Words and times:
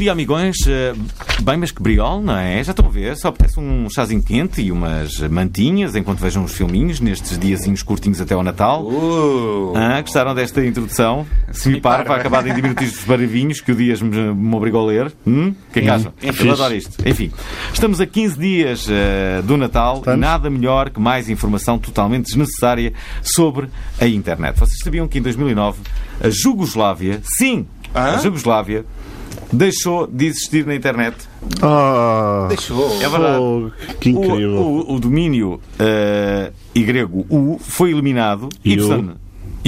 Dia, 0.00 0.12
amigões. 0.12 0.56
Eh, 0.66 0.94
Bem, 1.42 1.56
mas 1.56 1.70
que 1.70 1.82
briol, 1.82 2.20
não 2.20 2.36
é? 2.36 2.62
Já 2.62 2.72
estão 2.72 2.84
a 2.84 2.88
ver? 2.90 3.16
Só 3.16 3.28
apetece 3.28 3.58
um 3.58 3.88
chazinho 3.88 4.22
quente 4.22 4.60
e 4.60 4.70
umas 4.70 5.16
mantinhas 5.20 5.96
enquanto 5.96 6.18
vejam 6.18 6.44
os 6.44 6.52
filminhos 6.52 7.00
nestes 7.00 7.38
diazinhos 7.38 7.82
curtinhos 7.82 8.20
até 8.20 8.34
ao 8.34 8.42
Natal. 8.42 8.84
Uh, 8.84 9.72
Ah, 9.74 10.00
gostaram 10.02 10.34
desta 10.34 10.62
introdução? 10.64 11.26
Se 11.50 11.70
me 11.70 11.80
par, 11.80 12.04
vai 12.04 12.20
acabar 12.20 12.46
em 12.46 12.54
diminutivos 12.54 12.92
dos 12.94 13.04
baravinhos 13.04 13.60
que 13.62 13.72
o 13.72 13.74
Dias 13.74 14.02
me, 14.02 14.34
me 14.34 14.54
obrigou 14.54 14.82
a 14.82 14.92
ler. 14.92 15.12
Hum? 15.26 15.54
O 15.68 15.72
que 15.72 15.78
é 15.78 15.82
que 15.82 15.88
acham? 15.88 16.12
Enfim. 16.22 16.46
Eu 16.48 16.52
adoro 16.52 16.74
isto. 16.74 17.08
Enfim, 17.08 17.32
estamos 17.72 18.00
a 18.02 18.06
15 18.06 18.38
dias 18.38 18.86
eh, 18.90 19.40
do 19.42 19.56
Natal 19.56 19.96
e 19.96 19.98
Estamos. 20.00 20.20
nada 20.20 20.50
melhor 20.50 20.90
que 20.90 21.00
mais 21.00 21.30
informação 21.30 21.78
totalmente 21.78 22.26
desnecessária 22.26 22.92
sobre 23.22 23.68
a 23.98 24.06
internet. 24.06 24.58
Vocês 24.58 24.78
sabiam 24.84 25.08
que 25.08 25.18
em 25.18 25.22
2009 25.22 25.78
a 26.22 26.28
Jugoslávia, 26.28 27.20
sim, 27.24 27.66
a? 27.94 28.18
Jugoslávia, 28.18 28.84
deixou 29.52 30.06
de 30.06 30.26
existir 30.26 30.66
na 30.66 30.74
internet? 30.74 31.16
Ah, 31.62 32.46
deixou. 32.48 32.90
É 33.02 33.08
verdade. 33.08 33.36
fogo, 33.38 33.72
que 34.00 34.10
O, 34.12 34.24
incrível. 34.24 34.56
o- 34.60 34.94
o 34.94 35.00
domínio 35.00 35.60
eh, 35.78 36.52
e 36.74 36.82
grego 36.82 37.26
U 37.30 37.58
foi 37.60 37.90
eliminado. 37.90 38.48
E 38.64 38.78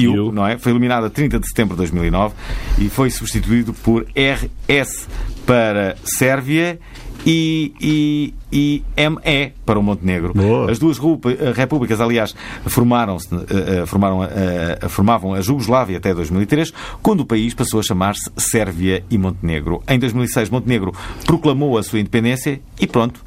o? 0.09 0.29
O? 0.29 0.33
não 0.33 0.47
é? 0.47 0.57
Foi 0.59 0.73
eliminado 0.73 1.05
a 1.05 1.11
30 1.11 1.39
de 1.39 1.47
setembro 1.47 1.75
de 1.75 1.79
2009 1.79 2.35
e 2.79 2.89
foi 2.89 3.11
substituído 3.11 3.75
por 3.75 4.07
RS 4.17 5.07
para 5.45 5.97
Sérvia 6.05 6.79
e, 7.27 7.73
e, 7.81 8.35
e 8.53 8.83
ME 8.97 9.53
para 9.65 9.79
o 9.79 9.83
Montenegro. 9.83 10.33
Boa. 10.35 10.71
As 10.71 10.79
duas 10.79 10.99
eh, 10.99 11.53
repúblicas, 11.55 12.01
aliás, 12.01 12.35
formaram-se, 12.67 13.35
eh, 13.35 13.83
eh, 13.83 13.87
formaram, 13.87 14.21
formavam 14.89 15.35
a 15.35 15.41
Jugoslávia 15.41 15.99
até 15.99 16.15
2003, 16.15 16.73
quando 17.03 17.21
o 17.21 17.27
país 17.27 17.55
passou 17.55 17.81
a 17.81 17.83
chamar-se 17.83 18.31
Sérvia 18.37 19.05
e 19.11 19.19
Montenegro. 19.19 19.83
Em 19.89 19.99
2006, 19.99 20.51
Montenegro 20.51 20.93
proclamou 21.27 21.79
a 21.79 21.83
sua 21.83 22.01
independência 22.01 22.61
e 22.81 22.87
pronto, 22.87 23.25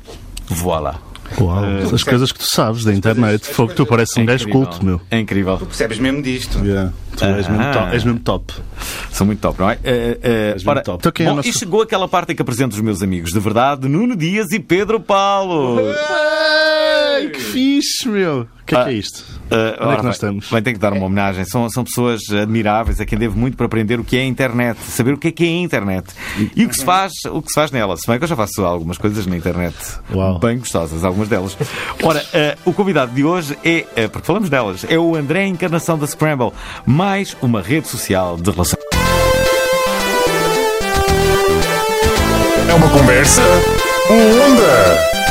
voilà. 0.48 1.00
Uau, 1.40 1.64
as 1.94 2.04
coisas 2.04 2.32
que 2.32 2.40
tu 2.40 2.46
sabes 2.50 2.84
da 2.84 2.94
internet. 2.94 3.40
coisas- 3.42 3.56
Fogo, 3.56 3.74
tu 3.74 3.86
pareces 3.86 4.16
um 4.18 4.22
É 4.22 4.26
gajo 4.26 4.44
incrível. 4.48 4.68
culto, 4.68 4.86
meu. 4.86 5.02
É 5.12 5.20
incrível. 5.20 5.58
Tu 5.58 5.66
percebes 5.66 5.98
mesmo 6.00 6.22
disto. 6.22 6.60
Yeah. 6.66 6.92
Tu 7.18 7.24
és, 7.26 7.48
mesmo 7.48 7.64
Ah. 7.64 7.72
top, 7.72 7.94
és 7.96 8.04
mesmo 8.04 8.20
top. 8.20 8.54
São 9.12 9.26
muito 9.26 9.40
top, 9.40 9.60
não 9.60 9.70
é? 9.70 9.78
Eh, 9.84 10.18
eh, 10.22 10.54
mesmo 10.54 10.70
ora, 10.70 10.82
top. 10.82 10.98
Então 11.08 11.26
é 11.26 11.30
bom, 11.30 11.36
nosso- 11.38 11.48
E 11.50 11.54
chegou 11.54 11.82
aquela 11.82 12.08
parte 12.08 12.32
em 12.34 12.36
que 12.36 12.42
apresento 12.42 12.76
os 12.76 12.82
meus 12.82 13.02
amigos 13.02 13.32
de 13.32 13.40
verdade, 13.40 13.88
Nuno 13.88 14.16
Dias 14.16 14.52
e 14.52 14.60
Pedro 14.60 15.00
Paulo. 15.00 15.80
Ei, 17.16 17.30
que 17.30 17.40
fixe, 17.40 18.08
meu. 18.08 18.42
O 18.42 18.66
que 18.66 18.76
é 18.76 18.84
que 18.84 18.90
é 18.90 18.94
isto? 18.94 19.24
Eh, 19.52 19.78
Onde 19.80 19.94
é 19.94 19.98
que 19.98 20.04
nós 20.04 20.16
estamos? 20.16 20.50
Bem, 20.50 20.62
tenho 20.62 20.76
que 20.76 20.82
dar 20.82 20.92
uma 20.92 21.06
homenagem. 21.06 21.46
São, 21.46 21.70
são 21.70 21.84
pessoas 21.84 22.22
admiráveis 22.32 23.00
a 23.00 23.06
quem 23.06 23.18
devo 23.18 23.38
muito 23.38 23.56
para 23.56 23.68
aprender 23.68 24.00
o 24.00 24.04
que 24.04 24.18
é 24.18 24.22
a 24.22 24.26
internet, 24.26 24.80
saber 24.82 25.14
o 25.14 25.18
que 25.18 25.28
é 25.28 25.32
que 25.32 25.44
é 25.44 25.48
a 25.48 25.62
internet 25.62 26.08
e 26.56 26.66
o 26.66 26.70
que 26.70 26.76
se 26.76 26.84
faz, 26.84 27.14
o 27.32 27.42
que 27.42 27.50
se 27.50 27.54
faz 27.54 27.72
nela. 27.72 27.96
Se 27.96 28.08
bem 28.08 28.18
que 28.18 28.24
eu 28.24 28.28
já 28.28 28.36
faço 28.36 28.66
algumas 28.66 28.98
coisas 28.98 29.26
na 29.28 29.38
internet 29.38 29.76
Uau. 30.12 30.40
bem 30.40 30.58
gostosas, 30.58 31.04
algumas 31.04 31.30
delas. 31.30 31.56
Ora, 32.02 32.26
eh, 32.34 32.58
o 32.66 32.74
convidado 32.74 33.14
de 33.14 33.24
hoje 33.24 33.56
é, 33.64 33.86
eh, 33.96 34.08
porque 34.08 34.26
falamos 34.26 34.50
delas, 34.50 34.84
é 34.90 34.98
o 34.98 35.16
André 35.16 35.46
Encarnação 35.46 35.98
da 35.98 36.08
Scramble, 36.08 36.52
mais 36.86 37.38
uma 37.42 37.62
rede 37.62 37.88
social 37.88 38.36
de 38.36 38.50
relações. 38.50 38.84
É 42.68 42.74
uma 42.74 42.90
conversa 42.90 43.44
onda. 44.10 45.25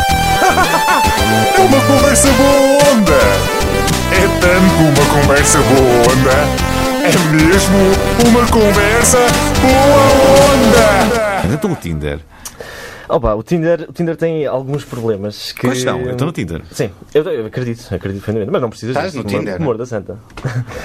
É 1.56 1.60
uma 1.60 1.80
conversa 1.80 2.28
boa 2.32 2.92
onda. 2.92 3.18
É 4.12 4.28
tanto 4.40 5.00
uma 5.00 5.20
conversa 5.20 5.58
boa 5.58 6.02
onda. 6.12 6.36
É 7.04 7.18
mesmo 7.32 7.78
uma 8.26 8.46
conversa 8.46 9.18
boa 9.60 10.02
onda. 10.52 11.54
Então 11.54 11.72
o 11.72 11.76
Tinder. 11.76 12.20
Opa, 13.08 13.34
o 13.34 13.42
Tinder, 13.42 13.86
o 13.88 13.92
Tinder 13.92 14.16
tem 14.16 14.46
alguns 14.46 14.84
problemas 14.84 15.52
que... 15.52 15.62
Quais 15.62 15.82
são? 15.82 16.00
Eu 16.00 16.12
estou 16.12 16.26
no 16.26 16.32
Tinder. 16.32 16.62
Sim, 16.70 16.90
eu, 17.12 17.22
eu 17.24 17.46
acredito, 17.46 17.82
acredito 17.94 18.20
perfeitamente, 18.22 18.50
mas 18.50 18.62
não 18.62 18.70
precisas 18.70 18.96
Estás 18.96 19.12
disso. 19.12 19.22
no 19.24 19.28
Tinder? 19.28 19.56
Amor 19.56 19.76
da 19.76 19.86
santa. 19.86 20.18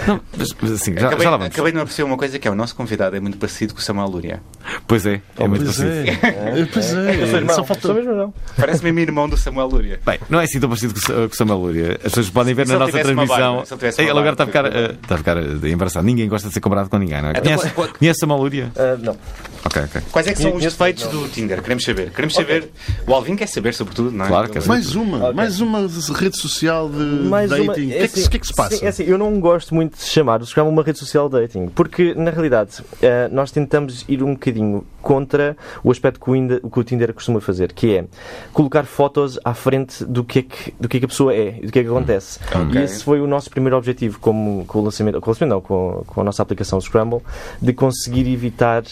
Não, 0.07 0.19
mas, 0.37 0.49
mas 0.61 0.71
assim, 0.71 0.93
já, 0.97 1.07
acabei, 1.07 1.23
já 1.23 1.31
lá 1.31 1.37
vamos. 1.37 1.53
acabei 1.53 1.71
de 1.71 1.75
me 1.77 1.81
aperceber 1.83 2.05
uma 2.11 2.17
coisa 2.17 2.37
que 2.39 2.47
é 2.47 2.51
o 2.51 2.55
nosso 2.55 2.75
convidado 2.75 3.15
é 3.15 3.19
muito 3.19 3.37
parecido 3.37 3.73
com 3.73 3.79
o 3.79 3.83
Samuel 3.83 4.07
Lúria. 4.09 4.41
Pois 4.87 5.05
é, 5.05 5.21
é 5.37 5.47
muito 5.47 5.63
Pois 5.65 5.77
parecido. 5.77 6.25
é. 6.25 6.65
Pois 6.73 6.91
Eu 6.91 7.27
sou 7.27 7.35
é. 7.37 7.37
irmão, 7.39 7.55
Só 7.55 7.63
falta. 7.63 7.93
mesmo 7.93 8.13
não. 8.13 8.33
Parece 8.57 8.83
mesmo 8.83 8.99
irmão 8.99 9.29
do 9.29 9.37
Samuel 9.37 9.67
Lúria. 9.67 9.99
Bem, 10.05 10.19
não 10.29 10.39
é 10.39 10.43
assim 10.43 10.59
tão 10.59 10.69
parecido 10.69 10.93
com, 10.93 10.99
o 11.25 11.35
Samuel 11.35 11.57
Lúria. 11.59 11.91
As 11.95 12.01
pessoas 12.03 12.29
podem 12.29 12.53
ver 12.53 12.67
Se 12.67 12.73
na 12.73 12.79
nossa 12.79 12.91
transmissão. 12.99 13.55
barba, 13.63 13.91
se 13.91 14.01
ele 14.01 14.09
agora 14.11 14.31
está 14.31 14.43
a 14.43 14.47
ficar, 14.47 14.65
eh, 14.65 14.95
está 15.01 15.15
a 15.15 15.17
ficar 15.17 15.37
eh, 15.37 15.69
embaraçado. 15.69 16.05
Ninguém 16.05 16.27
gosta 16.27 16.47
de 16.47 16.53
ser 16.53 16.59
comparado 16.59 16.89
com 16.89 16.97
ninguém, 16.97 17.21
não 17.21 17.29
é? 17.29 17.31
Então, 17.31 17.43
Conhece, 17.43 17.69
qual- 17.71 17.87
conhece 17.87 18.19
Samuel 18.19 18.39
Lúria? 18.39 18.71
Ah, 18.75 18.97
não. 18.99 19.17
Ok, 19.65 19.81
ok. 19.83 20.01
Quais 20.11 20.27
é 20.27 20.33
que 20.33 20.41
são 20.41 20.55
os 20.55 20.63
defeitos 20.63 21.07
do 21.07 21.27
Tinder? 21.29 21.61
Queremos 21.61 21.83
saber. 21.83 22.08
Queremos 22.09 22.33
saber. 22.33 22.69
O 23.07 23.13
Alvin 23.13 23.35
quer 23.35 23.47
saber, 23.47 23.73
sobretudo, 23.73 24.11
não 24.11 24.25
é? 24.25 24.27
Claro, 24.27 24.49
quer 24.49 24.61
saber. 24.61 24.69
Mais 24.69 24.95
uma, 24.95 25.33
mais 25.33 25.59
uma 25.61 25.79
rede 26.15 26.37
social 26.37 26.89
de 26.89 26.97
Mais 26.97 27.49
dating. 27.49 27.63
uma- 27.63 27.73
o, 27.73 27.75
que 27.75 27.93
é 27.93 27.97
que, 27.99 28.03
assim, 28.05 28.29
que 28.29 28.37
é 28.37 28.39
que 28.39 28.47
se 28.47 28.53
passa? 28.53 28.75
sim, 28.77 28.85
é 28.85 28.89
assim, 28.89 29.03
eu 29.03 29.17
não 29.17 29.39
gosto 29.39 29.73
muito 29.75 29.97
de 29.97 30.03
chamar 30.03 30.41
o 30.41 30.45
Scrum 30.45 30.67
uma 30.69 30.83
rede 30.83 30.99
social 30.99 31.29
de 31.29 31.39
dating, 31.41 31.67
porque 31.67 32.13
na 32.13 32.31
realidade 32.31 32.77
eh, 33.01 33.29
nós 33.31 33.51
tentamos 33.51 34.05
ir 34.07 34.21
um 34.23 34.33
bocadinho 34.33 34.85
contra 35.01 35.55
o 35.83 35.91
aspecto 35.91 36.19
que 36.19 36.29
o, 36.29 36.35
Inda- 36.35 36.59
que 36.59 36.79
o 36.79 36.83
Tinder 36.83 37.13
costuma 37.13 37.39
fazer, 37.39 37.71
que 37.73 37.95
é 37.95 38.05
colocar 38.53 38.83
fotos 38.85 39.39
à 39.45 39.53
frente 39.53 40.03
do 40.03 40.23
que 40.23 40.39
é 40.39 40.41
que, 40.43 40.73
do 40.79 40.89
que, 40.89 40.97
é 40.97 40.99
que 40.99 41.05
a 41.05 41.09
pessoa 41.09 41.33
é 41.33 41.57
e 41.61 41.65
do 41.65 41.71
que 41.71 41.79
é 41.79 41.83
que 41.83 41.89
acontece. 41.89 42.39
Ok. 42.53 42.79
E 42.79 42.83
esse 42.83 43.03
foi 43.03 43.21
o 43.21 43.27
nosso 43.27 43.49
primeiro 43.49 43.77
objetivo 43.77 44.19
como, 44.19 44.65
com 44.65 44.79
o 44.79 44.83
lançamento, 44.83 45.21
com 45.21 45.29
o 45.29 45.33
lançamento 45.33 45.53
não, 45.53 45.61
com, 45.61 46.03
com 46.05 46.21
a 46.21 46.23
nossa 46.23 46.41
aplicação 46.43 46.79
Scramble, 46.81 47.19
de 47.61 47.71
conseguir 47.73 48.31
evitar 48.31 48.83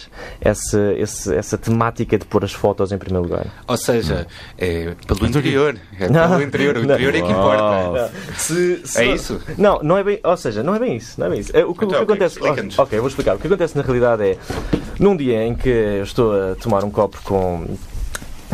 essa, 0.42 0.94
esse- 0.98 1.34
essa 1.36 1.58
temática 1.58 2.18
de 2.18 2.26
pôr 2.26 2.44
as 2.46 2.54
fotos 2.54 2.92
em 2.92 2.98
primeiro 3.08 3.28
lugar. 3.30 3.46
Ou 3.68 3.78
seja, 3.78 4.28
é 4.58 4.94
pelo 5.08 5.26
interior. 5.28 5.78
É 6.00 6.10
Não. 6.10 6.30
pelo 6.30 6.44
interior. 6.44 6.76
O 6.78 6.80
Não. 6.80 6.84
interior 6.86 7.16
é 7.16 7.22
que 7.22 7.32
importa. 7.32 8.12
Se- 8.38 8.82
se- 8.86 9.02
É 9.02 9.06
isso? 9.14 9.42
Não, 9.58 9.80
não 9.82 9.98
é 9.98 10.04
bem. 10.04 10.20
Ou 10.24 10.38
seja, 10.38 10.62
não 10.64 10.76
é 10.76 10.80
bem 10.80 10.96
isso. 10.98 11.20
Não 11.20 11.28
é 11.28 11.30
bem 11.30 11.40
isso. 11.40 11.52
É, 11.56 11.66
o, 11.66 11.74
que, 11.74 11.86
o 11.86 11.88
Então, 11.88 11.90
que 11.90 11.96
ok, 11.96 12.04
acontece. 12.04 12.36
explica-nos. 12.36 12.80
Ok, 12.80 13.00
vou 13.00 13.08
explicar. 13.08 13.36
O 13.36 13.40
que 13.40 13.48
acontece 13.48 13.76
na 13.78 13.84
realidade 13.84 14.24
é. 14.24 14.38
Num 15.00 15.16
dia 15.16 15.44
em 15.44 15.54
que 15.56 15.70
eu 15.70 16.04
estou 16.04 16.34
a 16.52 16.56
tomar 16.56 16.84
um 16.84 16.92
copo 16.92 17.18
com. 17.24 17.66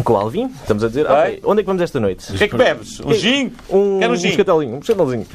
Com 0.03 0.13
o 0.13 0.17
Alvin, 0.17 0.47
estamos 0.47 0.83
a 0.83 0.87
dizer, 0.87 1.03
Vai. 1.05 1.33
ok, 1.33 1.41
onde 1.45 1.59
é 1.59 1.63
que 1.63 1.67
vamos 1.67 1.81
esta 1.83 1.99
noite? 1.99 2.31
O 2.33 2.35
que 2.35 2.43
é 2.45 2.47
que 2.47 2.57
bebes? 2.57 2.99
Um 2.99 3.13
gin? 3.13 3.53
Um, 3.69 3.99
Quero 3.99 4.11
um 4.11 4.15
um 4.15 4.17
gin. 4.17 4.29
escatelinho, 4.29 4.75
um 4.75 4.79
escatelinho. 4.79 5.27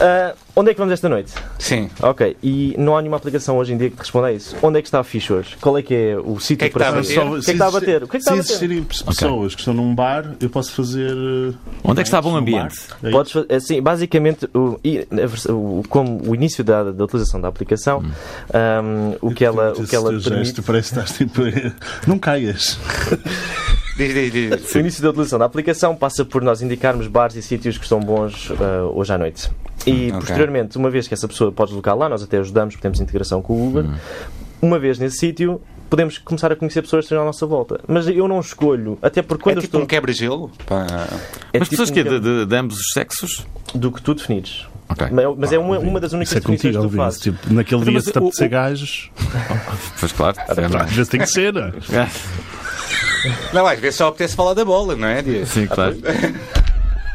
Ah, 0.00 0.34
onde 0.60 0.70
é 0.70 0.74
que 0.74 0.78
vamos 0.78 0.92
esta 0.92 1.08
noite? 1.08 1.32
Sim. 1.58 1.90
Ok, 2.02 2.36
e 2.42 2.74
não 2.78 2.96
há 2.96 3.00
nenhuma 3.02 3.16
aplicação 3.16 3.56
hoje 3.58 3.72
em 3.72 3.78
dia 3.78 3.90
que 3.90 3.96
te 3.96 4.00
responda 4.00 4.28
a 4.28 4.32
isso. 4.32 4.56
Onde 4.62 4.78
é 4.78 4.82
que 4.82 4.88
está 4.88 5.00
a 5.00 5.04
ficha 5.04 5.34
hoje? 5.34 5.56
Qual 5.60 5.76
é 5.78 5.82
que 5.82 5.94
é 5.94 6.16
o 6.16 6.38
sítio 6.38 6.58
que 6.58 6.64
é 6.64 6.68
que 6.68 6.72
para 6.74 7.00
está 7.00 7.18
a 7.18 7.20
bater? 7.20 7.22
O 7.32 7.40
que 7.40 7.40
é 7.40 7.44
que 7.44 7.50
está 7.50 7.66
a 7.66 7.70
bater? 7.70 8.02
O 8.04 8.08
que 8.08 8.16
é 8.16 8.20
que 8.20 8.24
está 8.24 8.32
a 8.32 8.34
se 8.34 8.40
existirem 8.40 8.82
pessoas 8.84 9.54
que 9.54 9.60
estão 9.60 9.74
num 9.74 9.94
bar, 9.94 10.34
eu 10.40 10.50
posso 10.50 10.72
fazer. 10.72 11.10
eh, 11.10 11.54
Onde 11.84 12.00
é 12.00 12.02
que 12.02 12.08
está 12.08 12.20
bom 12.22 12.36
ambiente? 12.36 12.78
É 13.02 13.10
Podes 13.10 13.32
fazer, 13.32 13.52
assim, 13.52 13.80
basicamente, 13.82 14.48
o, 14.54 14.78
o- 15.48 15.82
como 15.88 16.20
o 16.30 16.34
início 16.34 16.62
da, 16.62 16.90
da 16.90 17.04
utilização 17.04 17.40
da 17.40 17.48
aplicação, 17.48 18.02
ahm, 18.52 19.14
o 19.20 19.32
que 19.32 19.44
ela, 19.44 19.72
o 19.72 19.86
que 19.86 19.94
ela 19.96 20.12
Esse 20.14 20.22
teu 20.22 20.30
permite, 20.30 20.46
gesto 20.46 20.62
parece 20.62 20.92
que 20.94 21.00
estás 21.00 21.16
tipo. 21.18 21.40
Não 22.06 22.18
caias. 22.18 22.78
Diz, 24.08 24.14
diz, 24.32 24.32
diz. 24.60 24.74
o 24.74 24.78
início 24.78 25.02
da 25.02 25.10
utilização 25.10 25.38
da 25.38 25.44
aplicação 25.44 25.94
passa 25.94 26.24
por 26.24 26.42
nós 26.42 26.62
indicarmos 26.62 27.06
bares 27.06 27.36
e 27.36 27.42
sítios 27.42 27.76
que 27.76 27.84
estão 27.84 28.00
bons 28.00 28.50
ah, 28.60 28.84
hoje 28.94 29.12
à 29.12 29.18
noite. 29.18 29.50
E 29.86 30.08
ok. 30.08 30.12
posteriormente, 30.20 30.76
uma 30.78 30.88
vez 30.90 31.06
que 31.06 31.14
essa 31.14 31.28
pessoa 31.28 31.52
pode 31.52 31.70
deslocar 31.70 31.96
lá, 31.96 32.08
nós 32.08 32.22
até 32.22 32.38
ajudamos, 32.38 32.74
porque 32.74 32.82
temos 32.82 33.00
integração 33.00 33.42
com 33.42 33.52
o 33.54 33.68
Uber. 33.68 33.84
Uma 34.62 34.78
vez 34.78 34.98
nesse 34.98 35.16
sítio, 35.18 35.60
podemos 35.88 36.18
começar 36.18 36.52
a 36.52 36.56
conhecer 36.56 36.82
pessoas 36.82 37.04
que 37.06 37.12
estão 37.12 37.22
à 37.22 37.24
nossa 37.26 37.46
volta. 37.46 37.80
Mas 37.88 38.06
eu 38.08 38.28
não 38.28 38.40
escolho, 38.40 38.98
até 39.02 39.22
porque 39.22 39.42
quando 39.44 39.56
É 39.56 39.58
eu 39.58 39.62
tipo 39.62 39.76
estou. 39.76 39.82
um 39.82 39.86
quebra-gelo? 39.86 40.50
É 41.52 41.58
Mas 41.58 41.68
tipo 41.68 41.70
pessoas 41.70 41.90
que 41.90 42.00
é 42.00 42.02
um 42.02 42.08
de, 42.08 42.20
de- 42.20 42.46
de 42.46 42.56
ambos 42.56 42.78
os 42.78 42.92
sexos? 42.92 43.46
do 43.74 43.90
que 43.92 44.02
tu 44.02 44.14
definires. 44.14 44.66
Ok. 44.88 45.06
Mas, 45.12 45.24
mas 45.38 45.52
é 45.52 45.58
uma, 45.58 45.78
uma 45.78 46.00
das 46.00 46.12
únicas 46.12 46.30
Isso 46.30 46.38
é 46.38 46.40
definições 46.40 46.74
contigo, 46.74 46.90
que 46.90 46.96
tu 46.96 47.02
fazes. 47.02 47.20
Tipo, 47.20 47.54
naquele 47.54 47.80
Então, 47.82 47.84
dia 47.84 47.92
mas 47.92 48.04
se 48.04 48.12
te 48.12 48.18
apetecer 48.18 48.46
o- 48.48 48.50
gajos, 48.50 49.10
Pois 50.00 50.12
claro. 50.12 50.36
às 50.48 50.90
vezes 50.92 51.08
tem 51.08 51.20
que 51.20 51.26
ser. 51.26 51.54
não 53.52 53.68
é? 53.68 53.74
Às 53.74 53.80
vezes 53.80 53.96
só 53.96 54.08
apetece 54.08 54.34
falar 54.36 54.54
da 54.54 54.64
bola, 54.64 54.96
não 54.96 55.08
é, 55.08 55.22
Dias? 55.22 55.48
Sim, 55.48 55.66
claro. 55.66 55.96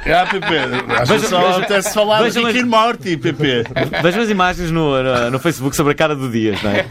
Ah, 0.08 0.28
Pepe, 0.30 0.46
acho 0.56 1.02
que 1.02 1.08
Veja- 1.18 1.28
só 1.28 1.40
veja- 1.42 1.58
apetece 1.58 1.92
falar 1.96 2.18
de 2.20 2.24
veja- 2.30 2.48
Rick 2.48 2.60
and 2.60 2.68
Morty, 2.68 3.18
Pepe. 3.18 3.64
Vejam 4.04 4.22
as 4.22 4.30
imagens 4.30 4.70
no, 4.70 5.02
no, 5.02 5.32
no 5.32 5.40
Facebook 5.40 5.76
sobre 5.76 5.94
a 5.94 5.96
cara 5.96 6.16
do 6.16 6.30
Dias, 6.30 6.62
não 6.62 6.70
é? 6.70 6.86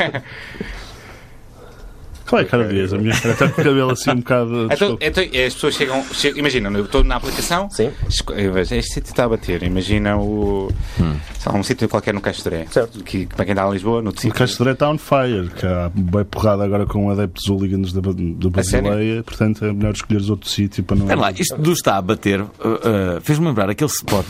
Qual 2.34 2.42
é 2.42 2.46
cara 2.46 2.66
dias? 2.66 2.92
A 2.92 2.98
minha 2.98 3.14
cara 3.14 3.32
está 3.32 3.48
com 3.48 3.60
o 3.60 3.64
cabelo 3.64 3.92
assim 3.92 4.10
um 4.10 4.16
bocado. 4.16 4.68
Então, 4.72 4.98
então, 5.00 5.22
as 5.22 5.54
pessoas 5.54 5.74
chegam, 5.76 6.04
chegam 6.12 6.40
imagina, 6.40 6.68
eu 6.76 6.84
estou 6.84 7.04
na 7.04 7.14
aplicação, 7.14 7.70
Sim. 7.70 7.92
este 8.08 8.82
sítio 8.82 9.10
está 9.10 9.24
a 9.24 9.28
bater, 9.28 9.62
imagina 9.62 10.18
o, 10.18 10.68
sei 10.96 11.52
lá, 11.52 11.56
um 11.56 11.62
sítio 11.62 11.88
qualquer 11.88 12.12
no 12.12 12.20
Castoré, 12.20 12.66
Certo. 12.68 13.04
que 13.04 13.26
para 13.26 13.44
quem 13.44 13.52
está 13.52 13.64
a 13.64 13.70
Lisboa, 13.70 14.02
no 14.02 14.10
O 14.10 14.12
sítio. 14.12 14.32
Castro 14.32 14.68
está 14.68 14.90
on 14.90 14.98
fire, 14.98 15.48
que 15.56 15.64
há 15.64 15.88
bem 15.94 16.24
porrada 16.24 16.64
agora 16.64 16.86
com 16.86 17.08
adeptos 17.08 17.48
hooligans 17.48 17.92
da, 17.92 18.00
da? 18.00 18.50
Basileia, 18.50 19.22
portanto 19.22 19.64
é 19.64 19.72
melhor 19.72 19.92
escolheres 19.92 20.28
outro 20.28 20.50
sítio 20.50 20.82
para 20.82 20.96
não. 20.96 21.04
Espera 21.04 21.20
lá, 21.20 21.30
isto 21.30 21.56
do 21.56 21.72
está 21.72 21.98
a 21.98 22.02
bater 22.02 22.40
uh, 22.40 22.46
uh, 22.46 23.20
fez-me 23.20 23.46
lembrar 23.46 23.70
aquele 23.70 23.90
spot 23.90 24.26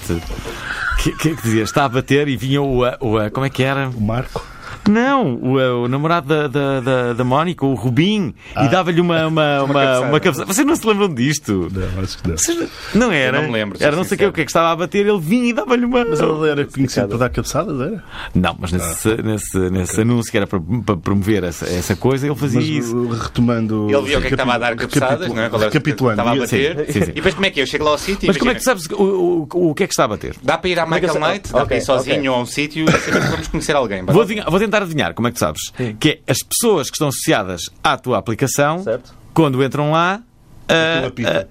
que, 1.02 1.10
que, 1.12 1.36
que 1.36 1.42
dizia 1.42 1.62
está 1.62 1.86
a 1.86 1.88
bater 1.88 2.28
e 2.28 2.36
vinha 2.36 2.60
o, 2.60 2.82
o 2.84 3.30
como 3.32 3.46
é 3.46 3.50
que 3.50 3.62
era? 3.62 3.88
O 3.88 4.00
Marco. 4.00 4.53
Não, 4.88 5.34
o, 5.36 5.58
uh, 5.58 5.84
o 5.84 5.88
namorado 5.88 6.28
da, 6.28 6.46
da, 6.48 6.80
da, 6.80 7.12
da 7.14 7.24
Mónica, 7.24 7.64
o 7.64 7.74
Rubim, 7.74 8.34
e 8.62 8.68
dava-lhe 8.68 9.00
uma, 9.00 9.26
uma, 9.28 9.62
uma, 9.62 9.74
cabeçada. 9.74 10.06
uma 10.06 10.20
cabeçada. 10.20 10.52
Vocês 10.52 10.66
não 10.66 10.76
se 10.76 10.86
lembram 10.86 11.14
disto? 11.14 11.68
Não, 11.72 12.02
acho 12.02 12.18
que 12.18 12.28
não. 12.28 12.36
Vocês 12.36 12.68
não 12.94 13.12
era? 13.12 13.38
Eu 13.38 13.42
não 13.42 13.48
me 13.48 13.54
lembro, 13.54 13.78
Era 13.80 13.96
não 13.96 14.04
sei 14.04 14.16
o 14.16 14.18
que, 14.18 14.26
o 14.26 14.32
que 14.32 14.40
é 14.42 14.44
que 14.44 14.50
estava 14.50 14.72
a 14.72 14.76
bater, 14.76 15.06
ele 15.06 15.20
vinha 15.20 15.48
e 15.48 15.52
dava-lhe 15.52 15.84
uma. 15.84 16.04
Mas 16.04 16.20
ele 16.20 16.48
era 16.50 16.64
conhecido 16.64 17.08
por 17.08 17.18
dar 17.18 17.30
cabeçadas, 17.30 17.80
era? 17.80 18.04
Não, 18.34 18.56
mas 18.58 18.72
nesse, 18.72 19.22
nesse, 19.22 19.58
nesse 19.70 20.00
anúncio 20.00 20.30
que 20.30 20.36
era 20.36 20.46
para, 20.46 20.60
para 20.84 20.96
promover 20.96 21.44
essa, 21.44 21.66
essa 21.66 21.96
coisa, 21.96 22.26
ele 22.26 22.36
fazia 22.36 22.60
Mas 22.60 22.68
isso. 22.68 22.96
uh, 22.96 23.08
retomando. 23.08 23.88
Ele 23.90 24.02
viu 24.02 24.18
o 24.18 24.20
que 24.20 24.26
é 24.26 24.28
que 24.28 24.34
estava 24.34 24.54
a 24.54 24.58
dar 24.58 24.76
cabeçadas, 24.76 25.28
não 25.28 25.42
é? 25.42 25.48
Recapitulando. 25.48 26.20
Estava 26.20 26.36
a 26.36 26.40
bater. 26.40 26.86
Sim, 26.86 26.92
sim, 26.92 27.04
sim. 27.06 27.10
E 27.10 27.14
depois 27.14 27.34
como 27.34 27.46
é 27.46 27.50
que 27.50 27.60
é? 27.60 27.62
Eu 27.62 27.66
chego 27.66 27.84
lá 27.84 27.90
ao 27.92 27.98
sítio 27.98 28.26
e 28.26 28.28
Mas 28.28 28.36
como 28.36 28.50
é 28.50 28.54
que 28.54 28.62
imagina, 28.62 28.80
sabes 28.82 28.98
o, 28.98 29.48
o, 29.52 29.70
o 29.70 29.74
que 29.74 29.84
é 29.84 29.86
que 29.86 29.92
está 29.92 30.04
a 30.04 30.08
bater? 30.08 30.34
Dá 30.42 30.58
para 30.58 30.68
ir 30.70 30.78
à 30.78 30.82
é 30.82 30.86
Michael 30.86 31.04
eu 31.04 31.12
sei? 31.12 31.20
Night, 31.20 31.44
dá 31.44 31.52
para 31.52 31.64
Ok, 31.64 31.76
ir 31.78 31.80
sozinho 31.80 32.32
a 32.32 32.38
um 32.40 32.46
sítio 32.46 32.84
e 32.84 32.92
saber 32.92 33.22
que 33.22 33.28
vamos 33.30 33.48
conhecer 33.48 33.76
alguém. 33.76 34.04
Vou, 34.04 34.26
vou 34.26 34.58
tentar 34.74 34.82
adivinhar 34.82 35.14
como 35.14 35.28
é 35.28 35.30
que 35.30 35.36
tu 35.36 35.40
sabes. 35.40 35.72
Que 35.98 36.10
é 36.26 36.32
as 36.32 36.38
pessoas 36.38 36.90
que 36.90 36.96
estão 36.96 37.08
associadas 37.08 37.70
à 37.82 37.96
tua 37.96 38.18
aplicação, 38.18 38.82
Certo. 38.82 39.14
quando 39.32 39.62
entram 39.62 39.92
lá, 39.92 40.20
ah, 40.68 41.06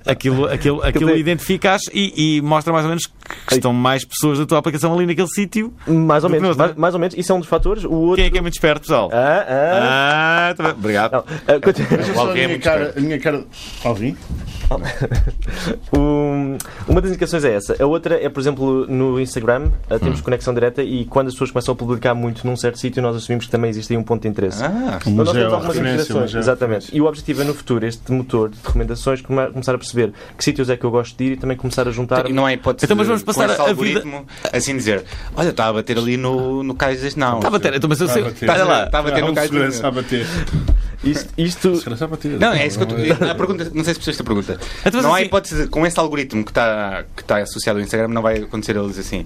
aquilo, 0.06 0.48
aquilo, 0.48 0.84
aquilo 0.84 1.16
identificas 1.16 1.84
e, 1.94 2.38
e 2.38 2.42
mostra 2.42 2.74
mais 2.74 2.84
ou 2.84 2.90
menos 2.90 3.06
que 3.48 3.54
estão 3.54 3.72
mais 3.72 4.04
pessoas 4.04 4.40
da 4.40 4.46
tua 4.46 4.58
aplicação 4.58 4.94
ali 4.94 5.06
naquele 5.06 5.28
sítio. 5.28 5.72
Mais 5.88 6.24
ou 6.24 6.30
menos, 6.30 6.50
nós, 6.50 6.58
mais, 6.58 6.75
mais 6.75 6.94
ou 6.96 7.00
menos. 7.00 7.16
Isso 7.16 7.31
é 7.31 7.36
um 7.36 7.40
dos 7.40 7.48
fatores. 7.48 7.84
O 7.84 7.92
outro. 7.94 8.16
Quem 8.16 8.25
é 8.25 8.30
que 8.31 8.38
é 8.38 8.42
muito 8.42 8.56
esperto, 8.56 8.81
pessoal? 8.81 9.10
Ah, 9.14 9.46
ah. 9.48 10.50
Ah, 10.50 10.54
tá 10.56 10.64
bem. 10.64 10.72
obrigado. 10.74 11.12
Não, 11.48 11.62
continua. 11.62 11.90
Veja 11.90 12.14
só 12.14 12.31
a 12.31 12.38
é 12.38 12.48
minha 12.48 12.60
cara. 12.60 12.94
A 12.98 13.00
minha 13.00 13.19
cara. 13.19 13.46
Um, 15.98 16.58
uma 16.88 17.02
das 17.02 17.12
indicações 17.12 17.44
é 17.44 17.54
essa. 17.56 17.75
A 17.81 17.86
outra 17.86 18.16
é, 18.24 18.30
por 18.30 18.40
exemplo, 18.40 18.86
no 18.88 19.20
Instagram, 19.20 19.70
ah, 19.90 20.00
temos 20.00 20.20
Hum. 20.20 20.24
conexão 20.24 20.54
direta 20.54 20.81
e 20.84 21.06
quando 21.06 21.28
as 21.28 21.34
pessoas 21.34 21.52
começam 21.52 21.74
a 21.74 21.75
publicar 21.75 22.14
muito 22.14 22.46
num 22.46 22.56
certo 22.56 22.78
sítio, 22.80 23.02
nós 23.02 23.16
assumimos 23.16 23.46
que 23.46 23.52
também 23.52 23.70
existe 23.70 23.92
aí 23.94 23.98
um 23.98 24.04
ponto 24.04 24.22
de 24.24 24.28
interesse. 24.28 24.64
Ah, 24.64 25.00
Então 25.02 25.14
nós 25.14 25.30
é 25.30 25.34
temos 25.34 25.54
a 25.54 25.56
algumas 25.56 25.78
mas 26.10 26.36
é 26.36 26.40
exatamente. 26.40 26.96
E 26.96 27.02
o 27.02 27.06
objetivo 27.06 27.42
é 27.42 27.46
no 27.46 27.54
futuro, 27.54 27.86
este 27.86 28.12
motor 28.12 28.50
de 28.50 28.58
recomendações, 28.64 29.22
come- 29.22 29.48
começar 29.48 29.74
a 29.75 29.78
perceber 29.78 30.14
que 30.38 30.44
sítios 30.44 30.70
é 30.70 30.78
que 30.78 30.86
eu 30.86 30.92
gosto 30.92 31.18
de 31.18 31.24
ir 31.24 31.31
e 31.34 31.38
também 31.38 31.58
começar 31.58 31.88
a 31.88 31.92
juntar. 31.92 32.30
E 32.30 32.34
não 32.34 32.48
é 32.48 32.54
hipótese 32.54 32.86
Então, 32.86 32.96
mas 32.98 33.08
vamos 33.08 33.24
passar 33.24 33.50
a 33.50 33.62
algoritmo 33.62 34.26
assim 34.52 34.76
dizer 34.76 35.04
Olha, 35.36 35.50
está 35.50 35.68
a 35.68 35.74
bater 35.74 35.98
ali 35.98 36.18
no, 36.18 36.64
no 36.64 36.76
Cais 36.76 37.16
Não. 37.16 37.38
Está 37.38 37.48
a 37.48 37.52
bater, 37.52 37.74
então, 37.74 37.90
mas 37.90 38.00
eu 38.00 38.08
sei. 38.08 38.24
Está 38.28 38.54
a 38.54 38.58
bater. 38.66 38.86
Está 38.86 39.00
a 39.00 39.02
bater 39.02 39.24
no 39.24 39.34
Cais 39.34 39.84
a 39.84 39.92
bater. 39.92 40.26
Isto, 41.04 41.30
isto- 41.38 41.76
Segurança 41.78 42.06
a. 42.06 42.40
Não, 42.40 42.54
é 42.54 42.66
isso 42.66 42.78
que 42.78 42.84
eu 42.94 42.98
estou. 43.12 43.30
A 43.30 43.36
pergunta, 43.36 43.66
não 43.74 43.84
sei 43.84 43.94
se 43.94 44.00
percebeste 44.00 44.10
esta 44.12 44.24
pergunta. 44.24 44.60
Então, 44.86 45.02
não 45.02 45.14
há 45.14 45.18
assim- 45.18 45.26
hipótese, 45.26 45.64
de- 45.64 45.68
com 45.68 45.86
esse 45.86 46.00
algoritmo 46.00 46.44
que 46.44 46.52
está, 46.52 47.04
que 47.16 47.22
está 47.22 47.38
associado 47.38 47.80
ao 47.80 47.84
Instagram, 47.84 48.08
não 48.10 48.22
vai 48.22 48.38
acontecer 48.38 48.76
eles 48.78 48.98
assim. 48.98 49.26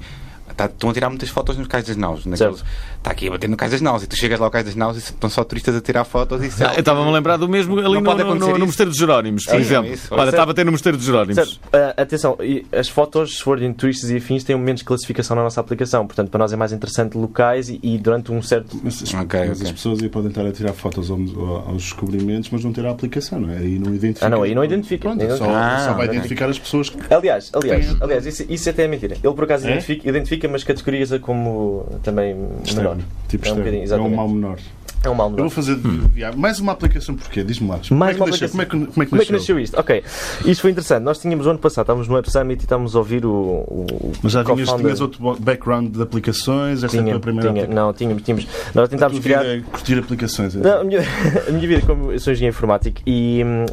Tá, 0.57 0.65
estão 0.65 0.89
a 0.89 0.93
tirar 0.93 1.09
muitas 1.09 1.29
fotos 1.29 1.55
nos 1.55 1.67
cais 1.67 1.85
das 1.85 1.95
naus. 1.95 2.25
Naqueles, 2.25 2.63
está 2.97 3.11
aqui 3.11 3.27
a 3.27 3.31
bater 3.31 3.47
no 3.47 3.55
cais 3.55 3.71
das 3.71 3.79
naus. 3.79 4.01
E 4.01 4.07
tu 4.07 4.15
chegas 4.17 4.39
lá 4.39 4.47
ao 4.47 4.51
cais 4.51 4.65
das 4.65 4.73
naus 4.75 4.95
e 4.97 4.99
estão 4.99 5.29
só 5.29 5.43
turistas 5.43 5.75
a 5.75 5.81
tirar 5.81 6.03
fotos 6.03 6.41
e 6.43 6.63
Ah, 6.63 6.73
Eu 6.73 6.79
estava-me 6.79 7.07
a 7.07 7.11
lembrar 7.13 7.37
do 7.37 7.47
mesmo 7.47 7.73
ali 7.77 7.83
Não 7.83 8.01
no, 8.01 8.15
no, 8.25 8.35
no, 8.35 8.57
no. 8.57 8.65
Mosteiro 8.65 8.89
dos 8.89 8.99
Jerónimos, 8.99 9.45
por 9.45 9.51
Sim, 9.51 9.57
exemplo. 9.57 9.93
isso. 9.93 10.07
Olha, 10.11 10.29
está 10.29 10.41
a 10.41 10.45
bater 10.47 10.65
no 10.65 10.71
Mosteiro 10.71 10.97
dos 10.97 11.05
Jerónimos. 11.05 11.59
Ah, 11.71 11.93
atenção, 12.01 12.35
as 12.71 12.89
fotos, 12.89 13.37
se 13.37 13.43
forem 13.43 13.71
turistas 13.71 14.09
e 14.09 14.17
afins, 14.17 14.43
têm 14.43 14.57
menos 14.57 14.81
classificação 14.81 15.35
na 15.35 15.43
nossa 15.43 15.61
aplicação. 15.61 16.07
Portanto, 16.07 16.29
para 16.31 16.39
nós 16.39 16.51
é 16.51 16.55
mais 16.55 16.71
interessante 16.73 17.15
locais 17.15 17.69
e, 17.69 17.79
e 17.83 17.97
durante 17.99 18.31
um 18.31 18.41
certo. 18.41 18.79
Mas, 18.83 19.03
as- 19.03 19.13
Ok, 19.13 19.39
mas 19.39 19.57
ok. 19.59 19.67
as 19.67 19.71
pessoas 19.71 20.01
aí 20.01 20.09
podem 20.09 20.29
estar 20.29 20.43
a 20.45 20.51
tirar 20.51 20.73
fotos 20.73 21.11
ao- 21.11 21.17
ao- 21.19 21.69
aos 21.69 21.83
descobrimentos, 21.83 22.49
mas 22.49 22.63
não 22.63 22.73
ter 22.73 22.83
a 22.85 22.89
aplicação, 22.91 23.39
não 23.41 23.51
é? 23.53 23.57
Aí 23.59 23.77
não 23.77 23.93
identifica. 23.93 24.25
Ah, 24.25 24.29
não, 24.31 24.41
aí 24.41 24.55
não 24.55 24.63
identifica. 24.63 25.01
Pronto, 25.07 25.37
só, 25.37 25.45
não- 25.45 25.55
Ah, 25.55 25.77
só 25.85 25.93
vai 25.93 26.05
ok. 26.07 26.15
identificar 26.17 26.49
as 26.49 26.57
pessoas 26.57 26.89
que. 26.89 27.13
Aliás, 27.13 27.51
aliás, 27.53 27.95
aliás 28.01 28.25
isso, 28.25 28.43
isso 28.49 28.67
até 28.69 28.85
é 28.85 28.87
mentira. 28.87 29.15
Ele 29.23 29.33
por 29.35 29.43
acaso 29.43 29.67
É? 29.67 29.71
identifica, 29.71 30.09
identifica, 30.09 30.46
mas 30.47 30.63
categoriza 30.63 31.19
como 31.19 31.85
também 32.03 32.35
menor. 32.73 32.97
Tipo 33.27 33.47
é 33.47 33.53
um 33.53 33.59
externo. 33.59 34.05
é 34.05 34.07
um 34.07 34.15
mal 34.15 34.27
menor. 34.29 34.59
É 35.07 35.09
um 35.09 35.15
mal 35.15 35.29
Eu 35.31 35.37
vou 35.37 35.49
fazer 35.49 35.75
via- 35.75 36.31
mais 36.33 36.59
uma 36.59 36.73
aplicação 36.73 37.15
porquê? 37.15 37.43
Diz-me 37.43 37.69
lá. 37.69 37.79
como, 37.87 38.03
é 38.03 38.13
que 38.13 38.19
uma 38.19 38.25
nasceu, 38.27 38.47
aplicação. 38.47 38.49
como 38.49 38.61
é 38.61 38.65
que 38.65 38.71
como 38.71 38.83
é 38.83 39.05
que 39.05 39.09
Como 39.09 39.21
é 39.21 39.25
que 39.25 39.31
nasceu? 39.31 39.55
nasceu 39.55 39.59
isto? 39.59 39.79
Ok, 39.79 40.03
isto 40.45 40.61
foi 40.61 40.71
interessante. 40.71 41.03
Nós 41.03 41.19
tínhamos 41.19 41.45
o 41.45 41.49
ano 41.49 41.59
passado, 41.59 41.83
estávamos 41.85 42.07
no 42.07 42.15
Web 42.15 42.29
Summit 42.29 42.61
e 42.61 42.65
estávamos 42.65 42.95
a 42.95 42.99
ouvir 42.99 43.25
o. 43.25 43.31
o 43.31 44.11
Mas 44.21 44.31
já 44.33 44.43
tinhas, 44.43 44.69
tinhas 44.73 45.01
outro 45.01 45.35
background 45.39 45.95
de 45.95 46.01
aplicações? 46.01 46.83
Esta 46.83 46.97
é 46.97 46.99
a 46.99 47.03
Tinha, 47.03 47.13
tua 47.13 47.21
primeira 47.21 47.53
tinha, 47.53 47.67
não, 47.67 47.93
tínhamos, 47.93 48.21
tínhamos. 48.23 48.47
Nós 48.75 48.89
tentámos 48.89 49.17
tua 49.17 49.23
criar. 49.23 49.43
vida 49.43 49.55
é 49.57 49.61
curtir 49.61 49.97
aplicações. 49.99 50.55
então. 50.55 50.71
Não, 50.71 50.81
a, 50.81 50.83
minha, 50.83 50.99
a 51.47 51.51
minha 51.51 51.67
vida, 51.67 51.81
como 51.85 52.11
eu 52.11 52.19
sou 52.19 52.33
engenheiro 52.33 52.53
informático 52.55 53.01
e 53.05 53.43
hum, 53.45 53.65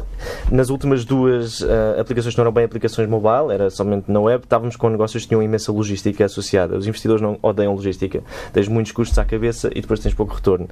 nas 0.51 0.69
últimas 0.69 1.03
duas 1.05 1.61
ah, 1.63 1.99
aplicações 1.99 2.35
não 2.35 2.43
eram 2.43 2.51
bem 2.53 2.63
aplicações 2.63 3.09
mobile, 3.09 3.53
era 3.53 3.69
somente 3.69 4.09
na 4.09 4.19
web, 4.21 4.43
estávamos 4.43 4.75
com 4.75 4.89
negócios 4.89 5.23
que 5.23 5.29
tinham 5.29 5.43
imensa 5.43 5.71
logística 5.71 6.23
associada. 6.25 6.77
Os 6.77 6.87
investidores 6.87 7.21
não 7.21 7.37
odeiam 7.41 7.73
logística. 7.73 8.23
Tens 8.53 8.67
muitos 8.67 8.91
custos 8.93 9.17
à 9.19 9.25
cabeça 9.25 9.69
e 9.75 9.81
depois 9.81 9.99
tens 9.99 10.13
pouco 10.13 10.33
retorno. 10.35 10.67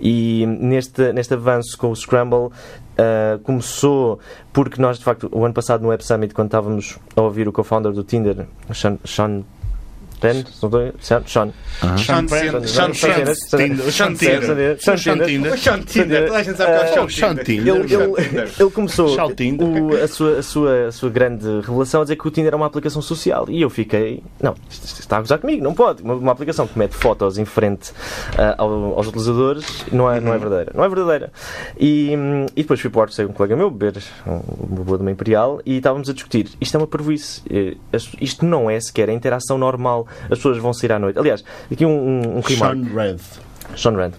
E 0.00 0.07
hum, 0.46 0.58
neste, 0.60 1.12
neste 1.12 1.34
avanço 1.34 1.76
com 1.76 1.90
o 1.90 1.96
Scramble 1.96 2.50
ah, 2.98 3.38
começou 3.44 4.18
porque 4.52 4.82
nós, 4.82 4.98
de 4.98 5.04
facto, 5.04 5.28
o 5.32 5.44
ano 5.44 5.54
passado 5.54 5.82
no 5.82 5.88
Web 5.88 6.04
Summit, 6.04 6.34
quando 6.34 6.48
estávamos 6.48 6.98
a 7.14 7.22
ouvir 7.22 7.46
o 7.46 7.52
co-founder 7.52 7.92
do 7.92 8.02
Tinder, 8.02 8.46
Sean, 8.74 8.98
Sean 9.04 9.44
Estou- 10.50 10.70
Sean, 11.00 11.22
Sean, 11.26 11.52
Sean 11.96 12.26
Tinder. 12.26 12.68
Sean 12.68 12.92
Tinder. 12.92 13.34
Sean 13.92 14.14
Tinder. 14.14 14.78
Sean 14.80 15.18
Tinder. 15.18 15.52
O 15.52 15.58
Sean 15.58 15.80
Tinder. 15.82 16.26
Toda 16.26 16.38
a 16.38 16.42
gente 16.42 16.56
sabe 16.56 16.72
que 16.72 16.98
é 16.98 17.00
o 17.00 17.04
Oh, 17.04 17.08
Sean 17.08 17.34
Sean 17.34 17.44
Tinder. 17.44 17.86
Tinder. 17.86 18.48
Ele, 18.58 18.70
começou 18.70 19.08
o- 19.64 19.96
a, 20.02 20.08
sua, 20.08 20.38
a, 20.38 20.42
sua, 20.42 20.86
a 20.88 20.92
sua 20.92 21.10
grande 21.10 21.46
revelação 21.60 22.00
a 22.00 22.04
dizer 22.04 22.16
que 22.16 22.26
o 22.26 22.30
Tinder 22.30 22.48
era 22.48 22.56
uma 22.56 22.66
aplicação 22.66 23.00
social 23.00 23.46
e 23.48 23.62
eu 23.62 23.70
fiquei, 23.70 24.22
não, 24.42 24.54
isto, 24.68 25.00
está 25.00 25.18
a 25.18 25.20
gozar 25.20 25.38
comigo, 25.38 25.62
não 25.62 25.74
pode. 25.74 26.02
Uma, 26.02 26.14
uma 26.14 26.32
aplicação 26.32 26.66
que 26.66 26.76
mete 26.78 26.92
fotos 26.94 27.38
em 27.38 27.44
frente 27.44 27.92
ah, 28.36 28.56
ao- 28.58 28.94
aos 28.96 29.06
utilizadores 29.06 29.84
não 29.92 30.10
é, 30.10 30.20
não 30.20 30.34
é 30.34 30.38
verdadeira. 30.38 30.72
Não 30.74 30.84
é 30.84 30.88
verdadeira. 30.88 31.32
E, 31.78 32.14
hum, 32.16 32.46
e 32.56 32.62
depois 32.62 32.80
fui 32.80 32.90
para 32.90 33.08
o 33.08 33.12
sei 33.12 33.24
um 33.24 33.32
colega 33.32 33.54
meu 33.56 33.70
beber 33.70 34.02
uma 34.26 34.42
boa 34.84 34.98
de 34.98 35.02
uma 35.02 35.10
Imperial 35.12 35.60
e 35.64 35.76
estávamos 35.76 36.08
a 36.10 36.12
discutir. 36.12 36.48
Isto 36.60 36.76
é 36.76 36.80
uma. 36.80 36.88
Eh, 37.50 37.76
as- 37.92 38.08
Isto 38.20 38.44
não 38.44 38.68
é 38.68 38.80
sequer 38.80 39.08
a 39.08 39.12
interação 39.12 39.56
normal. 39.58 40.07
As 40.24 40.38
pessoas 40.38 40.58
vão 40.58 40.72
sair 40.72 40.92
à 40.92 40.98
noite. 40.98 41.18
Aliás, 41.18 41.44
aqui 41.70 41.84
um, 41.84 41.90
um, 41.90 42.38
um. 42.38 42.42
Sean 42.42 42.82
Red. 42.94 43.16
Sean 43.76 43.92
Rand. 43.96 44.12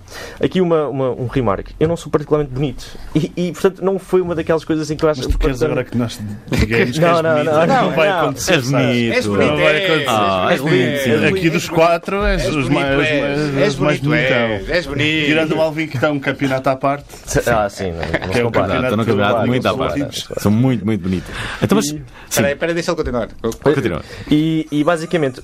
Aqui 0.44 0.62
uma, 0.62 0.88
uma- 0.88 1.12
um 1.12 1.28
remark. 1.28 1.70
Eu 1.80 1.88
não 1.88 1.98
sou 1.98 2.12
particularmente 2.12 2.54
bonito. 2.54 2.86
E, 3.16 3.32
e, 3.36 3.52
portanto, 3.52 3.84
não 3.84 4.00
foi 4.00 4.22
uma 4.22 4.34
daquelas 4.36 4.64
coisas 4.64 4.90
em 4.92 4.96
que 4.96 5.04
eu 5.04 5.10
acho 5.10 5.22
Mas 5.24 5.32
tu 5.32 5.38
queres 5.38 5.62
agora 5.62 5.84
que 5.84 5.98
nós 5.98 6.20
digamos 6.50 6.92
que 6.92 7.00
Não, 7.00 7.08
és 7.10 7.22
não, 7.24 7.32
bonito? 7.34 7.46
não, 7.52 7.66
não, 7.68 7.84
não, 7.84 7.92
vai 7.92 8.10
acontecer. 8.10 8.54
És 8.54 8.70
bonito. 8.72 9.14
És 9.14 9.26
bonito, 9.28 9.48
Não 9.50 9.58
vai 9.58 9.86
acontecer. 9.86 10.06
Ah, 10.10 10.48
és 10.52 10.62
bonito. 10.62 11.26
Aqui 11.38 11.50
dos 11.50 11.70
quatro 11.70 12.24
és, 12.26 12.42
És 12.46 12.56
os 12.56 12.68
bonito, 12.70 12.74
mais, 12.96 13.00
és. 13.10 13.22
mais, 13.22 13.40
És 13.40 13.56
mais 13.58 13.78
bonito, 13.78 14.04
bonitão. 14.04 14.38
és. 14.50 14.70
És 14.70 14.86
bonito. 14.86 15.26
Tirando 15.26 15.56
o 15.56 15.62
Alvin 15.62 15.88
que 15.88 15.96
está 15.98 16.12
um 16.12 16.20
campeonato 16.20 16.70
à 16.70 16.76
parte. 16.76 17.06
Ah, 17.50 17.68
sim, 17.70 17.92
não, 17.92 18.30
Que 18.30 18.40
é 18.40 18.44
compara. 18.44 18.68
campeonato 18.68 18.98
no 18.98 19.06
campeonato 19.06 19.48
muito 19.48 19.66
à 19.68 19.70
são 19.72 19.78
parte. 19.80 20.26
São 20.38 20.52
muito, 20.52 20.86
muito 20.86 21.02
bonitos. 21.02 21.30
Então, 21.62 21.76
mas. 21.76 21.88
Espera 22.30 22.48
aí, 22.48 22.74
deixa 22.74 22.92
ele 22.92 22.98
continuar. 22.98 23.28
continua. 23.64 24.02
E, 24.30 24.68
e 24.72 24.84
basicamente 24.84 25.42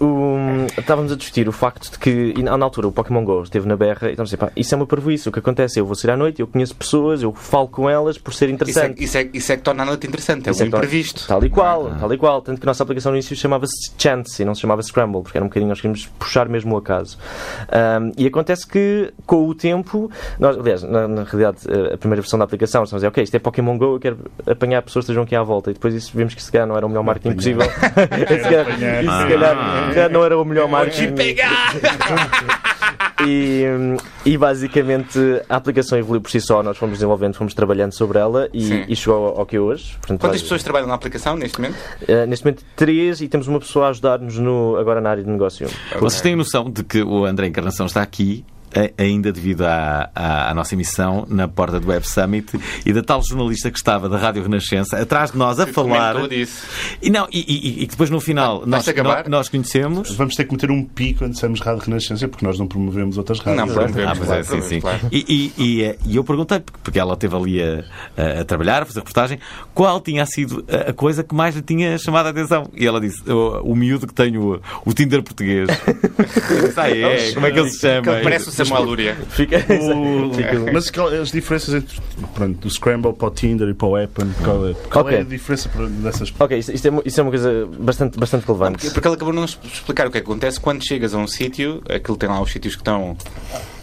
estávamos 0.78 1.12
a 1.12 1.16
discutir 1.16 1.48
o 1.48 1.52
facto 1.52 1.92
de 1.92 2.00
que 2.00 2.34
na 2.44 2.52
altura 2.64 2.88
o 2.88 2.92
Pokémon 2.92 3.24
GO 3.24 3.44
esteve 3.44 3.68
na 3.68 3.76
berra 3.76 3.95
e 4.04 4.10
estamos 4.10 4.30
a 4.32 4.36
dizer, 4.36 4.38
pá, 4.38 4.52
isso 4.56 4.74
é 4.74 4.78
uma 4.78 4.86
parvoíce. 4.86 5.28
O 5.30 5.32
que 5.32 5.40
acontece 5.40 5.80
é 5.80 5.82
eu 5.82 5.86
vou 5.86 5.96
sair 5.96 6.12
à 6.12 6.18
noite, 6.18 6.42
eu 6.42 6.48
conheço 6.48 6.76
pessoas, 6.76 7.22
eu 7.22 7.34
falo 7.34 7.68
com 7.68 7.90
elas 7.90 8.18
por 8.18 8.34
ser 8.34 8.46
Isso 8.46 8.52
é, 8.52 8.56
interessante. 8.56 9.04
isso, 9.04 9.18
é, 9.18 9.30
isso 9.34 9.52
é 9.52 9.58
que 9.58 9.64
torna 9.64 9.84
a 9.84 9.86
noite 9.86 10.08
interessante, 10.08 10.48
é 10.48 10.52
Isso 10.52 10.62
o 10.62 10.66
é 10.66 10.68
imprevisto. 10.68 11.28
Tal 11.28 11.44
e 11.44 11.50
qual, 11.50 11.92
tal 12.00 12.14
e 12.14 12.18
qual. 12.18 12.42
Tanto 12.42 12.60
que 12.60 12.66
a 12.66 12.70
nossa 12.70 12.84
aplicação 12.84 13.12
no 13.12 13.18
início 13.18 13.36
chamava-se 13.36 13.92
Chance 13.98 14.42
e 14.42 14.46
não 14.46 14.54
se 14.56 14.62
chamava 14.62 14.82
Scramble, 14.82 15.22
porque 15.24 15.38
era 15.38 15.46
um 15.46 15.48
bocadinho, 15.48 15.70
nós 15.70 15.80
queríamos 15.80 16.06
puxar 16.20 16.48
mesmo 16.50 16.76
o 16.76 16.78
acaso. 16.78 17.18
Ahm, 17.72 18.12
e 18.18 18.28
acontece 18.28 18.68
que, 18.68 19.14
com 19.26 19.48
o 19.48 19.56
tempo, 19.56 20.10
nós, 20.40 20.58
aliás, 20.58 20.84
na, 20.84 21.08
na 21.08 21.24
realidade, 21.24 21.60
eh, 21.68 21.94
a 21.94 21.98
primeira 21.98 22.22
versão 22.22 22.38
da 22.38 22.46
aplicação, 22.46 22.84
estamos 22.84 23.04
a 23.04 23.08
dizer, 23.08 23.08
ok, 23.08 23.24
isto 23.24 23.36
é 23.36 23.40
Pokémon 23.40 23.78
Go, 23.78 23.96
eu 23.96 24.00
quero 24.00 24.18
apanhar 24.46 24.82
pessoas 24.82 25.06
que 25.06 25.12
estejam 25.12 25.24
aqui 25.24 25.36
à 25.36 25.44
volta. 25.44 25.72
E 25.72 25.74
depois 25.74 25.94
isso, 25.94 26.12
vimos 26.16 26.34
que 26.34 26.42
se 26.42 26.52
calhar 26.52 26.68
não 26.68 26.76
era 26.76 26.86
o 26.86 26.90
melhor 26.90 27.04
marketing 27.04 27.36
possível. 27.36 27.64
E 27.66 27.68
se 28.36 28.44
calhar, 28.44 28.66
se 28.66 29.30
calhar, 29.30 29.88
se 29.90 29.94
calhar 29.96 30.10
não 30.12 30.24
era 30.24 30.38
o 30.38 30.46
melhor 30.46 30.68
marketing. 30.68 31.14
Pegar! 31.14 31.74
E, 33.26 33.64
e 34.26 34.38
basicamente 34.38 35.18
a 35.50 35.56
aplicação 35.56 35.98
evoluiu 35.98 36.22
por 36.22 36.30
si 36.30 36.42
só, 36.42 36.62
nós 36.62 36.78
fomos 36.78 36.96
desenvolvendo, 36.96 37.34
fomos 37.36 37.54
trabalhando 37.54 37.94
sobre 37.94 38.20
ela 38.20 38.50
e, 38.54 38.86
e 38.92 38.96
chegou 38.96 39.28
ao, 39.28 39.40
ao 39.40 39.46
que 39.46 39.56
é 39.56 39.60
hoje. 39.60 39.94
Portanto, 40.00 40.20
Quantas 40.20 40.32
basi- 40.32 40.44
pessoas 40.44 40.64
trabalham 40.64 40.88
na 40.88 40.94
aplicação 40.96 41.36
neste 41.38 41.60
momento? 41.60 41.78
eh, 42.08 42.26
neste 42.26 42.46
momento 42.46 42.64
três 42.76 43.22
e 43.22 43.28
temos 43.28 43.48
uma 43.48 43.60
pessoa 43.60 43.88
a 43.88 43.90
ajudar-nos 43.90 44.38
no, 44.38 44.76
agora 44.78 45.00
na 45.00 45.10
área 45.12 45.24
de 45.24 45.30
negócio. 45.30 45.68
Vocês 46.00 46.22
têm 46.22 46.36
noção 46.36 46.70
de 46.70 46.84
que 46.84 47.02
o 47.02 47.26
André 47.26 47.48
Encarnação 47.48 47.86
está 47.86 48.02
aqui 48.02 48.44
ainda 48.98 49.32
devido 49.32 49.64
à, 49.66 50.10
à- 50.14 50.52
à 50.52 50.54
nossa 50.54 50.74
emissão 50.76 51.26
na 51.30 51.48
porta 51.48 51.80
do 51.80 51.88
Web 51.88 52.08
Summit 52.08 52.60
e 52.86 52.94
da 52.94 53.02
tal 53.02 53.22
jornalista 53.24 53.72
que 53.72 53.78
estava 53.78 54.08
da 54.10 54.18
Rádio 54.18 54.44
Renascença 54.44 54.98
atrás 54.98 55.32
de 55.32 55.38
nós 55.38 55.60
a 55.60 55.68
falar 55.68 56.14
Comentou 56.16 56.38
disso. 56.38 56.66
e 57.02 57.10
não 57.10 57.28
e, 57.32 57.40
e- 57.40 57.84
e 57.84 57.86
que 57.86 57.92
depois 57.92 58.10
no 58.10 58.20
final 58.20 58.60
nós, 58.62 58.86
Vais-te 58.86 58.90
acabar? 58.92 59.18
nós, 59.24 59.28
nós 59.30 59.50
conhecemos 59.50 60.12
Vamos 60.16 60.36
ter 60.36 60.46
que 60.46 60.54
meter 60.54 60.72
um 60.72 60.84
pi 60.84 61.14
quando 61.14 61.34
dissemos 61.34 61.60
Rádio 61.62 61.84
Renascença, 61.84 62.28
porque 62.28 62.46
nós 62.46 62.58
não 62.60 62.68
promovemos 62.68 63.18
outras 63.18 63.40
rádios. 63.40 63.66
Não, 63.68 63.74
promovemos, 63.74 64.12
Ah, 64.12 64.16
pois 64.16 64.28
claro, 64.28 64.42
é, 64.42 64.44
sim, 64.44 64.62
sim. 64.62 64.80
claro. 64.82 65.00
E, 65.12 65.96
eu 66.16 66.24
perguntei, 66.24 66.62
porque 66.84 67.00
ela 67.00 67.14
esteve 67.14 67.36
ali 67.36 67.62
a, 67.62 68.42
a- 68.42 68.46
trabalhar, 68.46 68.82
a 68.84 68.86
fazer 68.86 69.00
reportagem, 69.00 69.40
qual 69.74 70.00
tinha 70.02 70.26
sido 70.26 70.66
a, 70.70 70.94
coisa 70.94 71.24
que 71.24 71.34
mais 71.36 71.56
lhe 71.56 71.62
tinha 71.62 71.98
chamado 71.98 72.28
a 72.28 72.30
atenção. 72.30 72.70
E 72.76 72.86
ela 72.86 73.00
disse: 73.02 73.22
o, 73.30 73.62
o 73.72 73.76
miúdo 73.76 74.08
que 74.08 74.14
tem 74.14 74.38
o, 74.38 74.60
o 74.86 74.94
Tinder 74.94 75.22
português. 75.24 75.68
Disse, 76.66 76.80
ah, 76.80 76.90
é, 76.90 77.32
como 77.34 77.46
é 77.46 77.52
que 77.52 77.60
ele 77.60 77.70
se 77.70 77.80
chama? 77.80 78.20
Parece 78.24 78.50
o 78.50 78.52
Samuel 78.68 78.86
Lúria. 78.86 79.16
Fica, 79.30 79.58
O- 79.58 80.34
fica- 80.34 80.60
Mas 80.74 80.90
qual- 80.90 81.08
as 81.08 81.32
diferenças 81.32 81.74
entre 81.74 81.98
pronto, 82.34 82.58
do 82.60 82.70
Scramble 82.70 83.14
para 83.14 83.28
o 83.28 83.32
Tinder 83.32 83.70
e 83.70 83.74
para 83.74 83.88
o 83.88 83.96
Appen, 83.96 84.28
qual 84.44 84.68
é, 84.68 84.74
qual 84.90 85.06
é 85.10 85.12
Ok. 85.14 85.20
a 85.20 85.24
diferença 85.24 85.70
dessas 86.02 86.34
Ok, 86.40 86.58
isto, 86.58 86.72
isto 86.74 86.88
é, 86.88 86.92
isso 87.06 87.20
é 87.20 87.24
uma 87.24 87.32
coisa 87.32 87.68
bastante, 87.80 88.20
bastante 88.20 88.46
relevante. 88.46 88.74
Porque, 88.80 88.90
porque 88.92 89.08
ele 89.08 89.16
acabou 89.16 89.34
de 89.34 89.40
não 89.40 89.46
explicar 89.46 90.08
o 90.08 90.12
que 90.12 90.18
é 90.18 90.22
que 90.22 90.28
acontece 90.28 90.60
quando 90.60 90.86
chegas 90.86 91.14
a 91.14 91.18
um 91.18 91.28
sítio, 91.28 91.82
aquilo 91.90 92.18
tem 92.18 92.28
lá 92.30 92.42
os 92.42 92.52
sítios 92.52 92.76
que 92.76 92.82
estão 92.82 93.16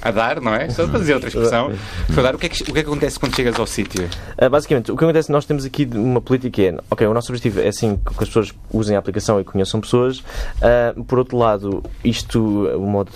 a 0.02 0.10
dar, 0.10 0.40
não 0.40 0.54
é? 0.54 0.68
Só 0.70 0.86
para 0.86 0.98
dizer 0.98 1.14
outra 1.14 1.28
expressão. 1.28 1.72
Para 2.12 2.22
dar, 2.22 2.34
o, 2.34 2.38
que 2.38 2.46
é 2.46 2.48
que, 2.48 2.62
o 2.62 2.66
que 2.66 2.70
é 2.72 2.82
que 2.82 2.88
acontece 2.88 3.18
quando 3.18 3.34
chegas 3.36 3.58
ao 3.58 3.66
sítio? 3.66 4.08
Ah, 4.36 4.48
basicamente, 4.48 4.90
o 4.90 4.96
que 4.96 5.04
acontece, 5.04 5.30
nós 5.30 5.44
temos 5.44 5.64
aqui 5.64 5.88
uma 5.94 6.20
política 6.20 6.50
que 6.50 6.66
é, 6.66 6.76
ok, 6.90 7.06
o 7.06 7.14
nosso 7.14 7.30
objetivo 7.30 7.60
é 7.60 7.68
assim 7.68 7.96
que 7.96 8.22
as 8.22 8.28
pessoas 8.28 8.52
usem 8.72 8.96
a 8.96 8.98
aplicação 8.98 9.40
e 9.40 9.44
conheçam 9.44 9.80
pessoas. 9.80 10.22
Ah, 10.60 10.92
por 11.06 11.18
outro 11.18 11.36
lado, 11.36 11.82
isto, 12.04 12.40
um 12.76 12.86
modo, 12.86 13.10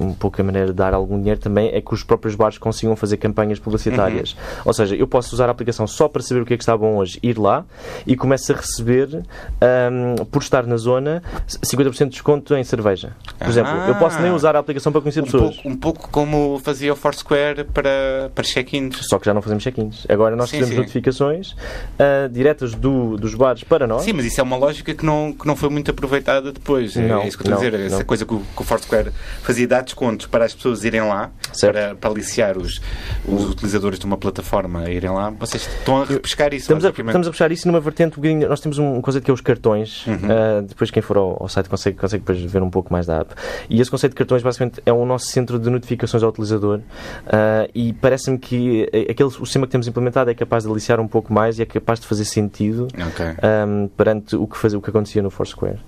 um 0.00 0.12
pouco 0.12 0.40
a 0.40 0.44
maneira 0.44 0.68
de 0.68 0.74
dar 0.74 0.92
algum 0.92 1.18
dinheiro 1.18 1.40
também 1.40 1.70
é 1.72 1.80
que 1.80 1.94
os 1.94 2.02
próprios 2.02 2.34
bares 2.34 2.58
consigam 2.58 2.96
fazer 2.96 3.16
campanhas 3.18 3.58
publicitárias. 3.58 4.36
Ou 4.64 4.72
seja, 4.72 4.96
eu 4.96 5.06
posso 5.06 5.34
usar 5.34 5.48
a 5.48 5.52
aplicação 5.52 5.86
só 5.86 6.08
para 6.08 6.22
saber 6.22 6.40
o 6.40 6.44
que 6.46 6.54
é 6.54 6.56
que 6.56 6.62
está 6.62 6.76
bom 6.76 6.96
hoje, 6.96 7.18
ir 7.22 7.38
lá 7.38 7.64
e 8.06 8.16
começo 8.16 8.52
a 8.52 8.56
receber, 8.56 9.22
ahm, 9.60 10.24
por 10.30 10.42
estar 10.42 10.66
na 10.66 10.76
zona, 10.76 11.22
50% 11.62 12.04
de 12.06 12.10
desconto 12.10 12.54
em 12.56 12.64
cerveja. 12.64 13.12
Por 13.38 13.48
exemplo, 13.48 13.72
eu 13.88 13.94
posso 13.96 14.20
nem 14.20 14.32
usar 14.32 14.56
a 14.56 14.58
aplicação 14.58 14.90
para 14.90 15.00
conhecer 15.00 15.20
Um 15.20 15.24
pessoas. 15.24 15.54
pouco, 15.54 15.68
um 15.68 15.76
pouco 15.76 16.08
como 16.24 16.58
fazia 16.58 16.90
o 16.92 16.96
Foursquare 16.96 17.64
para, 17.64 18.30
para 18.34 18.44
check-ins. 18.44 18.96
Só 19.06 19.18
que 19.18 19.26
já 19.26 19.34
não 19.34 19.42
fazemos 19.42 19.62
check-ins. 19.62 20.06
Agora 20.08 20.34
nós 20.34 20.48
Sim, 20.48 20.56
recebemos 20.56 20.74
sim. 20.76 20.80
notificações 20.80 21.54
ah, 21.98 22.28
diretas 22.32 22.74
do, 22.74 23.16
dos 23.18 23.34
bares 23.34 23.62
para 23.62 23.86
nós. 23.86 24.02
Sim, 24.04 24.14
mas 24.14 24.24
isso 24.24 24.40
é 24.40 24.42
uma 24.42 24.56
lógica 24.56 24.94
que 24.94 25.04
não, 25.04 25.32
que 25.32 25.46
não 25.46 25.54
foi 25.54 25.68
muito 25.68 25.90
aproveitada 25.90 26.50
depois. 26.50 26.96
É- 26.96 27.06
Não, 27.06 27.20
é 27.20 27.28
isso 27.28 27.36
que 27.36 27.42
eu 27.46 27.52
estou 27.52 27.58
a 27.58 27.70
não, 27.70 27.70
dizer. 27.70 27.86
Essa 27.86 27.98
não. 27.98 28.04
coisa 28.04 28.24
que 28.24 28.34
o, 28.34 28.40
que 28.40 28.62
o 28.62 28.64
Foursquare 28.64 29.10
fazia 29.42 29.68
dar 29.68 29.82
descontos 29.82 30.26
para 30.26 30.46
as 30.46 30.54
pessoas 30.54 30.82
irem 30.84 31.02
lá, 31.02 31.30
Certo. 31.52 31.74
para, 31.74 31.94
para 31.94 32.10
aliciar 32.10 32.56
os, 32.56 32.80
os 33.26 33.50
utilizadores 33.50 33.98
de 33.98 34.06
uma 34.06 34.16
plataforma 34.16 34.80
a 34.84 34.90
irem 34.90 35.10
lá. 35.10 35.28
Vocês 35.30 35.66
estão 35.78 36.00
a 36.02 36.04
repescar 36.06 36.54
isso, 36.54 36.72
Estamos 36.72 36.84
a, 36.86 36.88
estamos 36.88 37.26
a 37.26 37.30
puxar 37.30 37.52
isso 37.52 37.68
numa 37.68 37.80
vertente 37.80 38.16
bocadinho. 38.16 38.48
Nós 38.48 38.60
temos 38.60 38.78
um 38.78 39.00
conceito 39.02 39.24
que 39.24 39.30
é 39.30 39.34
os 39.34 39.40
cartões. 39.42 40.06
Uhum. 40.06 40.18
Ah, 40.30 40.62
depois, 40.66 40.90
quem 40.90 41.02
for 41.02 41.18
ao, 41.18 41.42
ao 41.42 41.48
site 41.48 41.68
consegue, 41.68 41.98
consegue 41.98 42.22
depois 42.22 42.40
ver 42.40 42.62
um 42.62 42.70
pouco 42.70 42.90
mais 42.92 43.04
da 43.06 43.20
app. 43.20 43.34
E 43.68 43.80
esse 43.80 43.90
conceito 43.90 44.12
de 44.12 44.16
cartões, 44.16 44.42
basicamente, 44.42 44.80
é 44.86 44.92
o 44.92 45.04
nosso 45.04 45.26
centro 45.26 45.58
de 45.58 45.68
notificações 45.68 46.13
ao 46.22 46.30
utilizador. 46.30 46.80
Ah, 47.26 47.68
e 47.74 47.92
parece-me 47.94 48.38
que 48.38 48.88
eh, 48.92 49.06
aquele, 49.10 49.28
o 49.28 49.44
sistema 49.44 49.66
que 49.66 49.72
temos 49.72 49.86
implementado 49.88 50.30
é 50.30 50.34
capaz 50.34 50.64
de 50.64 50.70
aliciar 50.70 51.00
um 51.00 51.08
pouco 51.08 51.32
mais 51.32 51.58
e 51.58 51.62
é 51.62 51.66
capaz 51.66 52.00
de 52.00 52.06
fazer 52.06 52.24
sentido. 52.24 52.88
Ok. 52.94 53.24
ahm, 53.42 53.88
perante 53.96 54.36
o 54.36 54.46
que, 54.46 54.56
fazia, 54.56 54.78
o 54.78 54.82
que 54.82 54.90
acontecia 54.90 55.22
no 55.22 55.30
Foursquare. 55.30 55.78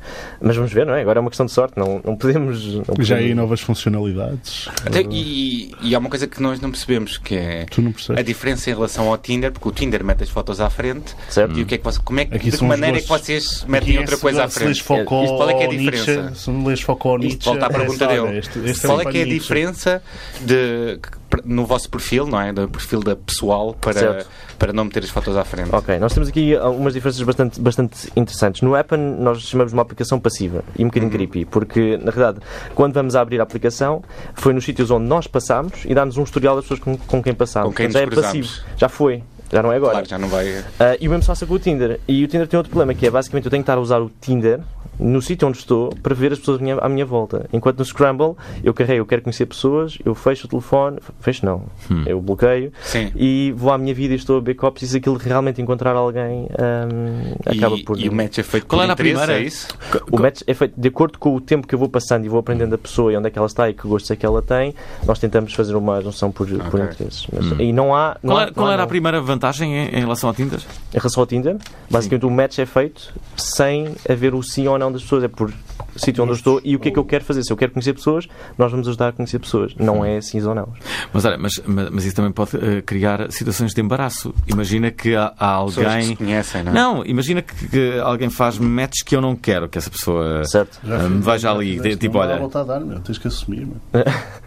Mas 0.41 0.57
vamos 0.57 0.73
ver, 0.73 0.87
não 0.87 0.95
é? 0.95 1.01
Agora 1.03 1.19
é 1.19 1.21
uma 1.21 1.31
questão 1.31 1.47
de 1.47 1.53
sorte, 1.53 1.75
não, 1.79 2.01
não 2.05 2.17
podemos. 2.17 2.65
Não 2.75 2.83
podemos 2.85 3.07
Já 3.07 3.17
aí 3.17 3.35
novas 3.35 3.61
funcionalidades. 3.61 4.69
Até- 4.85 5.03
e, 5.11 5.75
e 5.83 5.95
há 5.95 5.99
uma 5.99 6.09
coisa 6.11 6.27
que 6.27 6.41
nós 6.43 6.61
não 6.61 6.71
percebemos 6.71 7.17
que 7.19 7.35
é 7.37 7.65
Tu 7.71 7.81
não 7.83 7.95
a 8.17 8.23
diferença 8.23 8.71
em 8.71 8.75
relação 8.75 9.09
ao 9.09 9.19
Tinder, 9.19 9.53
porque 9.53 9.69
o 9.69 9.73
Tinder 9.73 10.05
mete 10.05 10.23
as 10.23 10.29
fotos 10.29 10.61
à 10.61 10.69
frente 10.71 11.15
Certo. 11.29 11.59
e 11.59 11.63
o 11.63 11.67
que 11.67 11.75
é 11.75 11.79
que 11.79 11.85
você, 11.85 12.01
como 12.05 12.21
é 12.21 12.25
que, 12.25 12.35
Aqui 12.37 12.51
de 12.51 12.57
que 12.59 12.65
maneira 12.65 12.99
é 12.99 13.01
que 13.01 13.09
vocês 13.09 13.65
metem 13.69 13.89
Aqui 13.91 13.97
é 13.97 14.01
outra 14.01 14.17
se- 14.17 14.23
coisa 14.23 14.45
à 14.45 14.49
frente? 14.49 14.83
Foucault, 14.83 15.25
Isto, 15.25 15.37
qual 15.37 15.51
é 15.51 15.55
que 15.55 15.63
é 15.63 15.67
a 15.67 15.69
Nietzsche, 15.69 15.91
diferença? 15.91 16.35
se 16.35 16.51
não 16.51 16.67
lês 16.67 16.81
Foucault, 16.81 17.21
Nietzsche... 17.21 17.39
Isto 17.39 17.51
volta 17.51 17.67
à 17.67 17.71
pergunta 17.71 18.05
é, 18.05 18.09
dele. 18.09 18.39
este- 18.39 18.59
este 18.61 18.87
Qual 18.87 19.01
é 19.01 19.05
que 19.05 19.19
é 19.19 19.23
a 19.23 19.25
Nietzsche. 19.25 19.39
diferença 19.41 20.03
de, 20.41 20.99
no 21.45 21.67
vosso 21.67 21.89
perfil, 21.91 22.27
não 22.27 22.41
é? 22.41 22.53
Do 22.53 22.69
perfil 22.69 23.01
da 23.01 23.17
pessoal 23.17 23.75
para, 23.75 23.99
Certo. 23.99 24.29
para 24.59 24.73
não 24.73 24.85
meter 24.85 25.03
as 25.05 25.11
fotos 25.11 25.37
à 25.37 25.45
frente? 25.45 25.71
Ok, 25.73 25.99
nós 25.99 26.13
temos 26.13 26.29
aqui 26.29 26.55
algumas 26.57 26.95
diferenças 26.95 27.23
bastante, 27.23 27.61
bastante 27.61 28.11
interessantes. 28.17 28.63
No 28.63 28.75
Appen, 28.75 28.99
nós 28.99 29.41
chamamos 29.43 29.73
de 29.73 29.77
uma 29.77 29.83
aplicação 29.83 30.19
passiva 30.19 30.65
e 30.79 30.85
um 30.85 30.89
bocadinho 30.89 31.11
creepy, 31.11 31.45
porque, 31.45 31.99
na 31.99 32.11
verdade, 32.11 32.41
quando 32.75 32.95
vamos 32.95 33.17
a 33.17 33.21
abrir 33.21 33.41
a 33.41 33.43
aplicação, 33.43 34.03
foi 34.35 34.53
nos 34.53 34.65
sítios 34.65 34.91
onde 34.91 35.07
nós 35.07 35.27
passámos 35.27 35.85
e 35.85 35.95
dá-nos 35.95 36.17
um 36.17 36.23
historial 36.23 36.57
das 36.57 36.65
pessoas 36.65 36.81
com, 36.81 36.97
com 36.97 37.23
quem 37.23 37.35
passámos. 37.35 37.71
Com 37.71 37.75
quem 37.75 37.87
Portanto, 37.87 38.15
já 38.15 38.21
é 38.21 38.23
passivo. 38.23 38.49
Já 38.77 38.89
foi. 38.89 39.23
Já 39.53 39.63
não 39.63 39.73
é 39.73 39.77
agora. 39.77 39.93
Claro, 39.93 40.09
já 40.09 40.19
não 40.19 40.29
vai. 40.29 40.65
Ah, 40.81 40.97
e 41.01 41.07
o 41.07 41.11
mesmo 41.11 41.23
se 41.23 41.29
passa 41.29 41.47
com 41.47 41.55
o 41.55 41.59
Tinder. 41.59 42.01
E 42.09 42.25
o 42.25 42.29
Tinder 42.29 42.49
tem 42.49 42.59
outro 42.59 42.71
problema, 42.71 42.95
que 42.95 43.07
é 43.07 43.11
basicamente 43.11 43.45
eu 43.45 43.51
tenho 43.51 43.63
que 43.63 43.71
estar 43.71 43.79
a 43.79 43.81
usar 43.81 44.01
o 44.01 44.11
Tinder 44.21 44.61
no 44.99 45.21
sítio 45.23 45.47
onde 45.49 45.59
estou 45.59 45.95
para 46.03 46.15
ver 46.15 46.33
as 46.33 46.39
pessoas 46.39 46.59
à 46.59 46.63
minha, 46.63 46.77
à 46.79 46.89
minha 46.89 47.05
volta. 47.07 47.47
Enquanto 47.53 47.79
no 47.79 47.85
Scramble 47.85 48.35
eu 48.65 48.73
carrego, 48.75 49.01
eu 49.01 49.07
quero 49.07 49.23
conhecer 49.23 49.47
pessoas, 49.47 49.99
eu 50.05 50.15
fecho 50.15 50.47
o 50.47 50.51
telefone, 50.51 50.99
fecho 51.21 51.45
não, 51.45 51.65
eu 52.07 52.21
bloqueio 52.21 52.73
Sim. 52.83 53.11
e 53.15 53.53
vou 53.57 53.73
à 53.73 53.79
minha 53.79 53.95
vida 53.95 54.15
e 54.15 54.17
estou 54.17 54.43
a 54.45 54.55
copies 54.55 54.83
e 54.85 54.89
se 54.93 54.97
aquilo 54.99 55.17
realmente 55.17 55.61
encontrar 55.61 55.95
alguém 55.97 56.49
hum, 56.51 57.35
acaba 57.45 57.77
E, 57.77 57.85
por. 57.85 57.99
e 58.01 58.09
o 58.09 58.13
match 58.15 58.39
é 58.39 58.43
feito 58.43 58.67
Qual 58.67 58.81
por 58.81 58.85
era 58.85 58.97
primeira? 58.97 59.33
é 59.35 59.43
isso? 59.43 59.69
O 60.11 60.19
match 60.19 60.43
é 60.47 60.55
feito 60.55 60.75
de 60.81 60.89
acordo 60.89 61.19
com 61.19 61.35
o 61.35 61.41
tempo 61.41 61.67
que 61.67 61.75
eu 61.75 61.79
vou 61.79 61.89
passando 61.89 62.25
e 62.25 62.29
vou 62.29 62.39
aprendendo 62.41 62.75
a 62.75 62.79
pessoa 62.79 63.13
e 63.13 63.17
onde 63.17 63.29
é 63.29 63.31
que 63.31 63.39
ela 63.39 63.47
está 63.47 63.69
e 63.69 63.75
que 63.75 63.87
gostos 63.87 64.11
é 64.11 64.17
que 64.17 64.25
ela 64.25 64.41
tem. 64.43 64.75
Nós 65.07 65.19
tentamos 65.19 65.53
fazer 65.55 65.75
uma 65.77 66.01
junção 66.01 66.31
por, 66.31 66.47
por 66.47 66.81
interesses. 66.81 67.27
Mas, 67.33 67.59
E 67.61 67.73
não 67.73 67.95
há. 67.95 68.17
Não 68.23 68.33
Qual, 68.35 68.39
há- 68.39 68.43
era- 68.43 68.53
qual 68.53 68.67
não 68.67 68.71
há 68.71 68.75
era 68.75 68.83
a 68.83 68.87
primeira 68.87 69.21
vantagem 69.21 69.75
em, 69.75 69.89
em 69.97 70.01
relação 70.01 70.29
ao 70.29 70.35
Tinder? 70.35 70.61
Em 70.95 70.97
relação 70.99 71.23
ao 71.23 71.27
Tinder, 71.27 71.57
basicamente 71.91 72.27
o 72.27 72.31
match 72.31 72.59
é 72.59 72.67
feito 72.67 73.13
sem 73.37 73.95
haver 74.09 74.35
o 74.35 74.43
sim 74.43 74.67
ou 74.67 74.79
não 74.79 74.86
das 74.93 75.03
pessoas. 75.03 75.25
É 75.25 75.29
por 75.29 75.53
sítio 75.97 76.23
onde 76.23 76.33
eu 76.33 76.37
estou 76.37 76.61
e 76.65 76.77
o 76.77 76.79
que 76.79 76.89
é 76.89 76.91
que 76.91 76.99
eu 76.99 77.05
quero 77.05 77.25
fazer. 77.25 77.43
Se 77.43 77.53
eu 77.53 77.57
quero 77.57 77.73
conhecer 77.73 77.95
pessoas, 77.95 78.27
nós 78.59 78.71
vamos 78.71 78.87
ajudar 78.89 79.09
a 79.09 79.13
conhecer 79.13 79.39
pessoas. 79.39 79.75
Não 79.77 80.05
é 80.05 80.21
sim 80.21 80.43
ou 80.43 80.55
não. 80.55 80.69
Mas, 81.13 81.25
olha, 81.25 81.39
mas, 81.39 81.53
mas, 81.67 81.91
mas 81.91 82.05
isso 82.05 82.15
também 82.17 82.33
pode 82.33 82.51
eh, 82.57 82.83
criar 82.83 83.31
situações 83.31 83.73
de 83.73 83.81
embaraço. 83.81 84.35
Imagina 84.47 84.91
que 84.91 85.15
há, 85.15 85.33
há 85.39 85.65
Pessoas 85.65 85.75
que 85.75 85.81
se 85.81 85.87
alguém. 85.87 86.17
conhecem, 86.17 86.63
não 86.63 86.73
é? 86.73 86.75
Não, 86.75 87.05
imagina 87.07 87.43
que, 87.43 87.69
que 87.69 87.99
alguém 88.01 88.31
faz 88.31 88.59
matches 88.59 89.03
que 89.03 89.17
eu 89.17 89.21
não 89.21 89.35
quero 89.35 89.69
que 89.69 89.79
essa 89.79 89.91
pessoa 89.91 90.45
Certo? 90.45 90.79
Fiz, 90.81 91.11
me 91.11 91.21
veja 91.21 91.39
já 91.39 91.51
ali. 91.53 91.97
Tipo, 91.97 92.19
não 92.19 92.27
dá 92.27 92.33
olha, 92.33 92.39
volta 92.41 92.61
a 92.61 92.65
dar, 92.65 92.81
meu. 92.81 93.01
Tens 93.01 93.19
que 93.19 93.29
assumir, 93.29 93.67
meu. 93.67 93.77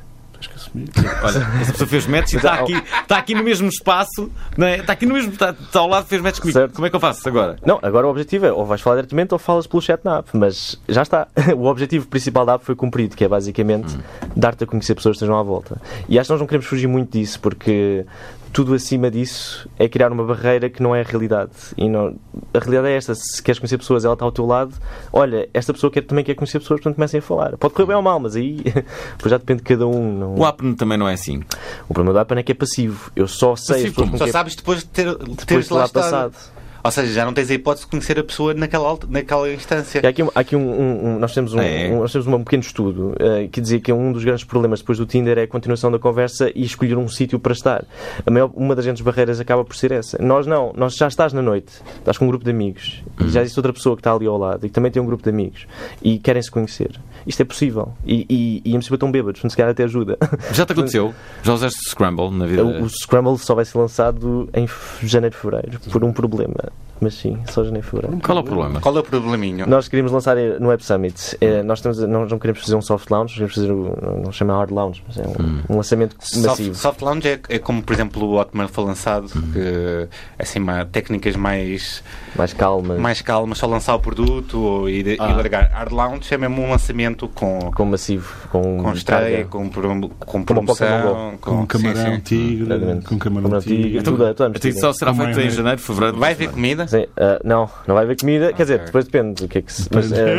Olha, 1.24 1.48
essa 1.62 1.72
pessoa 1.72 1.88
fez 1.88 2.06
match 2.06 2.34
e 2.34 2.38
está 2.38 2.54
aqui, 2.54 2.74
está 2.74 3.18
aqui 3.18 3.34
no 3.34 3.44
mesmo 3.44 3.68
espaço, 3.70 4.32
não 4.58 4.68
é? 4.68 4.78
está 4.78 4.94
aqui 4.94 5.06
no 5.06 5.14
mesmo. 5.14 5.32
Está, 5.32 5.52
está 5.52 5.80
ao 5.80 5.88
lado, 5.88 6.08
fez 6.08 6.22
match 6.22 6.40
comigo. 6.40 6.58
Certo. 6.58 6.74
Como 6.74 6.86
é 6.86 6.90
que 6.90 6.96
eu 6.96 7.00
faço 7.00 7.28
agora? 7.28 7.58
Não, 7.66 7.80
agora 7.82 8.08
o 8.08 8.10
objetivo 8.10 8.46
é 8.46 8.52
ou 8.52 8.66
vais 8.66 8.82
falar 8.82 8.98
diretamente 8.98 9.34
ou 9.34 9.40
falas 9.40 9.66
pelo 9.66 9.82
chat 9.82 10.04
na 10.04 10.20
app, 10.20 10.30
mas 10.34 10.80
já 10.88 11.02
está. 11.02 11.28
O 11.60 11.66
objetivo 11.66 12.08
principal 12.08 12.46
da 12.46 12.54
app 12.54 12.64
foi 12.64 12.76
cumprido, 12.76 13.16
que 13.16 13.24
é 13.24 13.28
basicamente 13.28 13.98
dar-te 14.36 14.64
a 14.64 14.68
conhecer 14.68 14.96
pessoas 14.96 15.14
que 15.14 15.18
estejam 15.24 15.38
à 15.38 15.44
volta. 15.44 15.82
E 16.08 16.18
acho 16.18 16.28
que 16.28 16.34
nós 16.34 16.40
não 16.40 16.48
queremos 16.48 16.68
fugir 16.68 16.88
muito 16.88 17.18
disso, 17.18 17.40
porque 17.40 18.06
tudo 18.52 18.74
acima 18.74 19.10
disso 19.10 19.70
é 19.78 19.88
criar 19.88 20.12
uma 20.12 20.24
barreira 20.24 20.70
que 20.70 20.82
não 20.82 20.96
é 20.96 21.02
a 21.02 21.04
realidade. 21.04 21.52
E 21.78 21.88
não, 21.88 22.16
a 22.54 22.60
realidade 22.60 22.88
é 22.88 22.96
esta: 22.96 23.16
se 23.16 23.42
queres 23.42 23.60
conhecer 23.60 23.78
pessoas, 23.78 24.06
ela 24.06 24.14
está 24.14 24.26
ao 24.26 24.32
teu 24.32 24.46
lado, 24.46 24.74
olha, 25.12 25.50
esta 25.54 25.74
pessoa 25.74 25.92
quer, 25.92 26.02
também 26.02 26.24
quer 26.24 26.36
conhecer 26.36 26.60
pessoas, 26.60 26.80
portanto 26.80 26.96
comecem 26.96 27.20
a 27.20 27.22
falar. 27.22 27.58
Pode 27.58 27.74
correr 27.74 27.88
bem 27.88 27.96
ou 27.96 28.02
mal, 28.02 28.20
mas 28.20 28.36
aí 28.36 28.62
pois 29.18 29.32
já 29.32 29.38
depende 29.38 29.60
de 29.60 29.66
cada 29.66 29.88
um. 29.88 30.14
Não... 30.14 30.36
O 30.36 30.46
app 30.46 30.74
também 30.76 30.98
não 30.98 31.08
é 31.08 31.14
assim. 31.14 31.44
O 31.88 31.94
problema 31.94 32.14
da 32.14 32.22
app 32.22 32.34
é 32.34 32.44
que 32.44 32.52
é 32.52 32.56
passivo. 32.56 33.12
Eu 33.16 33.28
só 33.28 33.56
sei 33.56 33.92
Passivo 33.92 34.18
Só 34.18 34.28
sabes 34.28 34.56
depois 34.56 34.80
de 34.80 34.86
ter, 34.86 35.06
de 35.06 35.18
depois 35.18 35.46
teres 35.46 35.68
de 35.68 35.74
lá 35.74 35.82
lá 35.82 35.90
passado. 35.90 36.34
Ou 36.84 36.92
seja, 36.92 37.12
já 37.14 37.26
não 37.26 37.34
tens 37.34 37.50
a 37.50 37.54
hipótese 37.54 37.86
de 37.86 37.92
conhecer 37.92 38.18
a 38.20 38.24
pessoa 38.24 38.54
naquela, 38.54 38.98
naquela 39.10 39.52
instância. 39.52 40.02
Há 40.04 40.08
aqui, 40.10 40.24
um- 40.24 40.30
há 40.34 40.40
aqui 40.40 40.56
um, 40.56 40.60
um- 40.70 41.06
um- 41.16 41.20
nós 41.20 41.34
temos 41.34 41.54
um, 41.54 41.60
É. 41.60 41.90
um- 41.92 42.00
nós 42.00 42.12
temos 42.12 42.28
um 42.28 42.44
pequeno 42.44 42.62
estudo 42.64 43.14
eh, 43.20 43.48
que 43.52 43.60
dizia 43.60 43.80
que 43.80 43.92
um 43.92 44.12
dos 44.14 44.24
grandes 44.24 44.44
problemas 44.44 44.80
depois 44.80 44.98
do 44.98 45.06
Tinder 45.06 45.38
é 45.38 45.44
a 45.44 45.48
continuação 45.48 45.92
da 45.92 46.00
conversa 46.00 46.52
e 46.56 46.64
escolher 46.64 46.98
um 46.98 47.08
sítio 47.08 47.40
para 47.40 47.52
estar. 47.54 47.84
Maior, 48.30 48.50
uma 48.56 48.76
das 48.76 48.86
grandes 48.86 49.02
barreiras 49.02 49.40
acaba 49.40 49.64
por 49.66 49.76
ser 49.76 49.92
essa. 49.92 50.18
Nós 50.22 50.48
não, 50.48 50.72
nós 50.76 50.96
já 50.96 51.08
estás 51.08 51.34
na 51.34 51.42
noite, 51.42 51.74
estás 51.98 52.18
com 52.18 52.26
um 52.26 52.28
grupo 52.28 52.46
de 52.46 52.52
amigos 52.52 53.04
e 53.20 53.30
já 53.30 53.42
existe 53.42 53.60
outra 53.60 53.74
pessoa 53.74 53.96
que 53.96 54.00
está 54.02 54.14
ali 54.14 54.26
ao 54.26 54.38
lado 54.38 54.66
e 54.66 54.70
que 54.70 54.74
também 54.74 54.92
tem 54.92 55.02
um 55.02 55.06
grupo 55.06 55.24
de 55.24 55.30
amigos 55.30 55.68
e 56.02 56.18
querem 56.18 56.42
se 56.42 56.50
conhecer. 56.50 56.92
Isto 57.30 57.42
é 57.44 57.46
possível. 57.46 57.94
E, 58.06 58.26
e, 58.28 58.62
e 58.66 58.70
em 58.72 58.74
princípio 58.74 58.96
estão 58.96 59.12
bêbados, 59.12 59.40
se 59.40 59.56
calhar 59.56 59.70
até 59.72 59.84
ajuda. 59.84 60.18
Já 60.52 60.66
te 60.66 60.72
aconteceu? 60.74 61.14
Já 61.44 61.54
usaste 61.54 61.80
Scramble 61.90 62.32
na 62.32 62.46
vida? 62.48 62.66
O, 62.66 62.84
o 62.84 62.90
Scramble 62.90 63.38
só 63.38 63.54
vai 63.54 63.64
ser 63.64 63.78
lançado 63.78 64.50
em 64.54 64.68
janeiro, 65.04 65.36
fevereiro, 65.36 65.80
por 65.92 66.04
um 66.04 66.12
problema. 66.12 66.56
mas 67.00 67.14
sim, 67.14 67.38
só 67.50 67.64
janeiro 67.64 67.86
e 67.88 67.90
fevereiro. 67.90 68.20
Qual 68.22 68.38
é 68.38 68.42
o 68.42 68.44
problema? 68.44 68.82
Qual 68.82 68.98
é 68.98 69.00
o 69.00 69.04
probleminho? 69.04 69.66
Nós 69.68 69.88
queríamos 69.88 70.12
lançar 70.12 70.36
no 70.60 70.68
Web 70.70 70.84
Summit. 70.84 71.38
Eh, 71.40 71.62
nós 71.64 71.80
temos, 71.82 72.00
não, 72.00 72.26
não 72.26 72.40
queremos 72.40 72.62
fazer 72.62 72.76
um 72.76 72.82
soft 72.82 73.10
launch, 73.12 73.34
queremos 73.36 73.54
fazer 73.54 73.72
o, 73.72 73.96
não 74.26 74.32
chama 74.32 74.54
hard 74.56 74.72
launch, 74.72 75.04
mas 75.08 75.18
é 75.18 75.22
um, 75.22 75.62
um 75.70 75.78
lançamento 75.78 76.16
Soft, 76.20 76.46
massivo. 76.46 76.76
soft 76.76 77.02
Lounge 77.02 77.28
é, 77.28 77.40
é 77.48 77.60
como, 77.60 77.84
por 77.84 77.94
exemplo, 77.94 78.26
o 78.26 78.38
Hotmail 78.40 78.68
foi 78.68 78.84
lançado, 78.86 79.30
que 79.30 80.08
assim, 80.38 80.60
uma, 80.60 80.84
técnicas 80.86 81.36
mais, 81.36 82.04
Mais 82.36 82.54
calma, 82.54 82.96
mais 82.96 83.22
calmas, 83.22 83.58
só 83.58 83.66
lançar 83.68 83.96
o 83.96 84.00
produto 84.00 84.88
e, 84.90 85.04
de- 85.04 85.14
e 85.16 85.18
Ah. 85.20 85.28
largar. 85.36 85.70
Hard 85.72 85.92
Lounge 85.92 86.34
é 86.34 86.38
mesmo 86.38 86.62
um 86.62 86.70
lançamento 86.72 87.28
com, 87.30 87.72
com 87.74 87.86
massivo, 87.86 88.34
com, 88.50 88.78
com 88.84 88.94
estreia, 88.94 89.46
com, 89.46 89.68
prom- 89.70 90.10
com 90.10 90.44
promoção, 90.44 91.38
Com 91.42 91.62
sim, 91.62 91.66
camarão 91.68 92.16
sim. 92.16 92.20
tigre, 92.22 92.64
Exatamente. 92.74 93.06
com 93.06 93.18
camarão 93.18 93.44
Camarão 93.50 93.62
tigre, 93.64 93.84
tigre. 93.84 94.04
tudo, 94.04 94.28
tudo 94.34 94.44
a 94.44 94.46
A 94.46 94.50
mexer. 94.50 94.74
só 94.74 94.94
será 94.94 95.14
feito 95.14 95.40
é, 95.40 95.42
em 95.42 95.46
né? 95.46 95.50
janeiro, 95.52 95.80
fevereiro. 95.82 96.18
Vai 96.18 96.32
haver 96.34 96.50
comida? 96.52 96.88
Sim, 96.88 97.06
ah, 97.18 97.40
não, 97.44 97.70
não 97.88 97.96
vai 97.96 98.04
haver 98.06 98.20
comida. 98.20 98.54
Quer 98.54 98.64
dizer, 98.64 98.80
depois 98.80 99.06
depende 99.06 99.42
do 99.42 99.48
que 99.48 99.58
é 99.58 99.62
que 99.62 99.74
se. 99.74 99.88
Mas, 99.94 100.12
eh, 100.12 100.36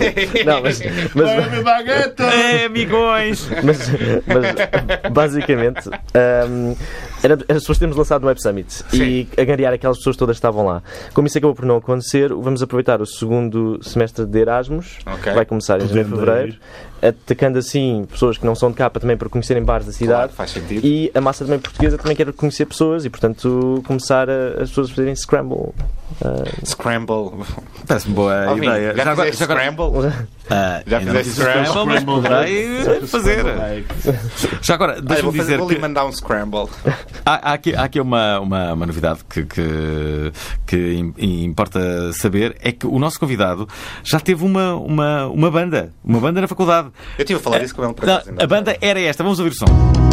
não, 0.46 0.62
mas, 0.62 0.80
mas, 1.14 1.28
É, 2.20 2.64
amigões! 2.66 3.48
mas, 3.62 3.90
mas 4.26 5.12
basicamente 5.12 5.88
ahm, 6.14 6.74
era, 7.22 7.34
era 7.34 7.56
as 7.56 7.62
pessoas 7.62 7.78
termos 7.78 7.96
lançado 7.96 8.22
no 8.22 8.28
Web 8.28 8.42
Summit 8.42 8.84
e 8.92 9.28
angariar 9.38 9.72
aquelas 9.72 9.98
pessoas 9.98 10.16
todas 10.16 10.36
que 10.36 10.38
estavam 10.38 10.64
lá. 10.66 10.82
Como 11.14 11.26
isso 11.26 11.38
acabou 11.38 11.54
por 11.54 11.64
não 11.64 11.76
acontecer, 11.76 12.28
vamos 12.32 12.62
aproveitar 12.62 13.00
o 13.00 13.06
segundo 13.06 13.78
semestre 13.82 14.24
de 14.24 14.38
Erasmus, 14.38 14.98
Ok. 15.06 15.22
que 15.24 15.30
vai 15.32 15.44
começar 15.44 15.80
em 15.80 15.86
janeiro 15.86 16.08
fevereiro, 16.10 16.56
atacando 17.02 17.58
assim 17.58 18.06
pessoas 18.10 18.36
que 18.38 18.44
não 18.46 18.54
são 18.54 18.70
de 18.70 18.76
capa 18.76 19.00
também 19.00 19.16
para 19.16 19.28
conhecerem 19.28 19.62
bares 19.62 19.86
da 19.86 19.92
Claro, 19.92 20.04
cidade. 20.12 20.32
faz 20.34 20.50
sentido. 20.50 20.84
E 20.86 21.10
a 21.14 21.20
massa 21.20 21.44
também 21.44 21.58
portuguesa 21.60 21.96
também 21.98 22.16
quer 22.16 22.32
conhecer 22.32 22.66
pessoas 22.66 23.04
e, 23.04 23.10
portanto, 23.10 23.82
começar 23.86 24.28
a, 24.28 24.62
as 24.62 24.68
pessoas 24.70 24.88
a 24.88 24.94
fazerem 24.94 25.14
scramble. 25.16 25.72
ah, 26.24 26.44
Scramble. 26.64 27.44
Parece-me 27.86 28.14
boa 28.14 28.54
Vini, 28.54 28.66
ideia. 28.66 28.94
Já, 28.96 29.16
fizeste 29.16 29.42
agora- 29.44 29.60
Scramble? 29.60 30.12
Ah, 30.50 30.82
Já 30.86 31.00
fizeste 31.00 31.24
fiz 31.24 31.38
o 31.38 31.42
scramble? 31.42 31.84
mas 31.86 32.04
poderei 32.04 33.06
fazer. 33.06 33.44
Já 34.62 34.74
agora, 34.74 34.92
Olha, 34.94 35.02
deixa-me 35.02 35.32
dizer 35.32 35.58
vou 35.58 35.68
que 35.68 35.74
lhe 35.74 35.80
mandar 35.80 36.04
um 36.06 36.12
Scramble. 36.12 36.68
há, 37.24 37.50
há 37.50 37.52
aqui, 37.52 37.74
há 37.74 37.84
aqui 37.84 38.00
uma, 38.00 38.40
uma, 38.40 38.72
uma 38.72 38.86
novidade 38.86 39.20
que, 39.28 39.44
que, 39.44 40.32
que 40.66 40.76
im- 40.94 41.44
importa 41.44 41.80
saber: 42.14 42.56
é 42.60 42.72
que 42.72 42.86
o 42.86 42.98
nosso 42.98 43.18
convidado 43.20 43.68
já 44.02 44.18
teve 44.18 44.44
uma, 44.44 44.74
uma, 44.74 45.26
uma 45.28 45.50
banda, 45.50 45.92
uma 46.04 46.18
banda 46.20 46.40
na 46.40 46.48
faculdade. 46.48 46.88
Eu 47.16 47.22
estive 47.22 47.38
a 47.38 47.42
falar 47.42 47.58
disso 47.60 47.74
com 47.74 47.84
ele 47.84 47.94
a 48.40 48.46
banda 48.46 48.76
era 48.80 49.00
esta, 49.00 49.22
vamos 49.22 49.38
ouvir 49.38 49.52
o 49.52 49.54
som. 49.54 50.09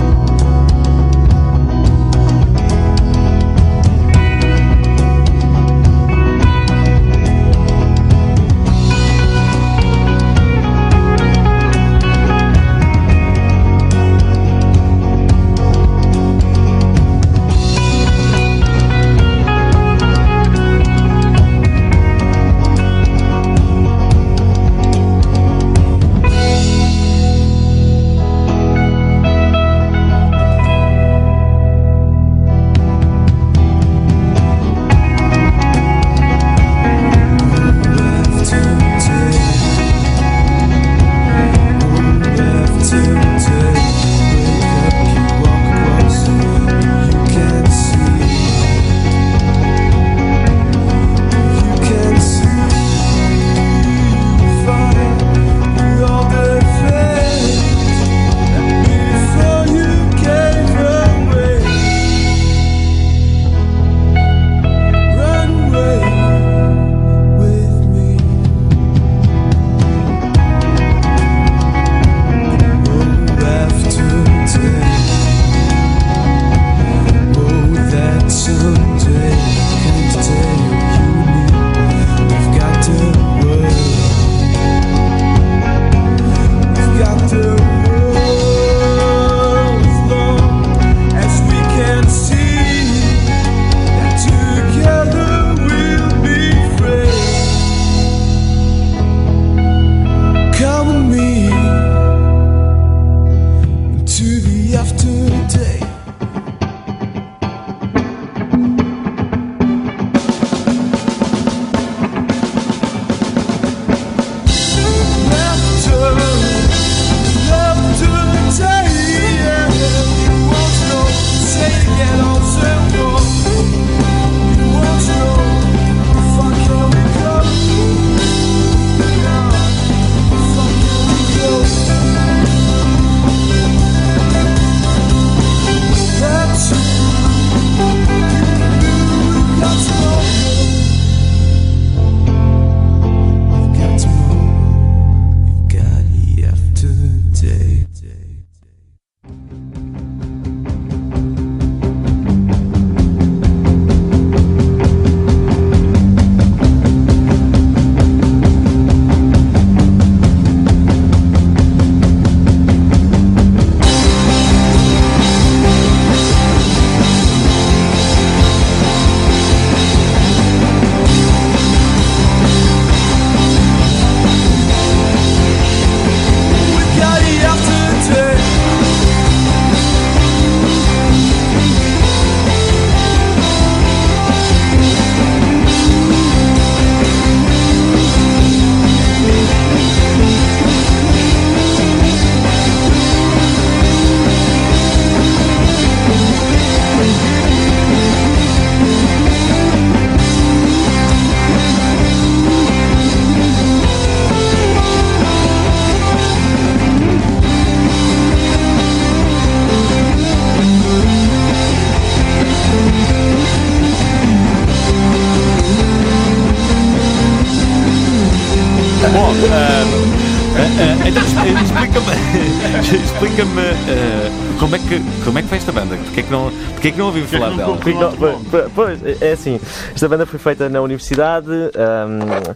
Porquê 226.78 226.88
é 226.90 226.92
que 226.92 226.98
não 226.98 227.06
ouvimos 227.08 227.30
falar 227.32 227.50
não 227.50 227.58
dela? 227.58 227.68
Não, 228.00 228.16
pois- 228.18 228.72
Pois, 228.74 229.22
é 229.22 229.32
assim, 229.32 229.60
esta 229.94 230.08
banda 230.08 230.26
foi 230.26 230.40
feita 230.40 230.70
na 230.70 230.80
universidade. 230.82 231.50
ahm, 231.76 232.54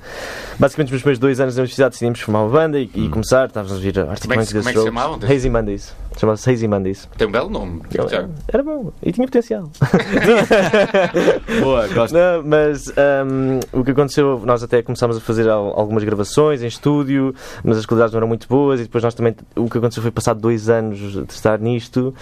basicamente, 0.60 0.94
nos 0.94 1.04
meus 1.04 1.18
dois 1.20 1.40
anos 1.40 1.56
na 1.56 1.62
universidade 1.62 1.92
decidimos 1.94 2.20
formar 2.22 2.44
uma 2.44 2.50
banda 2.50 2.80
e, 2.80 2.90
e 2.94 3.10
começar. 3.10 3.48
Estávamos 3.48 3.72
a 3.72 3.76
ouvir 3.76 4.00
Arctic 4.00 4.30
Como 4.30 4.34
é 4.34 4.38
que 4.38 4.46
se- 4.46 4.56
Monkeys, 4.56 4.64
como 4.64 4.70
é 4.70 4.74
que 4.74 4.80
se 4.80 4.86
chamavam? 4.86 5.20
Hazy 5.36 5.50
Mondays. 5.50 5.94
Chamava-se 6.18 6.50
Hazy 6.52 6.68
Mondays. 6.68 7.08
Tem 7.18 7.28
um 7.28 7.32
belo 7.32 7.50
nome. 7.50 7.82
Já. 8.10 8.28
Era 8.48 8.62
bom 8.64 8.92
e 9.02 9.12
tinha 9.12 9.26
potencial. 9.26 9.70
Boa, 11.62 11.88
gosto. 11.88 12.14
Não, 12.14 12.44
mas 12.44 12.90
ahm, 12.98 13.60
o 13.72 13.84
que 13.84 13.92
aconteceu, 13.92 14.42
nós 14.46 14.64
até 14.64 14.82
começámos 14.82 15.18
a 15.18 15.20
fazer 15.22 15.50
al- 15.50 15.74
algumas 15.80 16.04
gravações 16.04 16.62
em 16.62 16.68
estúdio, 16.68 17.34
mas 17.64 17.78
as 17.78 17.86
qualidades 17.86 18.14
não 18.14 18.20
eram 18.20 18.28
muito 18.28 18.48
boas 18.48 18.80
e 18.80 18.84
depois 18.84 19.04
nós 19.04 19.14
também, 19.14 19.36
o 19.56 19.70
que 19.70 19.78
aconteceu 19.78 20.02
foi 20.02 20.12
passado 20.12 20.40
dois 20.40 20.70
anos 20.70 21.00
de 21.00 21.34
estar 21.34 21.60
nisto, 21.60 22.14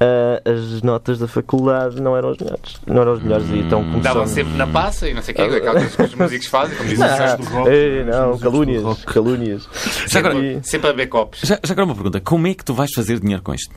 ah, 0.00 0.40
as 0.50 0.82
notas 0.82 1.18
da 1.18 1.28
faculdade 1.28 2.00
não 2.00 2.16
eram 2.16 2.30
as 2.30 2.38
melhores. 2.38 2.80
Não 2.86 3.02
eram 3.02 3.12
as 3.12 3.22
melhores 3.22 3.48
e 3.50 3.58
então 3.58 3.80
Davam 4.00 4.22
começamos... 4.24 4.30
sempre 4.30 4.52
na 4.54 4.66
passa 4.66 5.08
e 5.08 5.14
não 5.14 5.22
sei 5.22 5.32
o 5.32 5.36
quê, 5.36 5.42
aquela 5.42 5.72
coisa 5.80 5.96
que 5.96 6.02
os 6.02 6.14
músicos 6.14 6.46
fazem, 6.46 6.76
como 6.76 6.88
dizem 6.88 7.04
os 7.06 7.12
Ah, 7.12 7.36
do 7.36 7.44
rock, 7.44 7.70
ei, 7.70 8.00
os 8.00 8.06
não, 8.06 8.38
calúnias, 8.38 9.04
calúnias. 9.04 9.68
Já 10.08 10.18
agora, 10.20 10.34
E- 10.38 10.60
Sempre 10.62 10.90
a 10.90 10.94
já, 11.42 11.58
já 11.62 11.72
agora 11.72 11.84
uma 11.84 11.94
pergunta: 11.94 12.20
como 12.20 12.46
é 12.46 12.54
que 12.54 12.64
tu 12.64 12.72
vais 12.74 12.90
fazer 12.92 13.20
dinheiro 13.20 13.33
com 13.42 13.54
isto? 13.54 13.74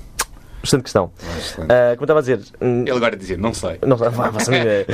Bastante 0.60 0.84
questão. 0.84 1.12
Ah, 1.70 1.94
como 1.96 2.04
estava 2.04 2.20
a 2.20 2.22
dizer, 2.22 2.40
hum, 2.60 2.82
Ele 2.82 2.92
agora 2.92 3.16
dizia, 3.16 3.38
não 3.38 3.54
sei. 3.54 3.78
não, 3.84 3.96
não 3.96 4.12
faço 4.12 4.52
ideia. 4.54 4.86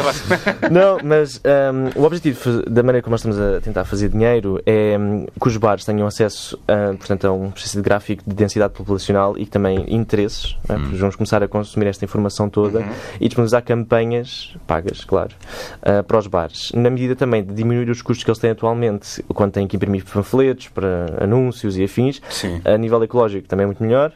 Não, 0.70 0.98
mas 1.04 1.38
hum, 1.38 1.90
o 2.00 2.04
objetivo 2.04 2.62
da 2.70 2.84
maneira 2.84 3.02
como 3.02 3.14
nós 3.14 3.22
estamos 3.22 3.40
a 3.40 3.60
tentar 3.62 3.86
fazer 3.86 4.10
dinheiro 4.10 4.62
é 4.68 4.96
hum, 5.00 5.26
que 5.42 5.48
os 5.48 5.58
bares 5.58 5.84
tenham 5.86 6.06
acesso 6.06 6.60
a, 6.68 6.94
portanto, 6.96 7.26
a 7.26 7.32
um 7.32 7.50
processo 7.50 7.78
de 7.78 7.82
gráfico 7.82 8.22
de 8.28 8.36
densidade 8.36 8.74
populacional 8.74 9.36
e 9.38 9.48
também 9.48 9.86
interesses. 9.88 10.56
não 10.68 10.76
é? 10.76 10.80
Porque 10.80 10.98
vamos 10.98 11.16
começar 11.16 11.42
a 11.42 11.48
consumir 11.48 11.88
esta 11.88 12.06
informação 12.06 12.50
toda 12.50 12.86
e 13.20 13.28
disponibilizar 13.28 13.64
campanhas 13.64 14.56
pagas, 14.68 15.04
claro, 15.04 15.34
ah, 15.82 16.04
para 16.04 16.18
os 16.20 16.28
bares. 16.28 16.72
Na 16.74 16.90
medida 16.90 17.16
também 17.16 17.44
de 17.44 17.54
diminuir 17.54 17.90
os 17.90 18.02
custos 18.02 18.24
que 18.24 18.30
eles 18.30 18.38
têm 18.40 18.52
atualmente, 18.52 19.24
quando 19.30 19.54
têm 19.54 19.66
que 19.68 19.76
imprimir 19.78 20.06
panfletos 20.06 20.68
para 20.68 21.24
anúncios 21.24 21.78
e 21.78 21.84
afins, 21.86 22.22
Sim. 22.30 22.62
a 22.64 22.78
nível 22.78 23.02
ecológico 23.04 23.48
também 23.48 23.64
é 23.64 23.68
muito 23.68 23.82
melhor. 23.82 24.12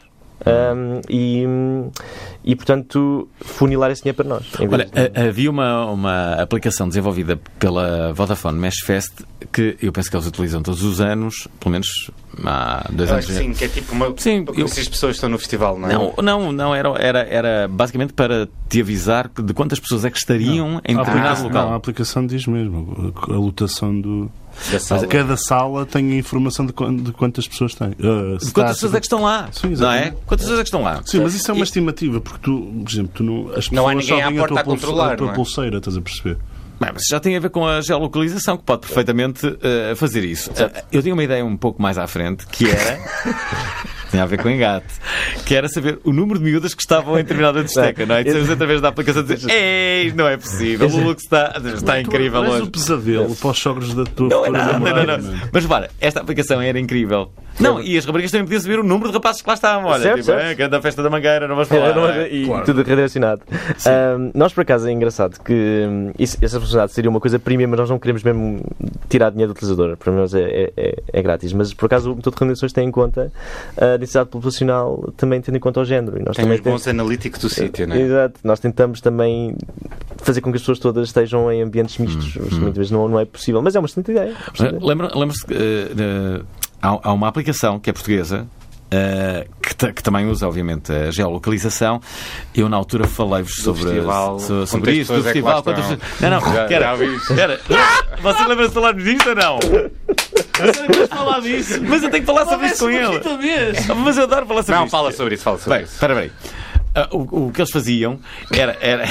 Um, 0.45 1.01
e, 1.09 1.43
e 2.45 2.55
portanto 2.55 3.27
funilar 3.41 3.89
esse 3.89 4.03
dinheiro 4.03 4.17
para 4.17 4.29
nós 4.29 4.45
em 4.59 4.67
Olha, 4.67 4.85
de- 4.85 5.19
ha- 5.19 5.27
havia 5.29 5.49
uma, 5.49 5.85
uma 5.89 6.33
aplicação 6.35 6.87
desenvolvida 6.87 7.39
pela 7.57 8.13
Vodafone 8.13 8.57
Mesh 8.59 8.81
Fest 8.85 9.13
que 9.51 9.75
eu 9.81 9.91
penso 9.91 10.11
que 10.11 10.15
eles 10.15 10.27
utilizam 10.27 10.61
todos 10.61 10.83
os 10.83 11.01
anos, 11.01 11.47
pelo 11.59 11.71
menos 11.71 12.11
há 12.45 12.85
dois 12.91 13.09
Eu 13.09 13.15
anos. 13.15 13.25
acho 13.29 13.37
que 13.39 13.43
sim, 13.45 13.53
que 13.53 13.65
é 13.65 13.67
tipo 13.67 13.93
uma. 13.93 14.13
Sim, 14.17 14.45
eu- 14.47 14.53
conhecer 14.53 14.81
as 14.81 14.87
pessoas 14.87 15.15
estão 15.15 15.27
no 15.29 15.39
festival, 15.39 15.77
não 15.79 15.89
é? 15.89 15.93
Não, 15.93 16.13
não, 16.21 16.51
não 16.51 16.75
era, 16.75 16.89
era, 16.99 17.19
era 17.27 17.67
basicamente 17.67 18.13
para 18.13 18.47
te 18.69 18.79
avisar 18.81 19.29
de 19.29 19.53
quantas 19.55 19.79
pessoas 19.79 20.05
é 20.05 20.11
que 20.11 20.17
estariam 20.19 20.79
em 20.87 20.95
A 20.95 20.99
determinado 20.99 21.07
aplicação, 21.07 21.49
não, 21.49 21.59
a 21.59 21.63
local. 21.63 21.73
aplicação 21.77 22.27
diz 22.27 22.45
mesmo. 22.45 23.13
A 23.27 23.31
lotação 23.33 23.99
do. 23.99 24.31
Sala. 24.79 25.07
Cada 25.07 25.37
sala 25.37 25.85
tem 25.85 26.11
a 26.13 26.15
informação 26.15 26.65
de, 26.65 26.73
quan- 26.73 26.95
de 26.95 27.11
quantas 27.11 27.47
pessoas 27.47 27.73
tem. 27.75 27.89
Uh, 27.89 27.91
De 27.93 27.97
quantas 27.99 28.47
está 28.47 28.61
a 28.63 28.67
pessoas 28.69 28.93
é 28.95 28.99
que 28.99 29.05
estão 29.05 29.21
lá? 29.23 29.49
Sim, 29.51 29.69
não 29.75 29.91
é? 29.91 30.11
Quantas 30.25 30.45
pessoas 30.45 30.59
é 30.59 30.63
que 30.63 30.67
estão 30.67 30.81
lá? 30.83 31.01
Sim, 31.05 31.19
mas 31.21 31.33
isso 31.35 31.49
é 31.49 31.53
uma 31.53 31.61
E- 31.61 31.63
estimativa, 31.63 32.19
porque 32.21 32.39
tu, 32.43 32.59
por 32.83 32.91
exemplo, 32.91 33.11
tu 33.15 33.23
não, 33.23 33.49
as 33.49 33.67
pessoas 33.67 33.71
Não 33.71 33.87
há 33.87 33.93
ninguém 33.93 34.07
só 34.07 34.27
à 34.27 34.31
porta 34.31 34.59
a 34.59 34.63
pulse- 34.63 34.81
controlar, 34.85 35.13
a 35.13 35.15
tua 35.15 35.25
não 35.27 35.33
é? 35.33 35.35
pulseira, 35.35 35.77
estás 35.77 35.95
a 35.97 36.01
perceber? 36.01 36.37
Bem, 36.79 36.91
mas 36.93 37.03
já 37.09 37.19
tem 37.19 37.35
a 37.35 37.39
ver 37.39 37.49
com 37.49 37.65
a 37.65 37.81
geolocalização, 37.81 38.55
que 38.55 38.63
pode 38.63 38.81
perfeitamente 38.81 39.57
eh, 39.63 39.95
fazer 39.95 40.23
isso. 40.23 40.51
Eh, 40.55 40.83
eu 40.91 41.01
tinha 41.01 41.13
uma 41.13 41.23
ideia 41.23 41.43
um 41.43 41.57
pouco 41.57 41.81
mais 41.81 41.97
à 41.97 42.05
frente, 42.05 42.45
que 42.47 42.69
era. 42.69 42.99
Tinha 44.09 44.23
a 44.23 44.25
ver 44.25 44.41
com 44.41 44.49
engate. 44.49 44.85
Que 45.45 45.55
era 45.55 45.67
saber 45.67 45.99
o 46.03 46.11
número 46.13 46.39
de 46.39 46.45
miúdas 46.45 46.73
que 46.73 46.81
estavam 46.81 47.15
em 47.15 47.23
determinada 47.23 47.63
discoteca, 47.63 48.05
não 48.05 48.15
é? 48.15 48.21
E 48.21 48.23
dizemos 48.25 48.49
através 48.49 48.81
da 48.81 48.87
aplicação 48.89 49.23
dizer: 49.23 49.49
Ei, 49.51 50.11
não 50.13 50.27
é 50.27 50.37
possível, 50.37 50.87
o 50.87 51.03
look 51.03 51.19
está, 51.19 51.53
está 51.75 51.99
incrível 51.99 52.43
Tu 52.43 52.49
hoje. 52.51 52.61
o 52.63 52.67
pesadelo 52.67 53.35
para 53.35 53.49
os 53.49 53.59
sogros 53.59 53.93
da 53.93 54.03
tua 54.05 54.29
Não 54.29 54.45
é 54.45 54.49
não, 54.49 54.57
namorada, 54.73 55.17
não, 55.17 55.31
man. 55.31 55.39
Mas 55.51 55.63
repara, 55.63 55.89
esta 55.99 56.21
aplicação 56.21 56.61
era 56.61 56.79
incrível. 56.79 57.31
Não, 57.59 57.81
e 57.81 57.97
as 57.97 58.05
raparigas 58.05 58.29
também 58.31 58.45
podiam 58.45 58.61
saber 58.61 58.77
o 58.79 58.83
número 58.83 59.09
de 59.09 59.15
rapazes 59.15 59.41
que 59.41 59.47
lá 59.47 59.55
estavam. 59.55 59.89
Olha, 59.89 60.03
Certo, 60.03 60.15
tipo, 60.17 60.25
certo. 60.27 60.45
"Ah, 60.47 60.53
grande 60.53 60.79
festa 60.81 61.01
da 61.01 61.09
mangueira, 61.09 61.47
não 61.47 61.55
vamos 61.55 61.71
É, 61.71 61.75
falar. 61.75 61.95
não 61.95 62.01
não 62.03 62.09
é- 62.13 62.27
é?" 62.27 62.31
e 62.31 62.45
Claro. 62.45 62.65
tudo 62.65 62.83
redirecionado. 62.83 63.41
Ahm, 63.83 64.29
nós, 64.35 64.53
por 64.53 64.61
acaso, 64.61 64.87
é 64.87 64.91
engraçado 64.91 65.39
que 65.43 65.53
hum, 65.89 66.11
isso- 66.19 66.37
essa 66.39 66.59
funcionalidade 66.59 66.93
seria 66.93 67.09
uma 67.09 67.19
coisa 67.19 67.39
premium, 67.39 67.67
mas 67.69 67.79
nós 67.79 67.89
não 67.89 67.97
queremos 67.97 68.21
mesmo 68.21 68.63
tirar 69.09 69.31
dinheiro 69.31 69.51
do 69.53 69.57
utilizador. 69.57 69.97
Para 69.97 70.13
nós 70.13 70.35
é, 70.35 70.41
é, 70.43 70.71
é- 70.77 70.95
é 71.13 71.21
grátis. 71.23 71.51
Mas, 71.51 71.73
por 71.73 71.87
acaso, 71.87 72.11
o 72.11 72.15
motor 72.15 72.29
de 72.29 72.35
recomendações 72.35 72.71
tem 72.71 72.87
em 72.87 72.91
conta 72.91 73.31
a 73.75 73.96
densidade 73.97 74.29
populacional, 74.29 75.11
também 75.17 75.41
tendo 75.41 75.55
em 75.57 75.59
conta 75.59 75.79
o 75.81 75.85
género. 75.85 76.17
E 76.19 76.23
nós 76.23 76.35
Tem 76.35 76.45
também 76.45 76.57
os 76.59 76.63
bons 76.63 76.87
analíticos 76.87 77.39
do 77.41 77.49
sítio, 77.49 77.87
não 77.87 77.95
é? 77.95 78.01
Exato. 78.01 78.39
Nós 78.43 78.59
tentamos 78.59 79.01
também 79.01 79.55
fazer 80.17 80.41
com 80.41 80.51
que 80.51 80.55
as 80.57 80.61
pessoas 80.61 80.79
todas 80.79 81.07
estejam 81.07 81.51
em 81.51 81.61
ambientes 81.61 81.97
mistos. 81.97 82.35
Hum, 82.37 82.41
Mas 82.45 82.53
Muitas 82.59 82.77
vezes 82.77 82.91
não, 82.91 83.07
não 83.07 83.19
é 83.19 83.25
possível. 83.25 83.61
Mas 83.61 83.75
é 83.75 83.79
uma 83.79 83.85
excelente 83.87 84.11
ideia. 84.11 84.35
Lembra- 84.81 85.11
Lembra-se 85.15 85.45
que 85.45 85.53
eh, 85.53 85.91
eh, 85.97 86.41
há, 86.81 86.99
há 87.09 87.13
uma 87.13 87.27
aplicação 87.27 87.79
que 87.79 87.89
é 87.89 87.93
portuguesa. 87.93 88.47
eh, 88.89 89.45
que, 89.61 89.91
que 89.93 90.01
também 90.01 90.25
usa, 90.29 90.47
obviamente, 90.47 90.91
a 90.93 91.11
geolocalização. 91.11 91.99
Eu, 92.55 92.69
na 92.69 92.77
altura, 92.77 93.05
falei-vos 93.05 93.55
sobre, 93.61 93.83
festival. 93.83 94.39
so- 94.39 94.65
sobre 94.65 94.93
isso, 94.93 95.11
do 95.13 95.19
é 95.19 95.23
festival. 95.23 95.61
quantas 95.61 95.89
Não, 96.21 96.29
não, 96.29 96.39
Já- 96.39 96.67
era, 96.71 96.95
já 96.95 97.03
isso. 97.05 97.33
era- 97.33 97.59
Você 98.23 98.43
lembra-se 98.45 98.69
de 98.69 98.73
falarmos 98.73 99.03
disto 99.03 99.29
ou 99.29 99.35
não? 99.35 99.59
Falar 101.09 101.39
disso. 101.41 101.79
Mas 101.83 102.03
eu 102.03 102.09
tenho 102.09 102.23
que 102.23 102.27
falar 102.31 102.45
sobre 102.45 102.67
isso 102.67 102.83
com 102.85 102.89
ele. 102.89 103.21
Mas 104.03 104.17
eu 104.17 104.23
adoro 104.23 104.45
falar 104.45 104.63
sobre 104.63 104.75
Não, 104.75 104.83
isto. 104.85 104.91
fala 104.91 105.11
sobre 105.11 105.35
isso, 105.35 105.43
fala 105.43 105.57
sobre 105.57 105.75
Bem, 105.77 105.83
isso. 105.85 105.93
espera 105.93 106.15
bem. 106.15 106.31
Ah, 106.99 107.07
o, 107.11 107.47
o 107.47 107.51
que 107.51 107.61
eles 107.61 107.69
faziam 107.71 108.19
era, 108.51 108.75
era, 108.81 109.03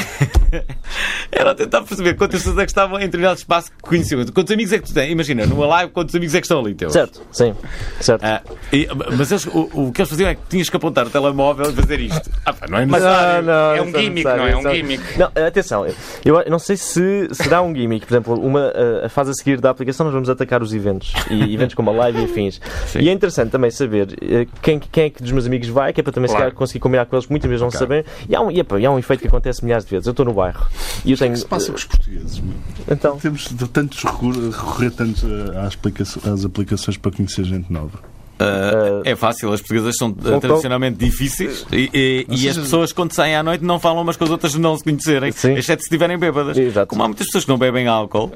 era 1.31 1.55
tentar 1.55 1.83
perceber 1.83 2.14
quantas 2.14 2.40
pessoas 2.40 2.59
é 2.59 2.64
que 2.64 2.70
estavam 2.70 2.99
em 2.99 3.03
determinado 3.05 3.38
espaço 3.38 3.70
que 3.70 3.79
conheciam. 3.81 4.25
Quantos 4.27 4.53
amigos 4.53 4.72
é 4.72 4.79
que 4.79 4.87
tu 4.88 4.94
tens? 4.94 5.11
Imagina, 5.11 5.46
numa 5.46 5.66
live, 5.66 5.92
quantos 5.92 6.14
amigos 6.14 6.35
é 6.35 6.40
que 6.40 6.46
estão 6.46 6.61
ali 6.61 6.75
teus? 6.75 6.92
Certo, 6.92 7.20
sim. 7.31 7.55
Certo. 8.01 8.25
Ah, 8.25 8.42
e- 8.72 8.88
mas 9.16 9.31
eles- 9.31 9.46
o, 9.46 9.70
o 9.72 9.92
que 9.92 10.01
eles 10.01 10.11
faziam 10.11 10.29
é 10.31 10.35
que 10.35 10.40
tinhas 10.49 10.68
que 10.68 10.77
apontar 10.77 11.07
o 11.07 11.11
telemóvel 11.11 11.70
e 11.70 11.75
fazer 11.75 12.01
isto. 12.01 12.31
Ah, 12.44 12.53
pá, 12.53 12.66
não 12.68 12.79
é 12.79 12.87
necessário. 12.87 13.51
É 13.51 13.83
um 13.83 13.88
isso 13.88 13.99
gimmick, 14.01 14.25
não 14.25 14.46
é? 14.46 14.51
É 14.51 14.57
um 14.57 14.62
gimmick. 14.75 15.03
Não, 15.18 15.31
atenção, 15.46 15.87
eu 16.25 16.44
não 16.51 16.59
sei 16.59 16.77
se 16.77 17.29
será 17.33 17.62
um 17.62 17.75
gimmick. 17.75 18.07
Por 18.07 18.12
exemplo, 18.14 18.35
uma, 18.35 18.72
a- 19.03 19.07
a 19.07 19.09
fase 19.09 19.31
a 19.31 19.35
seguir 19.35 19.61
da 19.61 19.70
aplicação, 19.70 20.05
nós 20.05 20.12
vamos 20.12 20.29
atacar 20.29 20.62
os 20.62 20.72
eventos. 20.75 21.12
E 21.31 21.42
eventos 21.55 21.75
como 21.75 21.90
a 21.90 21.92
live 21.92 22.20
e 22.20 22.25
afins. 22.25 22.61
Sim. 22.88 23.01
E 23.01 23.09
é 23.09 23.12
interessante 23.12 23.51
também 23.51 23.70
saber 23.70 24.16
eh, 24.20 24.46
quem, 24.62 24.79
quem 24.81 25.05
é 25.05 25.11
que 25.11 25.22
dos 25.22 25.31
meus 25.33 25.46
amigos 25.46 25.68
vai, 25.68 25.92
que 25.92 26.01
é 26.01 26.03
para 26.03 26.12
também 26.12 26.29
se 26.29 26.35
Claro. 26.35 26.46
calhar, 26.51 26.57
conseguir 26.59 26.81
combinar 26.81 27.07
com 27.07 27.14
eles, 27.16 27.27
que 27.27 27.33
muitas 27.33 27.49
vezes 27.49 27.62
não 27.62 27.70
Ok. 27.77 27.87
sabem. 28.03 28.05
E 28.29 28.35
há, 28.37 28.41
um, 28.41 28.51
e, 28.51 28.65
e 28.81 28.87
há 28.87 28.91
um 28.91 28.99
efeito 28.99 29.21
que 29.21 29.29
acontece 29.29 29.65
milhares 29.65 29.85
de 29.85 29.91
vezes. 29.93 30.07
Eu 30.07 30.11
estou 30.12 30.25
no 30.27 30.33
bairro 30.35 30.67
e 31.05 31.12
eu 31.12 31.17
tenho. 31.19 31.31
O 31.31 31.35
que 31.35 31.41
se 31.41 31.47
passa 31.47 31.71
com 31.71 31.77
os 31.79 31.85
portugueses? 31.85 32.39
meu? 32.41 32.55
Então, 32.91 33.17
Temos 33.19 33.49
de 33.51 33.69
tantos 33.69 34.03
recorrer, 34.05 34.51
recorrer 34.51 34.91
tantos 34.91 35.25
a- 35.25 35.62
às, 35.67 35.75
aplicações, 35.75 36.27
às 36.27 36.45
aplicações 36.45 36.97
para 36.97 37.11
conhecer 37.12 37.45
gente 37.45 37.73
nova. 37.73 37.99
Ah, 38.39 39.01
é 39.05 39.17
fácil, 39.17 39.51
as 39.51 39.61
portuguesas 39.62 39.97
são 39.97 40.15
ah, 40.21 40.29
São 40.29 40.41
tradicionalmente 40.41 40.99
difíceis 40.99 41.65
e, 41.73 41.89
e- 41.95 42.27
e 42.29 42.49
as 42.51 42.59
pessoas, 42.59 42.93
quando 42.93 43.12
saem 43.15 43.35
à 43.35 43.43
noite, 43.43 43.65
não 43.65 43.81
falam 43.81 44.03
umas 44.03 44.15
com 44.15 44.25
as 44.25 44.31
outras 44.31 44.53
de 44.53 44.59
não 44.61 44.77
se 44.77 44.85
conhecerem, 44.85 45.33
Sim. 45.33 45.55
exceto 45.55 45.81
se 45.81 45.87
estiverem 45.87 46.19
bêbadas. 46.19 46.55
Exato. 46.59 46.87
Como 46.89 47.03
há 47.03 47.09
muitas 47.09 47.25
pessoas 47.29 47.45
que 47.45 47.51
não 47.51 47.57
bebem 47.57 47.87
álcool, 47.89 48.33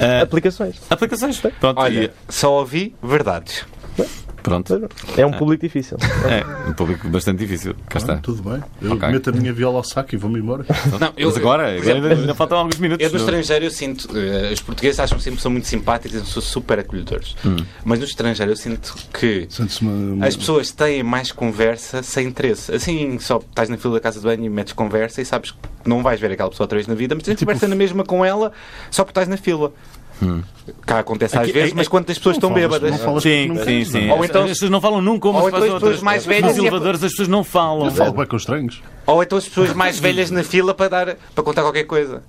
ah, 0.00 0.22
aplicações. 0.22 0.80
aplicações. 0.90 1.40
Pronto, 1.60 1.78
Olha, 1.80 2.06
e- 2.06 2.32
só 2.32 2.52
ouvi 2.52 2.96
verdades. 3.00 3.64
Pronto. 4.44 4.88
É 5.16 5.26
um 5.26 5.32
público 5.32 5.62
difícil. 5.62 5.96
É 6.28 6.68
um 6.68 6.72
público 6.74 7.08
bastante 7.08 7.38
difícil. 7.38 7.74
Cá 7.88 7.98
está. 7.98 8.12
Ah, 8.14 8.18
tudo 8.18 8.48
bem. 8.48 8.62
Eu 8.80 8.92
Ok. 8.92 9.08
meto 9.08 9.30
a 9.30 9.32
minha 9.32 9.52
viola 9.52 9.78
ao 9.78 9.82
saco 9.84 10.14
e 10.14 10.18
vou-me 10.18 10.38
embora. 10.38 10.64
Não, 11.00 11.12
eu, 11.16 11.28
Mas 11.28 11.36
agora, 11.36 11.62
por 11.64 11.68
agora 11.70 11.76
exemplo, 11.78 12.04
ainda, 12.08 12.20
ainda 12.20 12.34
faltam 12.34 12.58
alguns 12.58 12.78
minutos. 12.78 13.02
Eu 13.04 13.10
no 13.10 13.18
no- 13.18 13.24
estrangeiro 13.24 13.64
eu 13.64 13.70
sinto, 13.70 14.08
eh, 14.16 14.52
os 14.52 14.60
portugueses 14.60 15.00
acham 15.00 15.18
sempre 15.18 15.36
que 15.38 15.42
são 15.42 15.50
muito 15.50 15.66
simpáticos 15.66 16.16
e 16.22 16.26
são 16.30 16.40
super 16.42 16.78
acolhedores. 16.78 17.34
Hum. 17.44 17.56
Mas 17.84 17.98
no 17.98 18.04
estrangeiro 18.04 18.52
eu 18.52 18.56
sinto 18.56 18.94
que 19.12 19.46
Sente-se 19.50 19.80
uma- 19.82 19.92
uma- 20.14 20.26
as 20.26 20.36
pessoas 20.36 20.70
têm 20.70 21.02
mais 21.02 21.32
conversa 21.32 22.02
sem 22.02 22.28
interesse. 22.28 22.72
Assim, 22.74 23.18
só 23.18 23.38
estás 23.38 23.68
na 23.68 23.76
fila 23.78 23.94
da 23.94 24.00
casa 24.00 24.20
de 24.20 24.24
banho 24.26 24.44
e 24.44 24.50
metes 24.50 24.72
conversa 24.74 25.20
e 25.22 25.24
sabes 25.24 25.50
que 25.52 25.58
não 25.86 26.02
vais 26.02 26.20
ver 26.20 26.30
aquela 26.30 26.50
pessoa 26.50 26.64
outra 26.66 26.76
vez 26.76 26.86
na 26.86 26.94
vida, 26.94 27.14
mas 27.14 27.24
tens 27.24 27.34
Tipo- 27.38 27.46
conversa 27.50 27.66
na 27.66 27.74
mesma 27.74 28.04
com 28.04 28.24
ela 28.24 28.52
só 28.90 29.02
porque 29.04 29.12
estás 29.12 29.26
na 29.28 29.36
fila. 29.36 29.72
Cá 30.86 31.00
acontece 31.00 31.36
às 31.36 31.50
vezes, 31.50 31.72
é- 31.72 31.74
mas 31.74 31.88
quantas 31.88 32.16
pessoas 32.16 32.36
estão 32.36 32.48
falas- 32.50 32.62
bêbadas? 32.64 32.90
não 32.90 32.98
falas 32.98 33.22
Sim, 33.22 33.48
não 33.48 33.64
sim, 33.64 33.84
sim. 33.84 34.10
Ou 34.10 34.24
então- 34.24 34.44
as 34.44 34.48
pessoas 34.50 34.70
não 34.70 34.80
falam 34.80 35.02
nunca 35.02 35.28
umas 35.28 35.42
ou 35.42 35.48
as 35.48 35.52
então 35.52 35.58
as 35.58 35.64
pessoas 35.66 35.82
outras. 35.82 36.02
mais 36.02 36.24
velhas 36.24 36.42
Nos 36.44 36.56
e 36.56 36.58
é- 36.58 36.62
elevadores 36.62 37.04
as 37.04 37.10
pessoas 37.10 37.28
não 37.28 37.44
falam. 37.44 37.84
Eu 37.86 37.92
falo 37.92 38.12
bem 38.14 38.26
com 38.26 38.36
estranhos. 38.36 38.82
Ou 39.06 39.22
então 39.22 39.36
as 39.36 39.46
pessoas 39.46 39.74
mais 39.74 39.98
velhas 39.98 40.30
na 40.30 40.42
fila 40.42 40.72
para, 40.72 40.88
dar, 40.88 41.16
para 41.34 41.44
contar 41.44 41.60
qualquer 41.60 41.84
coisa. 41.84 42.22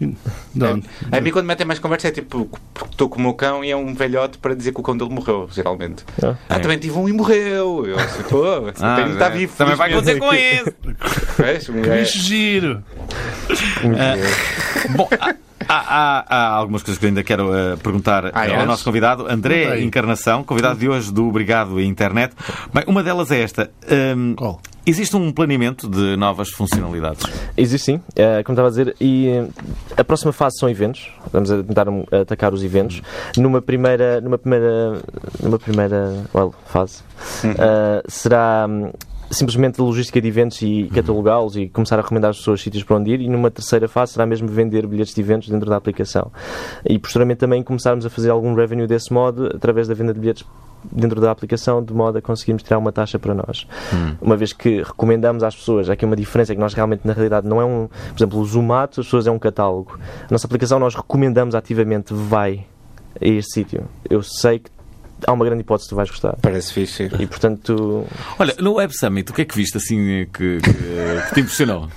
Não, 0.53 0.81
A 1.09 1.21
mim, 1.21 1.31
quando 1.31 1.45
metem 1.45 1.65
mais 1.65 1.79
conversa, 1.79 2.09
é 2.09 2.11
tipo, 2.11 2.49
porque 2.73 2.91
estou 2.91 3.07
com 3.07 3.19
o 3.19 3.21
meu 3.21 3.33
cão 3.33 3.63
e 3.63 3.71
é 3.71 3.77
um 3.77 3.93
velhote 3.93 4.37
para 4.37 4.53
dizer 4.53 4.73
que 4.73 4.79
o 4.81 4.83
cão 4.83 4.97
dele 4.97 5.11
morreu, 5.11 5.47
geralmente. 5.53 6.03
Ah. 6.21 6.35
Ah, 6.49 6.59
também 6.59 6.77
tive 6.77 6.97
um 6.99 7.07
e 7.07 7.13
morreu. 7.13 7.85
Eu 7.85 7.97
assim, 7.97 8.23
pô, 8.23 8.43
assim, 8.67 8.83
Ah, 8.83 9.07
está 9.13 9.27
é. 9.27 9.29
vivo. 9.29 9.55
Também 9.55 9.75
vai 9.75 9.91
acontecer 9.93 10.19
com 10.19 10.33
esse. 10.35 11.71
Que 11.71 11.89
é- 11.89 11.99
bicho 12.01 12.19
giro! 12.19 12.83
Bom, 14.95 15.07
há, 15.67 15.75
Há, 15.77 16.25
há- 16.35 16.47
algumas 16.55 16.83
coisas 16.83 16.99
que 16.99 17.05
eu 17.05 17.09
ainda 17.09 17.23
quero 17.23 17.55
eh, 17.55 17.75
perguntar 17.77 18.31
Ah, 18.33 18.47
eh, 18.47 18.51
é? 18.51 18.59
ao 18.59 18.65
nosso 18.65 18.83
convidado, 18.83 19.25
André. 19.29 19.81
Encarnação, 19.81 20.43
convidado 20.43 20.79
de 20.79 20.87
hoje 20.89 21.11
do 21.11 21.27
Obrigado 21.27 21.79
Internet. 21.81 22.33
Bem, 22.73 22.83
uma 22.87 23.01
delas 23.03 23.31
é 23.31 23.41
esta. 23.41 23.69
Hum, 24.17 24.33
Qual? 24.35 24.59
existe 24.85 25.15
um 25.15 25.31
planeamento 25.31 25.89
de 25.89 26.15
novas 26.15 26.49
funcionalidades? 26.51 27.25
Existe 27.57 27.85
sim, 27.85 28.01
eh, 28.15 28.43
como 28.43 28.53
estava 28.53 28.67
a 28.67 28.69
dizer, 28.71 28.95
e 29.01 29.29
a 29.97 30.03
próxima 30.03 30.31
fase 30.31 30.57
são 30.59 30.69
eventos. 30.69 31.09
Vamos 31.31 31.49
a 31.51 31.63
tentar 31.63 31.89
um, 31.89 32.03
atacar 32.11 32.53
os 32.53 32.63
eventos. 32.63 33.01
Numa 33.37 33.61
primeira, 33.61 34.21
numa 34.21 34.37
primeira, 34.37 35.01
numa 35.41 35.57
primeira 35.59 36.23
well, 36.33 36.53
fase, 36.67 36.99
eh, 37.43 38.03
será 38.07 38.65
hum, 38.69 38.91
simplesmente 39.29 39.79
a 39.79 39.83
logística 39.83 40.21
de 40.21 40.27
eventos 40.27 40.61
e 40.61 40.89
catalogá-los 40.93 41.55
e 41.55 41.67
começar 41.67 41.97
a 41.97 42.01
recomendar 42.01 42.31
às 42.31 42.37
pessoas 42.37 42.61
sítios 42.61 42.83
para 42.83 42.97
onde 42.97 43.11
ir. 43.11 43.21
E 43.21 43.29
numa 43.29 43.51
terceira 43.51 43.87
fase 43.87 44.13
será 44.13 44.25
mesmo 44.25 44.47
vender 44.47 44.85
bilhetes 44.87 45.13
de 45.13 45.21
eventos 45.21 45.49
dentro 45.49 45.69
da 45.69 45.75
aplicação. 45.75 46.31
E 46.85 46.97
posteriormente 46.99 47.39
também 47.39 47.63
começarmos 47.63 48.05
a 48.05 48.09
fazer 48.09 48.29
algum 48.29 48.53
revenue 48.53 48.87
desse 48.87 49.11
modo 49.11 49.47
através 49.47 49.87
da 49.87 49.93
venda 49.93 50.13
de 50.13 50.19
bilhetes 50.19 50.45
dentro 50.91 51.19
da 51.19 51.31
aplicação, 51.31 51.83
de 51.83 51.93
modo 51.93 52.17
a 52.17 52.21
conseguirmos 52.21 52.63
tirar 52.63 52.77
uma 52.77 52.91
taxa 52.91 53.17
para 53.17 53.33
nós. 53.33 53.67
Uma 54.21 54.37
vez 54.37 54.53
que 54.53 54.83
recomendamos 54.83 55.43
às 55.43 55.55
pessoas, 55.55 55.89
aqui 55.89 56.05
uma 56.05 56.15
diferença 56.15 56.53
que 56.53 56.61
nós 56.61 56.73
realmente, 56.73 57.01
na 57.05 57.13
realidade, 57.13 57.47
não 57.47 57.59
é 57.59 57.65
um. 57.65 57.87
Por 57.87 58.17
exemplo, 58.17 58.39
o 58.39 58.45
Zoomato, 58.45 59.01
as 59.01 59.07
pessoas 59.07 59.27
é 59.27 59.31
um 59.31 59.39
catálogo. 59.39 59.97
A 60.23 60.31
nossa 60.31 60.45
aplicação 60.45 60.79
nós 60.79 60.95
recomendamos 60.95 61.55
ativamente, 61.55 62.13
vai 62.13 62.65
a 63.19 63.27
este 63.27 63.53
sítio. 63.53 63.85
Eu 64.09 64.21
sei 64.21 64.59
que 64.59 64.69
há 65.25 65.31
uma 65.33 65.45
grande 65.45 65.61
hipótese 65.61 65.87
que 65.87 65.89
tu 65.89 65.95
vais 65.95 66.09
gostar. 66.09 66.35
Parece 66.41 66.73
fixe. 66.73 67.09
E 67.19 67.25
portanto, 67.27 67.61
tu, 67.75 68.07
Olha, 68.39 68.53
no 68.59 68.73
Web 68.75 68.93
Summit, 68.97 69.31
o 69.31 69.33
que 69.33 69.41
é 69.41 69.45
que 69.45 69.55
viste 69.55 69.77
assim 69.77 70.27
que, 70.33 70.59
que- 70.59 70.71
que 71.27 71.33
te 71.33 71.39
impressionou? 71.41 71.87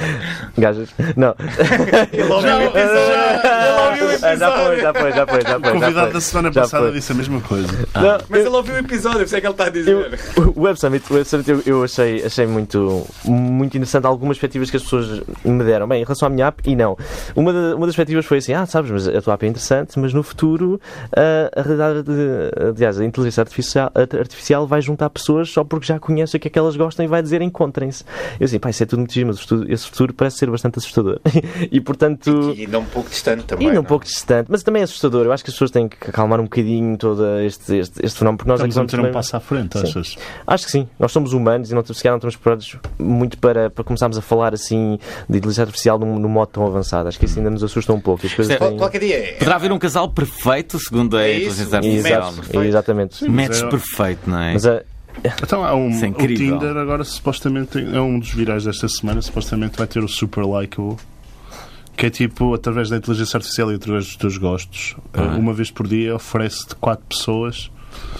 gajas. 0.58 0.88
Não. 1.16 1.34
Ele 2.12 2.22
ouviu 2.32 2.56
o 2.56 2.62
episódio. 2.62 4.06
O 4.06 4.26
Ah, 4.26 4.34
já 4.36 4.50
foi, 4.52 4.80
já 4.80 4.94
foi, 4.94 5.12
já 5.12 5.26
foi, 5.26 5.40
já 5.42 5.56
O 5.56 5.60
foi. 5.60 5.70
já 5.70 5.72
convidado 5.72 6.12
da 6.12 6.20
semana 6.20 6.52
Já 6.52 6.62
passada 6.62 6.84
foi. 6.84 6.92
disse 6.92 7.12
a 7.12 7.14
mesma 7.14 7.40
coisa. 7.40 7.68
Não, 7.94 8.18
Mas 8.28 8.40
ele 8.40 8.48
ouviu 8.56 8.74
o 8.74 8.78
episódio, 8.78 9.18
por 9.20 9.24
isso 9.26 9.36
é 9.36 9.40
que 9.40 9.46
ele 9.46 9.52
está 9.52 9.64
a 9.66 9.70
dizer. 9.70 9.90
Eu- 10.36 10.52
o 10.56 10.62
Web 10.62 10.78
Summit, 10.80 11.04
o 11.12 11.14
Web 11.16 11.28
Summit 11.28 11.50
eu, 11.50 11.62
eu 11.66 11.84
achei, 11.84 12.24
achei 12.24 12.46
muito, 12.46 13.06
muito 13.24 13.76
interessante 13.76 14.06
algumas 14.06 14.36
perspectivas 14.38 14.70
que 14.70 14.76
as 14.76 14.82
pessoas 14.82 15.22
me 15.44 15.62
deram. 15.64 15.86
Bem, 15.86 16.00
em 16.00 16.04
relação 16.04 16.26
à 16.26 16.30
minha 16.30 16.46
app, 16.46 16.62
e 16.68 16.74
não. 16.76 16.96
Uma, 17.34 17.52
da- 17.52 17.76
uma 17.76 17.86
das 17.86 17.94
perspectivas 17.96 18.24
foi 18.26 18.38
assim: 18.38 18.52
ah, 18.52 18.66
sabes, 18.66 18.90
mas 18.90 19.08
a 19.08 19.20
tua 19.22 19.34
app 19.34 19.44
é 19.46 19.48
interessante, 19.48 19.98
mas 19.98 20.12
no 20.12 20.22
futuro 20.22 20.80
ah, 21.16 21.50
a 21.54 21.62
realidade, 21.62 22.02
de, 22.02 22.65
aliás, 22.74 23.00
a 23.00 23.04
inteligência 23.04 23.40
artificial, 23.40 23.90
artificial 23.94 24.66
vai 24.66 24.80
juntar 24.82 25.10
pessoas 25.10 25.50
só 25.50 25.64
porque 25.64 25.86
já 25.86 25.98
conhece 25.98 26.36
o 26.36 26.40
que 26.40 26.48
é 26.48 26.50
que 26.50 26.58
elas 26.58 26.76
gostam 26.76 27.04
e 27.04 27.08
vai 27.08 27.22
dizer 27.22 27.42
encontrem-se. 27.42 28.04
Eu 28.40 28.44
assim, 28.44 28.58
pá, 28.58 28.70
isso 28.70 28.82
é 28.82 28.86
tudo 28.86 29.00
muito 29.00 29.12
giro, 29.12 29.28
mas 29.28 29.36
o 29.38 29.40
futuro- 29.40 29.72
esse 29.72 29.86
futuro 29.86 30.14
parece 30.14 30.38
ser 30.38 30.50
bastante 30.50 30.78
assustador. 30.78 31.20
e 31.70 31.80
portanto. 31.80 32.54
E 32.56 32.62
ainda 32.64 32.78
um 32.78 32.84
pouco 32.84 33.08
distante 33.10 33.44
também. 33.44 33.66
E 33.66 33.68
ainda 33.70 33.80
um 33.80 33.84
é? 33.84 33.86
pouco 33.86 34.04
distante, 34.04 34.48
mas 34.50 34.62
também 34.62 34.80
é 34.80 34.84
assustador. 34.84 35.24
Eu 35.26 35.32
acho 35.32 35.44
que 35.44 35.50
as 35.50 35.54
pessoas 35.54 35.70
têm 35.70 35.88
que 35.88 35.96
acalmar 36.08 36.40
um 36.40 36.44
bocadinho 36.44 36.96
todo 36.96 37.24
este, 37.40 37.76
este, 37.76 38.04
este 38.04 38.18
fenómeno, 38.18 38.38
porque 38.38 38.50
nós 38.50 38.58
Estamos 38.60 38.76
a 38.76 38.80
acabamos 38.80 38.92
meter 38.92 39.00
um 39.00 39.02
também- 39.02 39.12
passo 39.12 39.36
à 39.36 39.40
frente, 39.40 39.78
Sim. 39.78 39.84
achas? 39.86 40.16
Acho 40.46 40.64
que 40.66 40.70
sim. 40.70 40.88
Nós 40.98 41.12
somos 41.12 41.32
humanos 41.32 41.70
e 41.70 41.74
não, 41.74 41.84
se 41.84 41.94
calhar 42.02 42.12
não 42.12 42.18
estamos 42.18 42.36
preparados 42.36 42.76
muito 42.98 43.38
para, 43.38 43.70
para 43.70 43.84
começarmos 43.84 44.16
a 44.18 44.22
falar 44.22 44.54
assim 44.54 44.98
de 45.28 45.38
inteligência 45.38 45.62
artificial 45.62 45.98
num, 45.98 46.18
num 46.18 46.28
modo 46.28 46.48
tão 46.48 46.66
avançado. 46.66 47.08
Acho 47.08 47.18
que 47.18 47.24
isso 47.24 47.38
ainda 47.38 47.50
nos 47.50 47.62
assusta 47.64 47.92
um 47.92 48.00
pouco. 48.00 48.26
As 48.26 48.50
é- 48.50 48.56
têm... 48.56 48.76
Qualquer 48.76 49.00
dia 49.00 49.16
é. 49.16 49.32
Poderá 49.34 49.56
haver 49.56 49.72
um 49.72 49.78
casal 49.78 50.08
perfeito, 50.10 50.78
segundo 50.78 51.16
a 51.16 51.22
É 51.22 51.36
inteligência 51.36 51.76
artificial. 51.76 52.32
match. 52.32 52.46
Exato, 52.64 52.90
exatamente. 52.92 53.28
Match 53.28 53.62
é- 53.62 53.66
perfeito, 53.68 54.28
não 54.30 54.40
é? 54.40 54.52
Mas 54.52 54.66
a, 54.66 54.82
Então 55.42 55.64
há 55.64 55.74
um, 55.74 55.90
é 55.90 56.08
o. 56.08 56.12
Tinder 56.34 56.76
agora 56.76 57.02
supostamente 57.04 57.78
é 57.78 58.00
um 58.00 58.18
dos 58.18 58.30
virais 58.30 58.64
desta 58.64 58.88
semana, 58.88 59.20
supostamente 59.22 59.76
vai 59.78 59.86
ter 59.86 60.02
o 60.04 60.08
Super 60.08 60.44
Likeable. 60.44 60.96
Que 61.96 62.06
é 62.06 62.10
tipo, 62.10 62.52
através 62.52 62.90
da 62.90 62.96
inteligência 62.98 63.38
artificial 63.38 63.72
e 63.72 63.76
através 63.76 64.04
dos 64.04 64.16
teus 64.16 64.36
gostos, 64.36 64.94
eh, 65.14 65.20
uma 65.22 65.54
vez 65.54 65.70
por 65.70 65.88
dia 65.88 66.14
oferece-te 66.14 66.74
quatro 66.76 67.06
pessoas. 67.08 67.70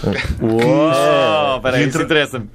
Uou, 0.41 1.61
peraí, 1.61 1.81
isso 1.81 1.89
Entra- 1.89 2.03
interessa-me. 2.03 2.47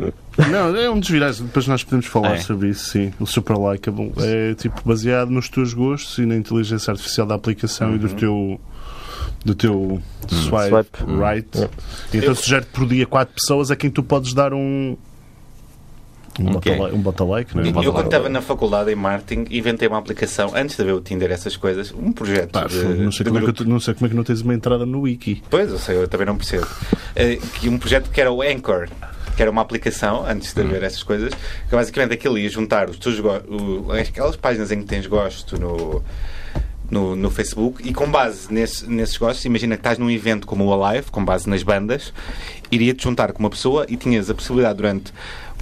Não, 0.50 0.76
é 0.76 0.90
um 0.90 0.98
dos 0.98 1.08
virais, 1.08 1.38
depois 1.40 1.68
nós 1.68 1.84
podemos 1.84 2.06
falar 2.06 2.34
É. 2.34 2.38
sobre 2.38 2.70
isso, 2.70 2.86
sim. 2.90 3.12
O 3.20 3.26
Super 3.26 3.56
Likeable 3.56 4.12
é 4.18 4.54
tipo 4.54 4.80
baseado 4.84 5.30
nos 5.30 5.48
teus 5.48 5.72
gostos 5.72 6.18
e 6.18 6.26
na 6.26 6.34
inteligência 6.34 6.90
artificial 6.90 7.26
da 7.26 7.34
aplicação 7.36 7.94
e 7.94 7.98
do 7.98 8.08
teu 8.08 8.60
do 9.44 9.54
teu 9.54 10.00
swipe, 10.28 10.68
Swipe. 10.68 10.98
right. 11.20 11.68
Então 12.14 12.34
sugere 12.34 12.64
por 12.66 12.86
dia 12.86 13.06
quatro 13.06 13.34
pessoas 13.34 13.70
a 13.70 13.76
quem 13.76 13.90
tu 13.90 14.02
podes 14.02 14.32
dar 14.34 14.52
um 14.54 14.96
um 16.40 16.56
Ok. 16.56 16.72
bota 16.72 16.82
like, 16.82 16.96
um 16.96 17.00
bota 17.02 17.24
like, 17.24 17.54
não 17.56 17.62
é? 17.62 17.66
Um 17.66 17.68
Eu, 17.68 17.72
bota 17.74 17.86
quando 17.88 17.96
like. 17.96 18.08
estava 18.08 18.28
na 18.30 18.40
faculdade 18.40 18.90
em 18.90 18.94
marketing, 18.94 19.54
inventei 19.54 19.86
uma 19.86 19.98
aplicação, 19.98 20.52
antes 20.56 20.76
de 20.76 20.82
haver 20.82 20.94
o 20.94 21.00
Tinder, 21.02 21.30
essas 21.30 21.58
coisas, 21.58 21.92
um 21.92 22.10
projeto. 22.10 22.52
Pá, 22.52 22.64
de, 22.66 22.76
não, 22.82 23.12
sei 23.12 23.24
de 23.24 23.30
como 23.30 23.44
é 23.44 23.48
eu 23.48 23.52
tu- 23.52 23.68
não 23.68 23.78
sei 23.78 23.92
como 23.92 24.06
é 24.06 24.08
que 24.08 24.16
não 24.16 24.24
tens 24.24 24.40
uma 24.40 24.54
entrada 24.54 24.86
no 24.86 25.02
wiki. 25.02 25.42
Pois, 25.50 25.68
eu 25.70 25.78
sei, 25.78 25.96
eu 25.96 26.08
também 26.08 26.26
não 26.26 26.36
percebo. 26.38 26.66
Eh, 27.14 27.36
que 27.60 27.68
um 27.68 27.76
projeto 27.78 28.08
que 28.10 28.18
era 28.18 28.32
o 28.32 28.40
Anchor, 28.40 28.88
que 29.36 29.42
era 29.42 29.50
uma 29.50 29.60
aplicação, 29.60 30.24
antes 30.26 30.54
de 30.54 30.60
haver 30.62 30.82
essas 30.82 31.02
coisas, 31.02 31.34
que 31.68 31.76
basicamente 31.76 32.14
aquilo 32.14 32.38
ia 32.38 32.48
juntar 32.48 32.88
os 32.88 32.96
teus 32.96 33.18
o- 33.18 33.92
aquelas 33.92 34.34
páginas 34.36 34.72
em 34.72 34.78
que 34.80 34.86
tens 34.86 35.06
gosto 35.06 35.60
no. 35.60 36.02
No, 36.92 37.16
no 37.16 37.30
Facebook 37.30 37.88
e 37.88 37.94
com 37.94 38.06
base 38.10 38.52
nesse- 38.52 38.86
nesses 38.86 39.16
gostos, 39.16 39.42
imagina 39.46 39.76
que 39.76 39.80
estás 39.80 39.96
num 39.98 40.10
evento 40.10 40.46
como 40.46 40.66
o 40.66 40.84
Alive, 40.84 41.10
com 41.10 41.24
base 41.24 41.48
nas 41.48 41.62
bandas, 41.62 42.12
iria-te 42.70 43.02
juntar 43.04 43.32
com 43.32 43.38
uma 43.42 43.48
pessoa 43.48 43.86
e 43.88 43.96
tinhas 43.96 44.28
a 44.28 44.34
possibilidade 44.34 44.76
durante 44.76 45.10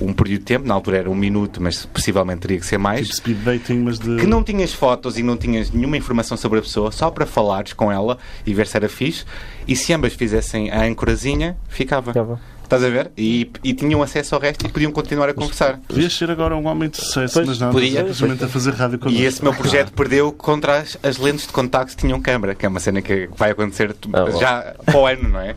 um 0.03 0.13
período 0.13 0.41
de 0.41 0.45
tempo, 0.47 0.67
na 0.67 0.75
altura 0.75 0.97
era 0.99 1.09
um 1.09 1.15
minuto, 1.15 1.63
mas 1.63 1.87
possivelmente 1.87 2.41
teria 2.41 2.59
que 2.59 2.67
ser 2.67 2.79
mais, 2.79 3.07
Tipo 3.07 3.17
speed 3.19 3.39
dating, 3.45 3.79
mas 3.79 4.01
de. 4.01 4.17
que 4.17 4.27
não 4.27 4.43
tinhas 4.43 4.73
fotos 4.73 5.17
e 5.19 5.23
não 5.23 5.37
tinhas 5.37 5.71
nenhuma 5.71 5.97
informação 5.97 6.37
sobre 6.37 6.59
a 6.59 6.63
pessoa, 6.63 6.91
só 6.91 7.09
para 7.13 7.25
falares 7.27 7.75
com 7.75 7.93
ela 7.93 8.19
e 8.45 8.53
ver 8.53 8.67
se 8.67 8.77
era 8.77 8.89
fixe. 8.89 9.25
E 9.69 9.77
se 9.77 9.93
ambas 9.93 10.15
fizessem 10.15 10.69
a 10.73 10.83
ancorazinha, 10.83 11.57
ficava. 11.69 12.11
Ficava. 12.13 12.41
Estás 12.71 12.85
a 12.85 12.89
ver? 12.89 13.11
E, 13.19 13.51
e 13.65 13.75
tinham 13.75 14.01
acesso 14.01 14.33
ao 14.37 14.41
resto 14.41 14.65
e 14.65 14.69
podiam 14.69 14.93
continuar 14.93 15.29
a 15.29 15.35
conversar. 15.35 15.81
Podias 15.89 16.13
ser 16.17 16.31
agora 16.31 16.57
um 16.57 16.69
homem 16.69 16.89
de 16.89 16.99
sucesso, 16.99 17.35
Pois, 17.35 17.49
mas 17.49 17.59
não, 17.59 17.73
podia. 17.73 17.99
simplesmente 17.99 18.45
a 18.45 18.49
fazer 18.49 18.75
rádio 18.75 18.97
connosco. 18.97 19.21
E 19.21 19.25
esse 19.27 19.43
meu 19.43 19.53
projeto 19.53 19.93
perdeu 19.93 20.31
contra 20.31 20.79
as, 20.79 20.97
as 21.03 21.17
lentes 21.19 21.49
de 21.49 21.53
contacto 21.53 21.97
que 21.97 22.01
tinham 22.01 22.21
câmara, 22.23 22.55
que 22.55 22.65
é 22.65 22.69
uma 22.69 22.79
cena 22.79 23.03
que 23.03 23.29
vai 23.37 23.51
acontecer 23.51 23.93
Ah, 24.13 24.31
já 24.39 24.75
para 24.87 24.97
o 24.97 25.05
ano, 25.05 25.29
não 25.31 25.41
é? 25.41 25.57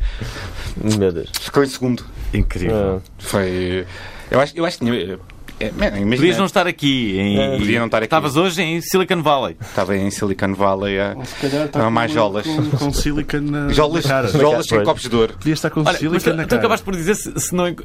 Meu 0.76 1.12
Deus. 1.12 1.30
Ficou 1.40 1.64
em 1.64 1.68
segundo. 1.68 2.04
Incrível. 2.34 3.00
Ah, 3.06 3.10
Foi. 3.20 3.86
Eu 4.32 4.40
acho, 4.40 4.54
eu 4.58 4.66
acho 4.66 4.80
que 4.80 4.86
tinha. 4.86 5.20
É, 5.64 5.72
man, 5.72 5.88
imagina, 5.88 6.16
Podias 6.16 6.38
não 6.38 6.46
estar 6.46 6.68
aqui. 6.68 7.18
Em... 7.20 7.58
Podia 7.58 7.80
não 7.80 7.86
estar 7.86 7.98
aqui. 7.98 8.06
Estavas 8.06 8.36
hoje 8.36 8.62
em 8.62 8.82
Silicon 8.82 9.22
Valley. 9.22 9.56
Estava 9.62 9.96
em 9.98 10.10
Silicon 10.12 10.54
Valley 10.54 11.00
a. 11.00 11.16
Se 11.26 11.36
calhar 11.48 11.66
está 11.66 11.80
Não, 11.80 11.86
com, 11.86 11.92
mais 11.92 12.12
jolas. 12.12 12.46
Com, 12.46 12.70
com 12.72 12.94
silicon 12.94 13.42
na, 13.42 13.70
Jolas, 13.70 14.06
cara. 14.06 14.28
jolas 14.28 14.66
sem 14.66 14.84
copos 14.84 15.04
de 15.10 15.16
ouro. 15.16 15.34
Podias 15.34 15.60
estar 15.60 15.70
com 15.70 15.80
Olha, 15.82 15.90
mas 15.92 15.98
silicon 16.00 16.20
tu, 16.32 16.34
na 16.36 16.44
tu 16.44 16.50
cara. 16.50 16.60
acabaste 16.60 16.86
por 16.86 16.96
dizer 16.96 17.16
se, 17.16 17.40
se 17.40 17.56
não, 17.56 17.68
eh, 17.68 17.76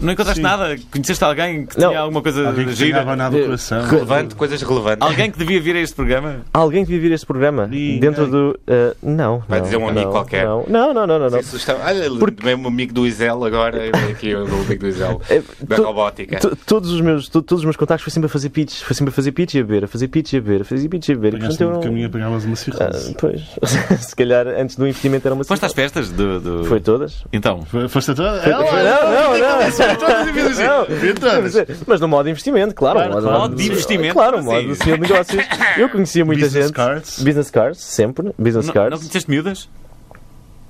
não 0.00 0.12
encontraste 0.12 0.36
Sim. 0.36 0.42
nada, 0.42 0.76
conheceste 0.90 1.22
alguém 1.24 1.66
que 1.66 1.78
Não. 1.78 1.88
tinha 1.88 2.00
alguma 2.00 2.22
coisa 2.22 2.46
Alguém 2.48 2.66
que 2.66 2.74
gira? 2.74 3.04
nada 3.16 3.36
do 3.36 3.44
coração. 3.44 3.84
Relevante, 3.86 4.34
coisas 4.34 4.62
relevantes. 4.62 5.06
Alguém 5.06 5.30
que 5.30 5.38
devia 5.38 5.60
vir 5.60 5.76
a 5.76 5.80
este 5.80 5.94
programa? 5.94 6.40
Alguém 6.52 6.84
que 6.84 6.90
devia 6.92 7.08
vir 7.08 7.14
este 7.14 7.26
programa? 7.26 7.66
Ninguém. 7.66 8.00
Dentro 8.00 8.26
do. 8.26 8.58
ah, 8.66 8.94
não. 9.02 9.42
Vai 9.48 9.58
não, 9.58 9.64
dizer 9.66 9.76
um 9.76 9.88
amigo 9.88 10.06
não, 10.06 10.12
qualquer. 10.12 10.44
Não, 10.44 10.64
não, 10.68 10.94
não, 10.94 11.06
não. 11.06 11.18
não, 11.18 11.30
não. 11.30 11.38
Olha, 11.84 12.10
Porque... 12.18 12.54
um 12.54 12.66
amigo 12.66 12.92
do 12.92 13.06
Isel 13.06 13.44
agora, 13.44 13.90
aqui 14.10 14.34
o 14.34 14.44
amigo 14.44 14.78
do 14.80 14.88
Isel, 14.88 15.20
É, 15.28 15.42
da 15.62 15.76
robótica. 15.76 16.38
to- 16.38 16.56
todos, 16.66 16.90
os 16.90 17.00
meus, 17.02 17.28
to- 17.28 17.42
todos 17.42 17.60
os 17.60 17.64
meus 17.64 17.76
contactos 17.76 18.02
foi 18.04 18.10
sempre 18.12 18.26
a 18.26 18.28
fazer 18.30 18.48
pitch, 18.48 18.82
foi 18.82 18.94
sempre 18.96 19.10
a 19.12 19.14
fazer 19.14 19.32
pitch 19.32 19.54
e 19.54 19.58
a 19.58 19.62
beber, 19.64 19.84
a 19.84 19.88
fazer 19.88 20.08
pitch 20.08 20.32
e 20.32 20.36
a 20.36 20.40
beber, 20.40 20.62
a 20.62 20.64
fazer 20.64 20.88
pitch 20.88 21.08
e 21.08 21.12
a 21.12 21.14
beber. 21.14 21.34
Apanhaste 21.36 21.58
portanto, 21.58 21.62
eu 21.62 21.68
um 21.68 21.72
não- 21.74 21.80
caminho, 21.82 22.06
apanhavas 22.06 22.44
uma 22.44 22.52
Ah, 22.54 22.56
cirrose. 22.56 23.16
pois, 23.18 23.42
se 24.00 24.16
calhar 24.16 24.46
antes 24.48 24.76
do 24.76 24.86
investimento 24.86 25.26
era 25.28 25.34
uma 25.34 25.44
Foste 25.44 25.64
às 25.64 25.72
cirrose. 25.72 25.92
festas 25.94 26.10
do. 26.10 26.40
do- 26.40 26.64
Foi 26.64 26.80
todas? 26.80 27.24
Então. 27.32 27.62
Foi- 27.62 27.88
Foste 27.88 28.10
a 28.12 28.14
toda? 28.14 28.40
Foi- 28.40 28.52
Ela- 28.52 28.66
foi- 28.66 28.82
não, 28.82 29.02
não, 29.02 29.38
não. 29.38 29.96
todas 29.96 30.36
e 30.36 30.40
assim. 30.40 30.62
Não, 30.62 30.84
todas. 31.14 31.54
mas, 31.86 32.00
no 32.00 32.08
modo 32.08 32.24
de 32.24 32.30
investimento, 32.30 32.74
claro. 32.74 32.98
Claro, 32.98 33.12
modo. 33.14 33.30
Modo 33.30 33.56
de 33.56 33.66
investimento, 33.66 34.14
Claro, 34.14 34.32
como 34.38 34.44
modo 34.52 34.70
assim? 34.72 34.84
de 34.84 34.98
negócios. 35.00 35.44
Eu 35.76 35.88
conhecia 35.88 36.24
muita 36.24 36.44
Business 36.44 36.66
gente. 36.66 36.74
cards. 36.74 37.22
Business 37.22 37.50
cards, 37.50 37.80
sempre. 37.80 38.32
Business 38.38 38.66
Não, 38.66 38.74
não 38.74 38.80
cards. 38.82 38.98
conheceste 39.00 39.30
miúdas? 39.30 39.68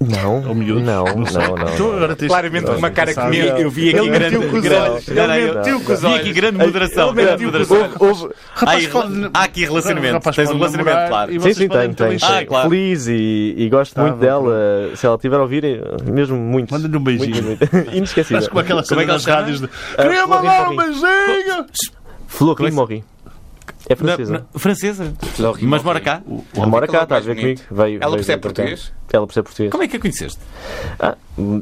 Não, 0.09 0.49
Ou 0.49 0.55
miúdos. 0.55 0.83
não, 0.85 1.05
não, 1.05 1.27
sei. 1.27 1.41
não. 1.47 1.77
Tu 1.77 1.93
agora 1.93 2.17
tens 2.17 2.29
Claramente 2.29 2.65
Não, 2.67 2.77
uma 2.77 2.91
cara 2.91 3.12
sabe. 3.12 3.37
comigo. 3.38 3.57
Eu 3.59 3.71
vi 3.71 3.88
aqui 3.91 3.99
Ele 3.99 4.09
grande. 4.11 4.37
mentiu 4.37 4.51
com 4.51 4.57
os 4.57 4.62
grande- 4.62 5.05
Ele 5.11 5.55
mentiu 5.55 5.81
com 5.81 5.93
os 5.93 6.01
Vi 6.01 6.15
aqui 6.15 6.33
grande 6.33 6.59
moderação. 6.59 7.09
Ele 7.11 7.23
Grande 7.23 7.37
com 7.38 7.45
moderação. 7.45 7.91
Houve, 7.99 8.29
Rapaz 8.55 8.91
Há, 9.35 9.43
aqui 9.45 9.65
relacionamento. 9.65 10.15
rapaz 10.15 10.37
Tens 10.37 10.51
um 10.51 10.55
relacionamento, 10.55 11.09
claro. 11.09 11.31
e 11.31 11.35
Sim, 11.35 11.38
vocês 11.41 11.57
sim, 11.57 11.69
também 11.69 11.93
tem. 11.93 12.19
Ah, 12.23 12.45
claro. 12.47 12.69
Feliz 12.71 13.07
e, 13.07 13.55
e 13.57 13.69
gosto 13.69 14.01
muito 14.01 14.17
dela. 14.17 14.91
Se 14.97 15.07
ela 15.07 15.17
estiver 15.17 15.37
a 15.37 15.43
ouvir, 15.43 15.65
eh, 15.65 15.81
mesmo 16.05 16.37
muito. 16.37 16.73
Manda-lhe 16.73 16.97
um 16.97 17.01
beijinho. 17.03 17.59
Inesquecível. 17.93 18.38
Estás 18.38 18.49
com 18.49 18.59
aquela 18.59 18.83
Como 18.83 19.01
é 19.01 19.05
cena 19.05 19.05
que 19.05 19.11
ela 19.11 19.19
das 19.19 19.25
rádios 19.27 19.61
de... 19.61 19.69
Ah, 19.99 20.03
Queria 20.03 20.27
mandar 20.27 20.71
um 20.71 20.77
beijinho! 20.77 21.67
Florine 22.27 22.71
Morri. 22.73 23.05
É 23.88 23.97
francesa. 23.97 24.47
francesa. 24.55 25.12
Mas 25.61 25.83
mora 25.83 26.01
cá. 26.01 26.23
Ela 26.57 26.67
mora 26.67 26.87
cá, 26.87 26.93
Qual 26.93 27.01
é 27.01 27.05
está 27.05 27.17
a 27.17 27.21
ver 27.21 27.37
comigo. 27.37 27.61
Veio, 27.71 27.99
Ela 28.01 28.15
percebe 28.15 28.41
português? 28.43 28.93
Ela 29.16 29.27
percebe 29.27 29.44
português. 29.46 29.70
Como 29.70 29.83
é 29.83 29.88
que 29.88 29.96
a 29.96 30.01
conheceste? 30.01 30.38
Ah, 30.98 31.16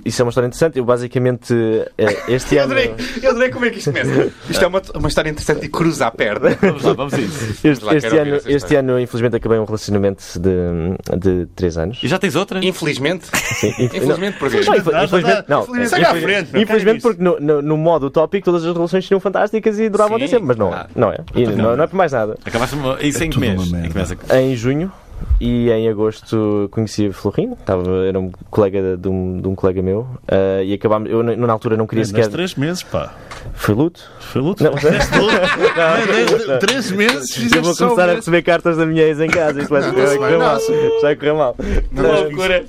isso 0.04 0.20
é 0.20 0.24
uma 0.24 0.30
história 0.30 0.46
interessante. 0.48 0.78
Eu 0.78 0.84
basicamente 0.84 1.54
eh, 1.98 2.16
este 2.28 2.56
Eu 2.56 2.64
ano. 2.64 2.72
adorei, 2.72 2.94
eu 3.22 3.30
adorei 3.30 3.50
como 3.50 3.64
é 3.64 3.70
que 3.70 3.78
isto 3.78 3.92
começa. 3.92 4.32
Isto 4.48 4.64
é 4.64 4.66
uma, 4.66 4.82
uma 4.94 5.08
história 5.08 5.30
interessante 5.30 5.66
e 5.66 5.68
cruza 5.68 6.06
a 6.06 6.10
perna. 6.10 6.56
Vamos 6.60 6.82
lá, 6.82 6.92
vamos 6.92 7.14
a 7.14 7.20
isso. 7.20 7.66
Este, 7.66 7.84
lá, 7.84 7.94
este 7.94 8.16
ano, 8.16 8.40
este 8.46 8.74
ano, 8.76 9.00
infelizmente, 9.00 9.36
acabei 9.36 9.58
um 9.58 9.64
relacionamento 9.64 10.22
de, 10.38 11.16
de 11.18 11.46
3 11.54 11.78
anos. 11.78 12.00
E 12.02 12.08
já 12.08 12.18
tens 12.18 12.34
outra? 12.36 12.64
Infelizmente. 12.64 13.26
Sim, 13.32 13.68
inf- 13.78 13.94
Infelizmente, 13.94 14.38
porquê? 14.38 14.60
Não, 14.60 14.74
infel- 14.76 14.92
Não, 14.92 15.04
infelizmente, 15.04 15.44
não. 15.48 15.62
Infelizmente, 15.62 16.52
não 16.52 16.60
Infelizmente, 16.62 17.02
porque 17.02 17.22
no, 17.22 17.40
no, 17.40 17.62
no 17.62 17.76
modo 17.76 18.06
utópico 18.06 18.44
todas 18.44 18.64
as 18.64 18.72
relações 18.74 19.04
seriam 19.04 19.20
fantásticas 19.20 19.78
e 19.78 19.88
duravam 19.88 20.16
até 20.16 20.26
sempre, 20.26 20.46
mas 20.46 20.56
não 20.56 20.72
é. 20.72 20.76
Ah. 20.76 20.86
Não 20.94 21.12
é. 21.12 21.18
E 21.34 21.46
não, 21.46 21.76
não 21.76 21.84
é 21.84 21.86
por 21.86 21.96
mais 21.96 22.12
nada. 22.12 22.36
Acabaste 22.44 22.76
isso 23.02 23.22
em 23.24 23.30
que 23.30 23.34
tudo 23.34 23.40
mês? 23.40 23.68
uma 23.68 23.86
Em 23.86 23.88
que 23.88 23.96
mês 23.96 24.12
é 24.28 24.40
Em 24.42 24.56
junho 24.56 24.92
e 25.40 25.70
em 25.70 25.88
agosto 25.88 26.68
conheci 26.70 27.06
a 27.06 27.12
Florino, 27.12 27.54
estava, 27.58 27.82
era 28.06 28.18
um 28.18 28.30
colega 28.50 28.96
de 28.96 29.08
um, 29.08 29.40
de 29.40 29.48
um 29.48 29.54
colega 29.54 29.80
meu 29.82 30.06
eh, 30.28 30.62
e 30.66 30.74
acabámos. 30.74 31.10
Eu, 31.10 31.22
na 31.22 31.52
altura, 31.52 31.76
não 31.76 31.86
queria 31.86 32.02
Nas 32.02 32.08
sequer. 32.08 32.28
três 32.28 32.54
meses, 32.54 32.82
pá. 32.82 33.12
Foi 33.54 33.74
luto? 33.74 34.02
Foi 34.20 34.40
luto. 34.42 34.62
Não, 34.62 34.72
luto. 34.76 36.06
Desde- 36.06 36.58
Três 36.58 36.90
meses 36.92 37.52
Eu 37.52 37.62
vou 37.62 37.74
começar 37.74 38.08
a 38.10 38.14
receber 38.14 38.42
cartas 38.42 38.76
da 38.76 38.84
minha 38.86 39.02
ex 39.02 39.18
em 39.20 39.28
casa. 39.28 39.60
Isto 39.60 39.70
vai 39.70 39.80
Não, 39.80 39.88
isso 40.04 40.16
correr 40.18 40.36
mal. 40.38 40.58
não. 40.58 41.00
Vai 41.00 41.16
correr 41.16 41.32
mal. 41.32 41.56
Eh, 41.58 42.02
loucura. 42.22 42.64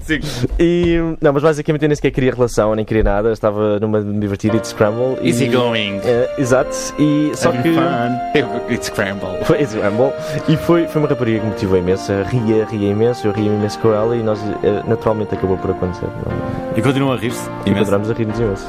E, 0.60 0.98
não, 1.22 1.34
mas 1.34 1.44
basicamente 1.44 1.84
eu 1.84 1.90
nem 1.90 1.96
sequer 1.96 2.12
queria 2.12 2.32
relação, 2.34 2.74
nem 2.76 2.86
queria 2.86 3.04
nada. 3.04 3.32
Estava 3.32 3.80
numa 3.80 4.00
e 4.00 4.60
de 4.60 4.68
Scramble. 4.68 5.18
Easy 5.28 5.48
going. 5.48 6.00
Eh, 6.04 6.36
exato. 6.38 6.72
E 6.98 7.32
só 7.36 7.52
que. 7.52 7.74
fun. 7.74 8.72
It's 8.74 8.88
scramble. 8.88 9.44
Foi 9.44 9.62
Scramble. 9.66 10.12
E 10.48 10.58
foi, 10.58 10.88
foi 10.88 11.02
uma 11.02 11.08
rapariga 11.10 11.40
que 11.40 11.46
me 11.46 11.52
motivou 11.52 11.78
imenso. 11.78 12.12
Ria, 12.46 12.66
ria 12.66 12.92
imenso. 12.92 13.28
Eu 13.28 13.32
ria 13.34 13.52
imenso 13.52 13.78
com 13.80 13.94
ela 13.94 14.16
e 14.16 14.24
nós 14.24 14.40
eh, 14.64 14.82
naturalmente 14.88 15.34
acabou 15.36 15.58
por 15.58 15.72
acontecer. 15.72 16.06
Não- 16.06 16.78
E 16.78 16.82
continuam 16.82 17.14
a 17.14 17.18
rir-se? 17.18 17.50
E 17.66 17.72
continuamos 17.74 18.10
a 18.10 18.14
rir-nos 18.14 18.40
imenso. 18.40 18.68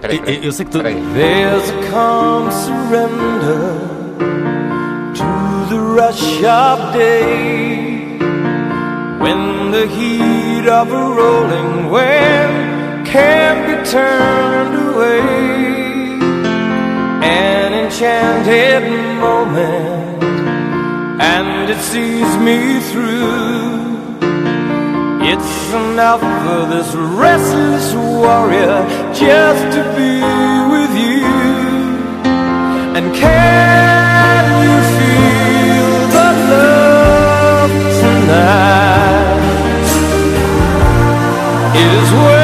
Peraí, 0.00 0.16
eu- 0.16 0.22
peraí. 0.22 0.40
Eu 0.46 0.52
sei 0.52 0.64
que 0.64 0.70
tu. 0.72 0.78
Peraí. 0.78 1.02
There's 1.14 1.70
a 1.70 1.90
calm 1.92 2.50
surrender 2.50 3.74
to 5.14 5.24
the 5.68 5.78
rush 6.00 6.42
of 6.44 6.92
day 6.96 8.18
when 9.20 9.70
the 9.70 9.86
heat 9.86 10.66
of 10.68 10.90
a 10.92 10.96
rolling 10.96 11.90
wave 11.90 13.04
can't 13.04 13.66
be 13.66 13.76
turned 13.88 14.74
away. 14.94 15.20
An 17.24 17.72
enchanted 17.84 18.82
moment, 19.20 20.11
and 21.22 21.70
it 21.70 21.78
sees 21.78 22.30
me 22.48 22.80
through. 22.90 23.92
It's 25.30 25.72
enough 25.72 26.20
for 26.20 26.66
this 26.74 26.90
restless 27.22 27.94
warrior 27.94 28.80
just 29.14 29.64
to 29.76 29.82
be 29.98 30.14
with 30.74 30.92
you. 31.06 31.26
And 32.96 33.06
can 33.14 34.44
you 34.66 34.76
feel 34.98 35.92
the 36.16 36.30
love 36.50 37.72
tonight? 38.02 39.42
It 41.82 41.90
is 42.02 42.10
where 42.12 42.41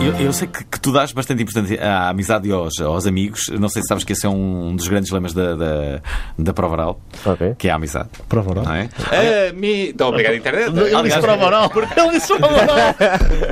Eu, 0.00 0.12
eu 0.26 0.32
sei 0.34 0.46
que, 0.48 0.64
que 0.64 0.78
tu 0.80 0.92
dás 0.92 1.12
bastante 1.12 1.42
importância 1.42 1.80
à 1.82 2.10
amizade 2.10 2.46
e 2.48 2.52
aos, 2.52 2.78
aos 2.80 3.06
amigos. 3.06 3.46
Não 3.58 3.68
sei 3.68 3.80
se 3.82 3.88
sabes 3.88 4.04
que 4.04 4.12
esse 4.12 4.26
é 4.26 4.28
um 4.28 4.76
dos 4.76 4.86
grandes 4.86 5.10
lemas 5.10 5.32
da, 5.32 5.54
da, 5.54 6.00
da 6.38 6.52
prova 6.52 6.74
oral, 6.74 7.00
Ok. 7.24 7.54
que 7.56 7.68
é 7.68 7.70
a 7.70 7.76
amizade. 7.76 8.10
Prova 8.28 8.50
oral. 8.50 8.64
Não 8.64 8.74
é? 8.74 8.88
Ah, 9.10 9.52
me... 9.54 9.88
Então, 9.90 10.08
obrigado, 10.08 10.34
internet. 10.34 10.68
Ele 10.76 11.02
disse 11.04 11.20
prova 11.20 11.46
oral, 11.46 11.70
porque 11.70 11.98
ele 11.98 12.10
disse 12.10 12.26
prova 12.36 12.54
oral. 12.54 12.94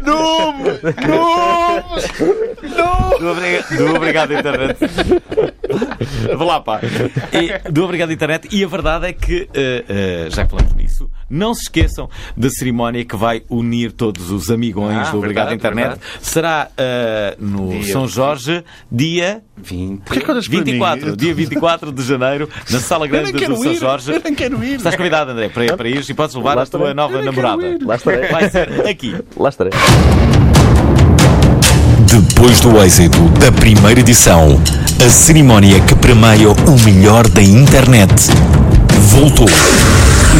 Não, 0.04 0.52
não. 1.08 1.82
Do 3.18 3.28
obrigado, 3.30 3.76
do 3.76 3.94
obrigado 3.96 4.32
internet. 4.34 4.78
Vá 6.36 6.44
lá, 6.44 6.60
pá. 6.60 6.80
E, 7.32 7.70
do 7.70 7.84
obrigado 7.84 8.12
internet. 8.12 8.48
E 8.50 8.64
a 8.64 8.68
verdade 8.68 9.06
é 9.06 9.12
que, 9.12 9.48
eh, 9.54 9.84
eh, 9.88 10.28
já 10.30 10.44
que 10.44 10.50
falamos 10.50 10.74
nisso, 10.74 11.08
não 11.30 11.54
se 11.54 11.62
esqueçam 11.62 12.10
da 12.36 12.50
cerimónia 12.50 13.04
que 13.04 13.16
vai 13.16 13.42
unir 13.48 13.92
todos 13.92 14.30
os 14.30 14.50
amigões 14.50 15.08
Ah, 15.08 15.12
do 15.12 15.18
Obrigado 15.18 15.48
verdade, 15.48 15.54
Internet. 15.54 15.88
verdade. 15.88 16.02
Será 16.32 16.68
eh, 16.78 17.36
no 17.38 17.68
Dia 17.68 17.92
São 17.92 18.08
Jorge, 18.08 18.64
dia 18.90 19.42
20. 19.62 20.00
Porquê 20.00 20.20
que 20.24 20.30
olhas 20.30 20.48
para 20.48 20.58
mim? 20.60 20.64
24, 20.64 21.08
Eu- 21.10 21.16
dia 21.16 21.34
24 21.34 21.92
de 21.92 22.02
janeiro, 22.02 22.48
na 22.70 22.80
Sala 22.80 23.06
Grande 23.06 23.32
do 23.32 23.38
São 23.56 23.64
ir. 23.70 23.76
Jorge. 23.76 24.12
Eu 24.14 24.22
nem 24.24 24.34
quero 24.34 24.64
ir. 24.64 24.76
Estás 24.76 24.96
convidado, 24.96 25.32
André, 25.32 25.50
para, 25.50 25.76
para 25.76 25.88
ir 25.90 26.02
e 26.08 26.14
podes 26.14 26.34
levar 26.34 26.56
Lá 26.56 26.62
a 26.62 26.66
tua 26.66 26.94
nova 26.94 27.20
namorada. 27.20 27.76
Lá 27.84 27.96
estarei. 27.96 28.30
Vai 28.30 28.48
ser 28.48 28.88
aqui. 28.88 29.14
Lá 29.36 29.50
estarei. 29.50 29.72
Depois 32.06 32.60
do 32.60 32.82
êxito 32.82 33.28
da 33.38 33.52
primeira 33.52 34.00
edição, 34.00 34.58
a 35.04 35.10
cerimónia 35.10 35.80
que 35.80 35.94
premia 35.96 36.48
o 36.48 36.80
melhor 36.82 37.28
da 37.28 37.42
internet 37.42 38.30
voltou. 39.10 39.48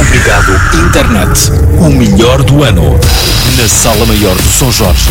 Obrigado, 0.00 0.52
Internet. 0.88 1.50
O 1.80 1.90
melhor 1.90 2.42
do 2.42 2.64
ano. 2.64 2.98
Na 3.56 3.68
Sala 3.68 4.06
Maior 4.06 4.34
do 4.34 4.48
São 4.50 4.72
Jorge, 4.72 5.10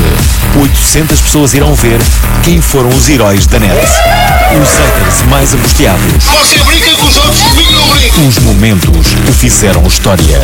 800 0.59 1.21
pessoas 1.21 1.53
irão 1.53 1.75
ver 1.75 1.99
quem 2.43 2.59
foram 2.59 2.89
os 2.89 3.07
heróis 3.07 3.45
da 3.45 3.59
net. 3.59 3.75
Os 3.75 4.69
haters 4.69 5.29
mais 5.29 5.53
angustiados. 5.53 6.23
Você 6.25 6.57
brinca 6.63 6.91
com 6.95 7.05
os 7.05 7.17
outros, 7.17 7.39
comigo 7.41 7.71
não 7.71 7.87
brinca. 7.87 8.21
Os 8.21 8.39
momentos 8.39 9.07
que 9.25 9.31
fizeram 9.31 9.85
história. 9.85 10.41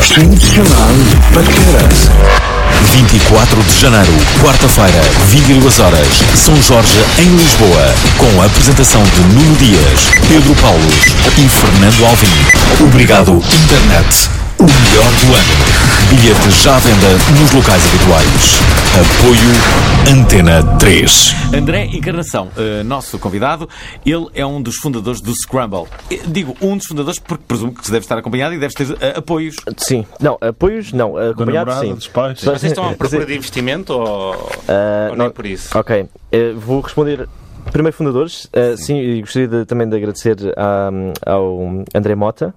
24 2.93 3.63
de 3.63 3.81
janeiro, 3.81 4.13
quarta-feira, 4.41 5.01
22 5.29 5.79
horas, 5.79 6.07
São 6.36 6.55
Jorge, 6.62 6.99
em 7.17 7.36
Lisboa, 7.36 7.95
com 8.17 8.41
a 8.41 8.45
apresentação 8.45 9.03
de 9.03 9.21
Nuno 9.33 9.55
Dias, 9.57 10.12
Pedro 10.27 10.55
Paulos 10.55 11.15
e 11.38 11.49
Fernando 11.49 12.05
Alvim. 12.05 12.86
Obrigado, 12.86 13.31
Internet. 13.33 14.46
O 14.60 14.63
melhor 14.63 15.12
do 15.22 15.36
ano. 15.36 15.67
Bilhetes 16.10 16.63
já 16.63 16.76
à 16.78 16.80
venda 16.80 17.08
nos 17.39 17.52
locais 17.54 17.84
habituais. 17.86 18.60
Apoio 18.98 20.17
Antena 20.20 20.63
3. 20.78 21.36
André 21.54 21.86
Encarnação, 21.86 22.48
eh, 22.58 22.82
nosso 22.84 23.20
convidado, 23.20 23.67
ele 24.06 24.26
é 24.34 24.46
um 24.46 24.62
dos 24.62 24.78
fundadores 24.78 25.22
do 25.22 25.34
Scramble. 25.36 25.84
Eh, 26.10 26.20
Digo 26.28 26.56
um 26.62 26.78
dos 26.78 26.88
fundadores 26.88 27.20
porque 27.20 27.43
presumo 27.48 27.74
que 27.74 27.86
se 27.86 27.91
deve 27.91 28.06
estar 28.06 28.17
acompanhado 28.17 28.56
e 28.56 28.58
deves 28.58 28.74
ter 28.74 28.88
eh, 29.02 29.13
apoios. 29.17 29.58
Sim. 29.78 30.06
Não, 30.20 30.38
apoios 30.41 30.91
não. 30.93 31.13
Da 31.13 31.30
Acompanhados 31.30 31.74
namorada, 31.76 31.86
sim. 31.88 31.93
dos 31.96 32.08
pais. 32.08 32.41
Vocês 32.41 32.63
estão 32.72 32.89
à 32.89 32.93
procura 32.93 33.26
de 33.26 33.36
investimento 33.36 33.93
ou, 33.93 34.34
Ah, 34.67 35.08
ou 35.12 35.15
não- 35.17 35.26
nem 35.26 35.34
por 35.34 35.46
isso? 35.46 35.78
Ok, 35.78 36.06
eh, 36.32 36.54
vou 36.56 36.82
responder. 36.82 37.28
Primeiro, 37.72 37.96
fundadores. 37.98 38.48
eh, 38.54 38.76
sim, 38.78 38.98
e 38.98 39.20
gostaria 39.22 39.48
de- 39.48 39.65
também 39.65 39.88
de 39.89 39.96
agradecer 39.96 40.38
à- 40.56 40.89
ao 41.34 41.60
André 41.93 42.15
Mota, 42.15 42.56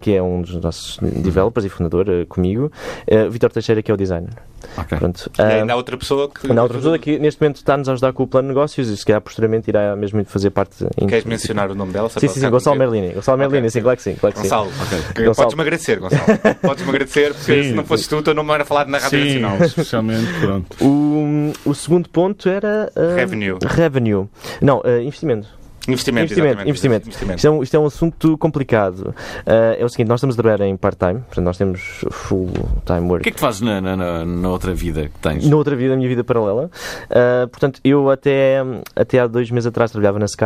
que 0.00 0.14
é 0.14 0.22
um 0.22 0.42
dos 0.42 0.54
nossos 0.56 0.98
developers 1.00 1.66
e 1.66 1.68
fundador 1.68 2.08
eh, 2.08 2.24
comigo. 2.26 2.70
Eh, 3.06 3.28
Vitor 3.28 3.50
Teixeira, 3.50 3.82
que 3.82 3.90
é 3.90 3.94
o 3.94 3.96
designer. 3.96 4.30
Ok. 4.76 4.98
Pronto. 4.98 5.30
E 5.38 5.42
ah, 5.42 5.46
ainda 5.48 5.72
há 5.72 5.76
outra 5.76 5.96
pessoa 5.96 6.28
que. 6.28 6.46
na 6.52 6.62
outra 6.62 6.78
pessoa 6.78 6.98
que 6.98 7.18
neste 7.18 7.40
momento 7.40 7.56
está-nos 7.56 7.88
a 7.88 7.92
ajudar 7.92 8.12
com 8.12 8.22
o 8.22 8.26
plano 8.26 8.48
de 8.48 8.54
negócios 8.54 8.88
e 8.88 8.96
se 8.96 9.04
calhar 9.04 9.20
posteriormente 9.20 9.68
irá 9.68 9.94
mesmo 9.96 10.24
fazer 10.24 10.50
parte. 10.50 10.84
Queres 11.08 11.24
mencionar 11.24 11.70
o 11.70 11.74
nome 11.74 11.92
dela? 11.92 12.08
Sim, 12.08 12.20
sim, 12.20 12.28
ficar 12.28 12.40
sim, 12.46 12.50
Gonçalo 12.50 12.76
comigo? 12.76 12.92
Merlini. 12.92 13.14
Gonçalo 13.14 13.38
Merlini, 13.38 13.70
sim, 13.70 13.82
claro 13.82 13.96
que 13.96 14.02
sim. 14.02 14.14
Claro 14.14 14.34
que 14.34 14.40
sim. 14.42 14.48
Gonçalo, 14.48 14.70
que- 15.14 15.22
Gonçalo. 15.24 15.34
podes-me 15.46 15.62
agradecer, 15.62 15.98
Gonçalo. 16.00 16.22
Podes-me 16.62 16.88
agradecer, 16.90 17.34
porque 17.34 17.62
Sim. 17.62 17.68
se 17.70 17.74
não 17.74 17.84
fosses 17.84 18.06
tu, 18.06 18.34
nome 18.34 18.48
não 18.48 18.54
era 18.54 18.64
falado 18.64 18.88
na 18.88 18.98
Rádio 18.98 19.18
Sim, 19.22 19.38
Nacional. 19.38 19.66
especialmente, 19.66 20.40
pronto. 20.40 20.84
O, 20.84 21.52
o 21.64 21.74
segundo 21.74 22.08
ponto 22.08 22.48
era. 22.48 22.90
ah, 22.96 23.14
Revenue. 23.14 23.58
Revenue. 23.64 24.26
Não, 24.60 24.82
ah, 24.84 25.00
investimento. 25.00 25.48
Investimento, 25.88 26.24
Investimento, 26.32 26.62
exatamente. 26.68 27.08
investimento. 27.08 27.36
Isto, 27.36 27.46
é 27.46 27.50
um, 27.50 27.62
isto 27.62 27.76
é 27.76 27.78
um 27.80 27.86
assunto 27.86 28.38
complicado. 28.38 29.14
Ah, 29.46 29.76
é 29.78 29.84
o 29.84 29.88
seguinte, 29.88 30.08
nós 30.08 30.18
estamos 30.20 30.38
a 30.38 30.42
trabalhar 30.42 30.64
em 30.66 30.76
part-time, 30.76 31.20
portanto, 31.20 31.44
nós 31.44 31.56
temos 31.56 32.04
full-time 32.10 33.00
O 33.06 33.08
work. 33.10 33.22
que 33.22 33.28
é 33.28 33.32
que 33.32 33.38
tu 33.38 33.40
fazes 33.40 33.60
na, 33.60 33.80
na- 33.80 34.24
na- 34.24 34.48
outra 34.50 34.74
vida 34.74 35.04
que 35.04 35.18
tens? 35.20 35.46
Na 35.48 35.56
outra 35.56 35.76
vida, 35.76 35.94
a 35.94 35.96
minha 35.96 36.08
vida 36.08 36.24
paralela. 36.24 36.70
Ah, 37.10 37.46
portanto, 37.50 37.80
eu 37.84 38.10
até, 38.10 38.58
até 38.94 39.20
há 39.20 39.26
dois 39.26 39.50
meses 39.50 39.66
atrás 39.66 39.90
trabalhava 39.90 40.18
na 40.18 40.26
Sky 40.26 40.44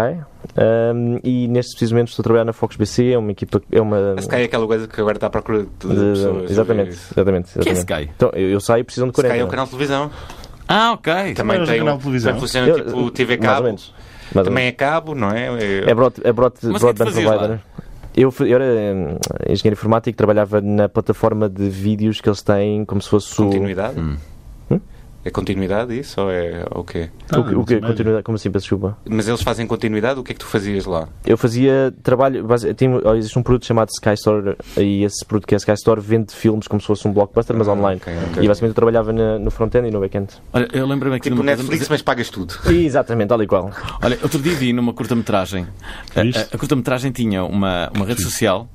ah, 0.57 0.93
e 1.25 1.49
neste 1.49 1.73
preciso 1.73 1.95
momento 1.95 2.09
estou 2.09 2.23
a 2.23 2.25
trabalhar 2.25 2.45
na 2.45 2.53
Fox 2.53 2.77
BC, 2.77 3.13
é 3.13 3.19
uma 3.19 3.31
equipa. 3.33 3.63
É 3.73 3.81
uma, 3.81 4.15
A 4.17 4.21
Sky 4.21 4.37
é 4.37 4.45
aquela 4.45 4.67
coisa 4.67 4.87
que 4.87 5.01
agora 5.01 5.17
está 5.17 5.27
à 5.29 5.31
procura 5.31 5.61
de, 5.63 5.67
de- 5.89 5.95
pessoas. 5.95 6.51
exatamente, 6.51 6.91
exatamente, 7.13 7.59
que 7.59 7.69
é. 7.69 7.73
Sky? 7.73 8.11
Então, 8.17 8.31
eu, 8.35 8.51
eu 8.51 8.61
saio 8.61 8.85
precisam 8.85 9.09
de 9.09 9.15
40. 9.15 9.35
Sky 9.35 9.43
é 9.43 9.47
um 9.47 9.49
canal 9.51 9.65
de 9.65 9.71
televisão. 9.71 10.11
Ah, 10.69 10.93
ok. 10.93 11.35
Também 11.35 11.59
Mas 11.59 11.69
tem 11.69 11.79
um 11.81 11.85
canal 11.85 11.95
um, 11.95 11.99
de 11.99 12.03
televisão? 12.05 12.29
também 12.31 12.41
funciona 12.41 12.69
Eu- 12.69 12.77
tipo 12.85 13.11
TV 13.11 13.37
mais 13.39 13.59
ou 13.59 13.65
cabo. 13.65 13.79
Ou 14.35 14.45
Também 14.45 14.67
é 14.67 14.73
cabo, 14.73 15.15
não 15.15 15.31
é? 15.31 15.49
É, 15.87 15.95
broad, 15.95 16.15
é 16.23 16.33
broad, 16.33 16.55
Mas 16.63 16.83
o 16.83 16.89
é 16.89 16.93
que 16.93 16.99
broadband 16.99 17.25
lá? 17.25 17.39
provider. 17.39 17.61
Eu, 18.17 18.35
eu 18.41 18.57
era 18.57 18.65
hum, 18.65 19.17
engenheiro 19.49 19.75
informático, 19.75 20.17
trabalhava 20.17 20.61
na 20.61 20.89
plataforma 20.89 21.49
de 21.49 21.69
vídeos 21.69 22.21
que 22.21 22.29
eles 22.29 22.43
têm, 22.43 22.85
como 22.85 23.01
se 23.01 23.09
fosse 23.09 23.41
o. 23.41 23.47
Continuidade. 23.47 23.99
Hum. 23.99 24.15
Hum? 24.15 24.30
É 25.23 25.29
continuidade 25.31 25.99
isso 25.99 26.19
ou 26.21 26.31
é 26.31 26.65
o 26.75 26.83
quê? 26.83 27.11
o 27.37 27.45
que, 27.45 27.55
o 27.55 27.65
que 27.65 27.75
mas- 27.81 27.91
continuidade, 27.91 28.23
como 28.25 28.37
assim, 28.37 28.51
peço 28.51 28.63
desculpa? 28.65 28.97
Mas 29.07 29.29
eles 29.29 29.43
fazem 29.43 29.67
continuidade, 29.67 30.19
o 30.19 30.23
que 30.25 30.33
é 30.33 30.35
que 30.35 30.41
tu 30.41 30.47
fazias 30.47 30.87
lá? 30.87 31.09
Eu 31.27 31.37
fazia 31.37 31.93
trabalho. 32.03 32.43
base- 32.45 32.73
Tem, 32.73 32.89
existe 33.19 33.39
um 33.39 33.43
produto 33.43 33.67
chamado 33.67 33.91
Sky 33.91 34.15
Store 34.15 34.57
e 34.79 35.05
esse 35.05 35.23
produto 35.27 35.47
que 35.47 35.55
é 35.55 35.59
Sky 35.59 35.73
Store 35.73 36.01
vende 36.01 36.35
filmes 36.35 36.67
como 36.67 36.81
se 36.81 36.87
fosse 36.87 37.07
um 37.07 37.13
blockbuster, 37.13 37.55
mas 37.55 37.69
Ah, 37.69 37.73
online. 37.73 38.01
ok, 38.03 38.13
ok. 38.31 38.43
E 38.45 38.49
basicamente 38.49 38.71
eu 38.71 38.75
trabalhava 38.75 39.13
na- 39.13 39.39
no 39.39 39.51
front-end 39.51 39.89
e 39.89 39.91
no 39.91 40.01
back-end. 40.01 40.33
Olha, 40.55 40.69
eu 40.73 40.87
lembro-me 40.87 41.17
aqui 41.17 41.25
Tipo 41.25 41.37
numa 41.37 41.45
coisa- 41.45 41.63
Netflix, 41.65 41.89
mas 41.91 42.01
pagas 42.01 42.31
tudo. 42.31 42.55
Exatamente, 42.73 43.29
tal 43.29 43.43
e 43.43 43.47
qual. 43.47 43.71
Olha, 44.03 44.19
outro 44.23 44.41
dia 44.41 44.55
vi 44.55 44.73
numa 44.73 44.95
curta-metragem. 44.95 45.67
A, 46.17 46.21
a- 46.21 46.55
a 46.55 46.59
curta-metragem 46.59 47.13
tinha 47.13 47.45
uma, 47.45 47.91
uma 47.95 48.07
rede 48.07 48.23
social 48.23 48.69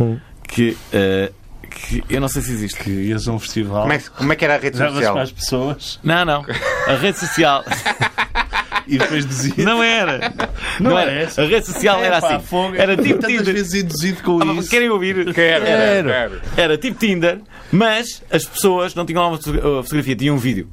Hum. 0.00 0.18
que, 0.48 0.76
eh, 0.92 1.30
que 1.64 2.02
eu 2.08 2.20
não 2.20 2.28
sei 2.28 2.42
se 2.42 2.52
existe. 2.52 2.78
Que 2.80 2.90
ias 2.90 3.26
a 3.28 3.32
um 3.32 3.38
festival. 3.38 3.82
Como 3.82 3.92
é, 3.92 3.98
que- 3.98 4.10
como 4.10 4.32
é 4.32 4.36
que 4.36 4.44
era 4.44 4.54
a 4.54 4.58
rede 4.58 4.76
social? 4.76 5.12
para 5.14 5.22
as 5.22 5.32
pessoas 5.32 6.00
Não, 6.02 6.24
não. 6.24 6.44
A 6.86 6.94
rede 6.94 7.18
social. 7.18 7.64
e 8.86 8.98
depois 8.98 9.26
dizias. 9.26 9.56
Não 9.64 9.82
era. 9.82 10.32
Não 10.80 10.98
era 10.98 11.10
essa. 11.12 11.42
A 11.42 11.46
rede 11.46 11.66
social 11.66 11.98
era 12.02 12.18
Epá, 12.18 12.34
assim. 12.36 12.46
fogo. 12.46 12.74
Era 12.76 12.96
tipo 12.96 13.14
Tantas 13.20 13.30
Tinder. 13.30 13.54
vezes 13.54 13.82
induzido 13.82 14.22
com 14.22 14.42
Ah, 14.42 14.54
isso. 14.54 14.68
Querem 14.70 14.90
ouvir? 14.90 15.32
Quero, 15.34 15.64
Quero. 15.64 16.08
quero. 16.08 16.40
Era 16.56 16.78
tipo 16.78 16.98
Tinder, 16.98 17.40
mas 17.72 18.22
as 18.30 18.44
pessoas 18.44 18.94
não 18.94 19.06
tinham 19.06 19.22
lá 19.22 19.28
uma 19.28 19.36
foto- 19.38 19.82
fotografia, 19.82 20.14
tinham 20.16 20.34
um 20.36 20.38
vídeo. 20.38 20.68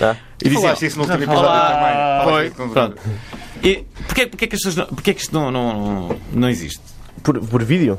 Ah. 0.00 0.16
E 0.42 0.44
diziam, 0.44 0.62
Falaste 0.62 0.86
isso 0.86 0.96
no 0.98 1.04
último 1.04 1.22
episódio 1.22 1.42
Olá, 1.48 2.20
também. 2.24 2.50
foi, 2.50 2.68
pronto. 2.68 2.96
E 3.62 3.84
porquê, 4.06 4.26
porquê 4.26 4.46
que 4.46 4.54
as 4.56 4.60
pessoas 4.62 4.76
não, 4.76 4.86
porquê 4.94 5.14
que 5.14 5.20
isto 5.22 5.32
não, 5.32 5.50
não, 5.50 6.16
não 6.32 6.48
existe? 6.50 6.80
Por, 7.26 7.40
por 7.40 7.64
vídeo? 7.64 7.98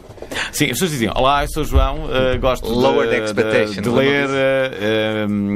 Sim, 0.53 0.65
as 0.65 0.71
pessoas 0.71 0.91
diziam: 0.91 1.13
Olá, 1.17 1.43
eu 1.43 1.49
sou 1.49 1.63
o 1.63 1.65
João, 1.65 2.05
uh, 2.05 2.39
gosto 2.39 2.65
de, 2.65 2.71
Lowered 2.73 3.13
de- 3.13 3.23
expectations, 3.25 3.81
de 3.81 3.89
ler. 3.89 4.25
uh, 4.29 5.29
um, 5.29 5.53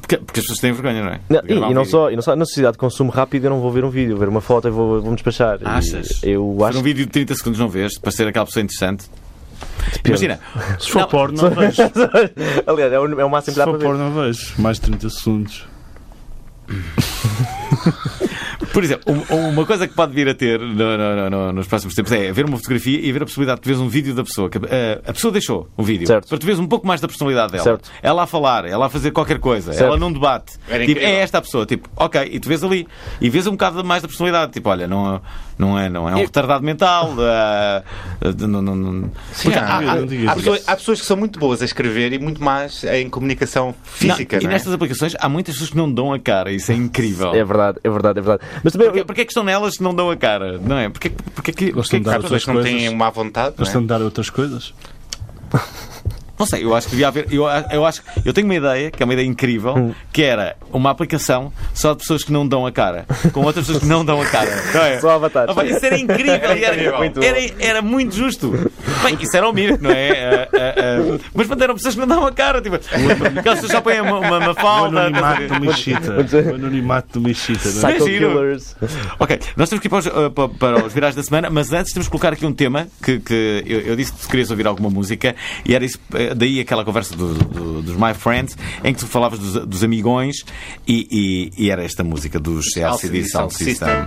porque, 0.00 0.16
porque 0.18 0.40
as 0.40 0.46
pessoas 0.46 0.58
têm 0.60 0.72
vergonha, 0.72 1.02
não 1.04 1.10
é? 1.12 1.20
Não, 1.28 1.42
De 1.42 1.52
e, 1.52 1.58
um 1.58 1.70
e 1.70 1.74
não 1.74 1.84
só, 1.84 2.10
e 2.10 2.14
não 2.16 2.22
só 2.22 2.34
na 2.34 2.46
sociedade 2.46 2.72
de 2.72 2.78
consumo 2.78 3.10
rápido, 3.10 3.44
eu 3.44 3.50
não 3.50 3.60
vou 3.60 3.70
ver 3.70 3.84
um 3.84 3.90
vídeo, 3.90 4.16
ver 4.16 4.28
uma 4.28 4.40
foto 4.40 4.68
e 4.68 4.70
vou, 4.70 5.02
vou-me 5.02 5.16
despachar. 5.16 5.58
E 5.60 5.66
Achas? 5.66 6.22
Eu 6.22 6.56
Ver 6.56 6.64
acho 6.64 6.78
um 6.78 6.82
vídeo 6.82 7.04
de 7.04 7.12
30 7.12 7.34
segundos 7.34 7.60
não 7.60 7.68
vês, 7.68 7.98
para 7.98 8.10
ser 8.10 8.26
aquela 8.26 8.46
pessoa 8.46 8.62
interessante. 8.62 9.04
Imagina, 10.02 10.40
Se 10.78 10.90
for 10.90 11.00
Não. 11.00 11.08
porno, 11.08 11.42
não 11.42 11.50
vejo. 11.54 11.72
Se 11.76 11.82
Aliás, 12.66 12.90
é 12.92 12.98
o, 12.98 13.20
é 13.20 13.24
o 13.24 13.28
máximo 13.30 13.52
que 13.52 13.58
dá 13.58 13.64
para 13.64 13.72
for 13.74 13.78
ver. 13.80 13.84
porno, 13.84 14.04
não 14.10 14.22
vejo. 14.22 14.54
Mais 14.58 14.76
de 14.80 14.82
30 14.86 15.10
segundos. 15.10 15.66
Por 18.76 18.84
exemplo, 18.84 19.10
um- 19.30 19.48
uma 19.48 19.64
coisa 19.64 19.88
que 19.88 19.94
pode 19.94 20.12
vir 20.12 20.28
a 20.28 20.34
ter 20.34 20.60
no- 20.60 20.74
no- 20.74 21.16
no- 21.16 21.30
no- 21.30 21.52
nos 21.54 21.66
próximos 21.66 21.94
tempos 21.94 22.12
é 22.12 22.30
ver 22.30 22.44
uma 22.44 22.58
fotografia 22.58 23.00
e 23.00 23.10
ver 23.10 23.22
a 23.22 23.24
possibilidade 23.24 23.56
de 23.56 23.62
tu 23.62 23.66
veres 23.68 23.80
um 23.80 23.88
vídeo 23.88 24.14
da 24.14 24.22
pessoa. 24.22 24.50
Que, 24.50 24.58
eh, 24.68 25.00
a 25.06 25.14
pessoa 25.14 25.32
deixou 25.32 25.66
um 25.78 25.82
vídeo 25.82 26.06
Certo. 26.06 26.28
para 26.28 26.36
tu 26.36 26.44
veres 26.44 26.60
um 26.60 26.66
pouco 26.66 26.86
mais 26.86 27.00
da 27.00 27.08
personalidade 27.08 27.52
dela. 27.52 27.64
Certo. 27.64 27.90
Ela 28.02 28.24
a 28.24 28.26
falar, 28.26 28.66
ela 28.66 28.84
a 28.84 28.88
fazer 28.90 29.12
qualquer 29.12 29.38
coisa, 29.38 29.72
Certo. 29.72 29.86
ela 29.86 29.96
não 29.98 30.12
debate. 30.12 30.58
Tipo, 30.84 31.00
é 31.00 31.20
esta 31.20 31.38
a 31.38 31.40
pessoa, 31.40 31.64
tipo, 31.64 31.88
ok, 31.96 32.28
e 32.30 32.38
tu 32.38 32.50
vês 32.50 32.62
ali 32.62 32.86
e 33.18 33.30
vês 33.30 33.46
um 33.46 33.52
bocado 33.52 33.82
mais 33.82 34.02
da 34.02 34.08
personalidade. 34.08 34.52
Tipo, 34.52 34.68
olha, 34.68 34.86
não, 34.86 35.22
não, 35.58 35.78
é, 35.78 35.88
não 35.88 36.08
é 36.08 36.14
um 36.14 36.18
retardado 36.18 36.62
mental. 36.64 37.14
não- 38.48 38.62
não- 38.62 38.76
não- 38.76 39.10
Sim, 39.32 39.50
há, 40.66 40.76
pessoas, 40.76 41.00
que 41.00 41.06
são 41.06 41.16
muito 41.16 41.38
boas 41.38 41.62
a 41.62 41.64
escrever 41.64 42.12
e 42.12 42.18
muito 42.18 42.42
mais 42.42 42.84
em 42.84 43.08
comunicação 43.08 43.74
física, 43.84 44.36
Não, 44.36 44.42
não, 44.42 44.48
e 44.48 44.52
é? 44.52 44.54
nestas 44.54 44.72
aplicações 44.72 45.14
há 45.18 45.28
muitas 45.28 45.54
pessoas 45.54 45.70
que 45.70 45.76
não 45.76 45.90
dão 45.90 46.12
a 46.12 46.18
cara, 46.18 46.50
isso 46.52 46.70
é 46.72 46.74
incrível. 46.74 47.34
É 47.34 47.44
verdade, 47.44 47.78
é 47.82 47.90
verdade, 47.90 48.18
é 48.18 48.22
verdade. 48.22 48.50
Mas 48.62 48.72
também. 48.72 48.88
Porquê, 48.88 49.04
porquê 49.04 49.20
é 49.22 49.24
que 49.24 49.30
estão 49.30 49.44
nelas 49.44 49.76
que 49.76 49.82
não 49.82 49.94
dão 49.94 50.10
a 50.10 50.16
cara? 50.16 50.58
Não 50.58 50.76
é? 50.76 50.88
Porquê, 50.88 51.10
porquê, 51.10 51.52
que- 51.52 51.66
porquê 51.66 51.72
Gostam 51.72 51.98
de 52.00 52.04
que- 52.04 52.10
dar 52.10 52.16
Há 52.16 52.20
pessoas 52.22 52.42
que 52.42 52.48
não 52.48 52.56
outras 52.56 52.70
têm 52.72 52.80
coisas. 52.80 52.94
uma 52.94 53.10
vontade, 53.10 53.54
é? 53.54 53.58
Gostam 53.58 53.80
de 53.82 53.86
dar 53.88 54.00
outras 54.02 54.30
coisas? 54.30 54.74
Não 56.38 56.46
sei, 56.46 56.64
eu 56.64 56.74
acho 56.74 56.86
que 56.86 56.92
devia 56.92 57.08
haver. 57.08 57.26
Eu, 57.30 57.44
eu 57.70 57.84
acho 57.84 58.02
eu 58.24 58.32
tenho 58.32 58.46
uma 58.46 58.54
ideia, 58.54 58.90
que 58.90 59.02
é 59.02 59.04
uma 59.04 59.12
ideia 59.12 59.26
incrível, 59.26 59.94
que 60.12 60.22
era 60.22 60.56
uma 60.72 60.90
aplicação 60.90 61.52
só 61.74 61.92
de 61.92 61.98
pessoas 62.00 62.22
que 62.24 62.32
não 62.32 62.46
dão 62.46 62.66
a 62.66 62.72
cara, 62.72 63.06
com 63.32 63.40
outras 63.42 63.66
pessoas 63.66 63.82
que 63.82 63.88
não 63.88 64.04
dão 64.04 64.20
a 64.20 64.26
cara. 64.26 64.46
Não 64.74 64.82
é? 64.82 65.00
Só 65.00 65.10
avatares. 65.10 65.56
Ah, 65.56 65.64
isso 65.64 65.84
era 65.86 65.98
incrível 65.98 66.34
era, 66.34 66.98
Muito 66.98 67.22
era, 67.22 67.38
era 67.58 67.82
muito 67.82 68.14
justo. 68.14 68.50
Bem, 69.02 69.16
isso 69.20 69.36
era 69.36 69.48
o 69.48 69.52
mínimo, 69.52 69.78
não 69.80 69.90
é? 69.90 70.10
Ah, 70.12 70.48
ah, 70.52 70.74
ah, 71.14 71.18
mas 71.34 71.46
pronto, 71.46 71.62
eram 71.62 71.74
pessoas 71.74 71.94
que 71.94 72.00
não 72.00 72.06
dão 72.06 72.26
a 72.26 72.32
cara. 72.32 72.60
Tipo, 72.60 72.76
aquelas 72.76 73.60
pessoas 73.60 73.72
só 73.72 73.80
põem 73.80 74.00
uma, 74.00 74.18
uma, 74.18 74.38
uma 74.38 74.50
O 74.50 74.54
falda. 74.54 75.00
anonimato 75.06 75.46
do 75.54 75.60
Michita. 75.60 76.12
O 76.12 76.54
anonimato 76.54 77.08
do 77.18 77.20
Michita, 77.28 77.68
não 77.70 77.88
é? 77.88 77.92
Psycho. 77.94 78.04
Killers. 78.06 78.76
Ok, 79.18 79.38
nós 79.56 79.68
temos 79.68 79.80
que 79.80 79.86
ir 79.86 79.90
para 79.90 79.98
os, 79.98 80.06
uh, 80.06 80.30
pa- 80.30 80.48
para 80.48 80.84
os 80.86 80.92
virais 80.92 81.14
da 81.14 81.22
semana, 81.22 81.48
mas 81.50 81.72
antes 81.72 81.92
temos 81.92 82.06
que 82.06 82.10
colocar 82.10 82.32
aqui 82.32 82.44
um 82.46 82.52
tema 82.52 82.86
que, 83.02 83.18
que 83.20 83.62
eu, 83.66 83.80
eu 83.80 83.96
disse 83.96 84.12
que 84.12 84.26
querias 84.28 84.50
ouvir 84.50 84.66
alguma 84.66 84.90
música 84.90 85.34
e 85.64 85.74
era 85.74 85.84
isso, 85.84 85.98
daí 86.34 86.60
aquela 86.60 86.84
conversa 86.84 87.14
do- 87.16 87.34
do- 87.34 87.82
dos 87.82 87.96
My 87.96 88.14
Friends 88.14 88.56
em 88.84 88.92
que 88.94 89.00
tu 89.00 89.06
falavas 89.06 89.38
dos, 89.38 89.66
dos 89.66 89.84
amigões 89.84 90.44
e, 90.86 91.06
e- 91.58 91.64
e 91.64 91.70
era 91.70 91.84
esta 91.84 92.02
música 92.04 92.38
dos 92.38 92.76
LCD 92.76 93.24
Sound 93.24 93.52
Sound 93.52 93.54
System. 93.54 94.06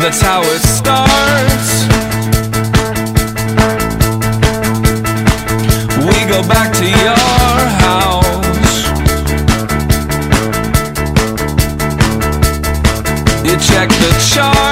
That's 0.00 0.20
how 0.22 0.42
it 0.42 0.62
starts. 0.62 1.70
We 6.06 6.16
go 6.32 6.40
back 6.46 6.72
to 6.78 6.84
your 6.86 7.18
house. 7.84 8.76
You 13.44 13.56
check 13.58 13.88
the 13.88 14.12
charts 14.30 14.67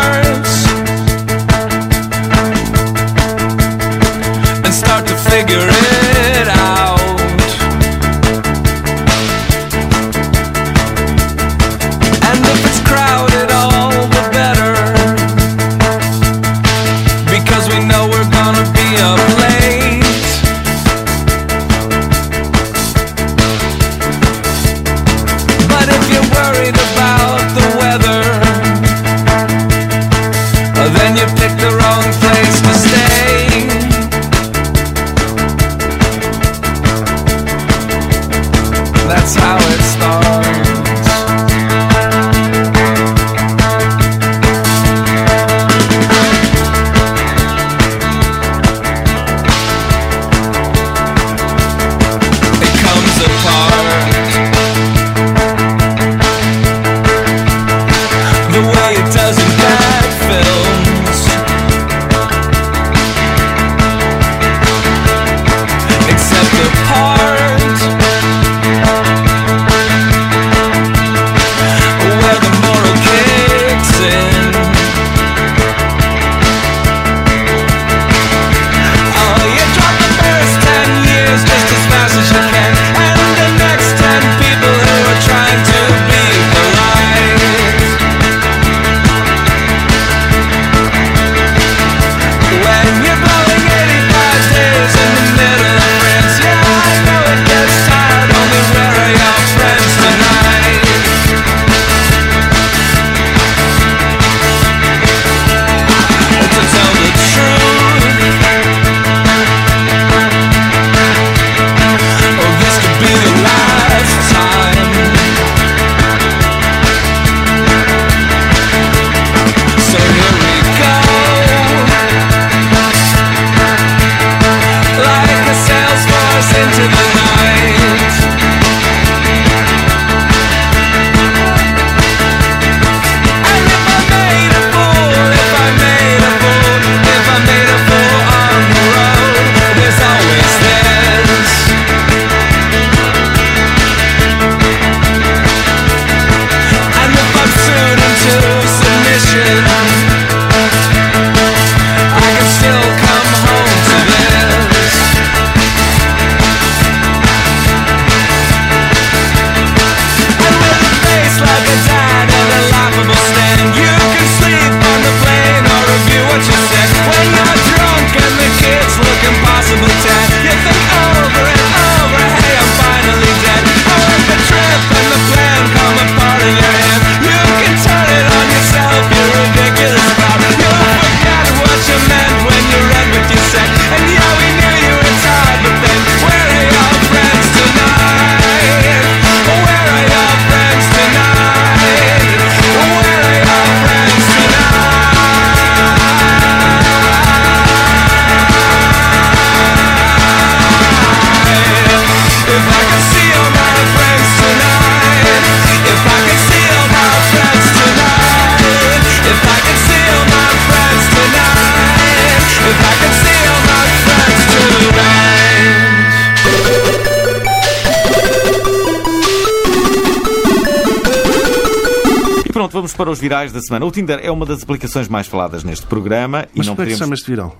virais 223.26 223.50
da 223.50 223.60
semana. 223.60 223.84
O 223.84 223.90
Tinder 223.90 224.20
é 224.22 224.30
uma 224.30 224.46
das 224.46 224.62
aplicações 224.62 225.08
mais 225.08 225.26
faladas 225.26 225.64
neste 225.64 225.84
programa 225.86 226.46
Mas 226.54 226.64
e 226.64 226.68
não 226.68 226.76
como 226.76 226.86
é 226.86 226.90
que 226.90 226.92
podemos... 226.92 226.94
se 226.94 226.98
chama 226.98 227.14
este 227.14 227.30
viral? 227.30 227.56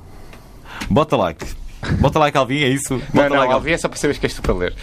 Bota 0.89 1.17
like. 1.17 1.45
Bota 1.99 2.19
like, 2.21 2.39
Alvin, 2.39 2.63
é 2.63 2.69
isso? 2.69 2.95
Não, 2.95 3.01
Bota 3.13 3.29
não, 3.29 3.37
like, 3.39 3.53
Alvin, 3.53 3.71
é 3.73 3.79
só 3.79 3.89
para 3.89 3.99
saberes 3.99 4.19
que 4.19 4.27
és 4.27 4.35
tu 4.35 4.43
para 4.43 4.55
ler. 4.55 4.75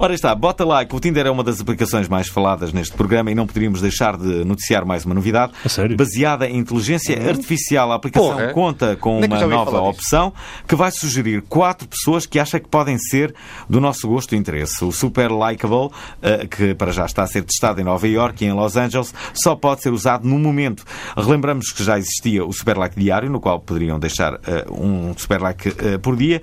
Ora 0.00 0.14
está, 0.14 0.32
bota 0.32 0.64
like. 0.64 0.94
O 0.94 1.00
Tinder 1.00 1.26
é 1.26 1.30
uma 1.30 1.42
das 1.42 1.60
aplicações 1.60 2.06
mais 2.06 2.28
faladas 2.28 2.72
neste 2.72 2.94
programa 2.94 3.32
e 3.32 3.34
não 3.34 3.48
poderíamos 3.48 3.80
deixar 3.80 4.16
de 4.16 4.44
noticiar 4.44 4.86
mais 4.86 5.04
uma 5.04 5.12
novidade. 5.12 5.52
A 5.64 5.68
sério? 5.68 5.96
Baseada 5.96 6.48
em 6.48 6.56
inteligência 6.56 7.20
artificial, 7.28 7.90
a 7.90 7.96
aplicação 7.96 8.30
Porra. 8.30 8.52
conta 8.52 8.94
com 8.94 9.20
eu 9.20 9.26
uma 9.26 9.46
nova 9.48 9.80
opção 9.80 10.32
que 10.68 10.76
vai 10.76 10.92
sugerir 10.92 11.42
quatro 11.48 11.88
pessoas 11.88 12.26
que 12.26 12.38
acha 12.38 12.60
que 12.60 12.68
podem 12.68 12.96
ser 12.96 13.34
do 13.68 13.80
nosso 13.80 14.06
gosto 14.06 14.36
e 14.36 14.38
interesse. 14.38 14.84
O 14.84 14.92
Super 14.92 15.32
Likeable, 15.32 15.90
eh, 16.22 16.46
que 16.46 16.74
para 16.76 16.92
já 16.92 17.04
está 17.04 17.24
a 17.24 17.26
ser 17.26 17.42
testado 17.42 17.80
em 17.80 17.84
Nova 17.84 18.06
York 18.06 18.44
e 18.44 18.46
em 18.46 18.52
Los 18.52 18.76
Angeles, 18.76 19.12
só 19.34 19.56
pode 19.56 19.82
ser 19.82 19.92
usado 19.92 20.28
no 20.28 20.38
momento. 20.38 20.84
Relembramos 21.16 21.72
que 21.72 21.82
já 21.82 21.98
existia 21.98 22.44
o 22.44 22.52
Super 22.52 22.78
Like 22.78 22.96
diário, 22.96 23.28
no 23.28 23.40
qual 23.40 23.58
poderiam 23.58 23.98
deixar 23.98 24.34
eh, 24.46 24.64
um 24.70 25.12
Super 25.16 25.42
Like 25.42 25.74
eh, 25.76 25.98
por 25.98 26.14
dia, 26.14 26.40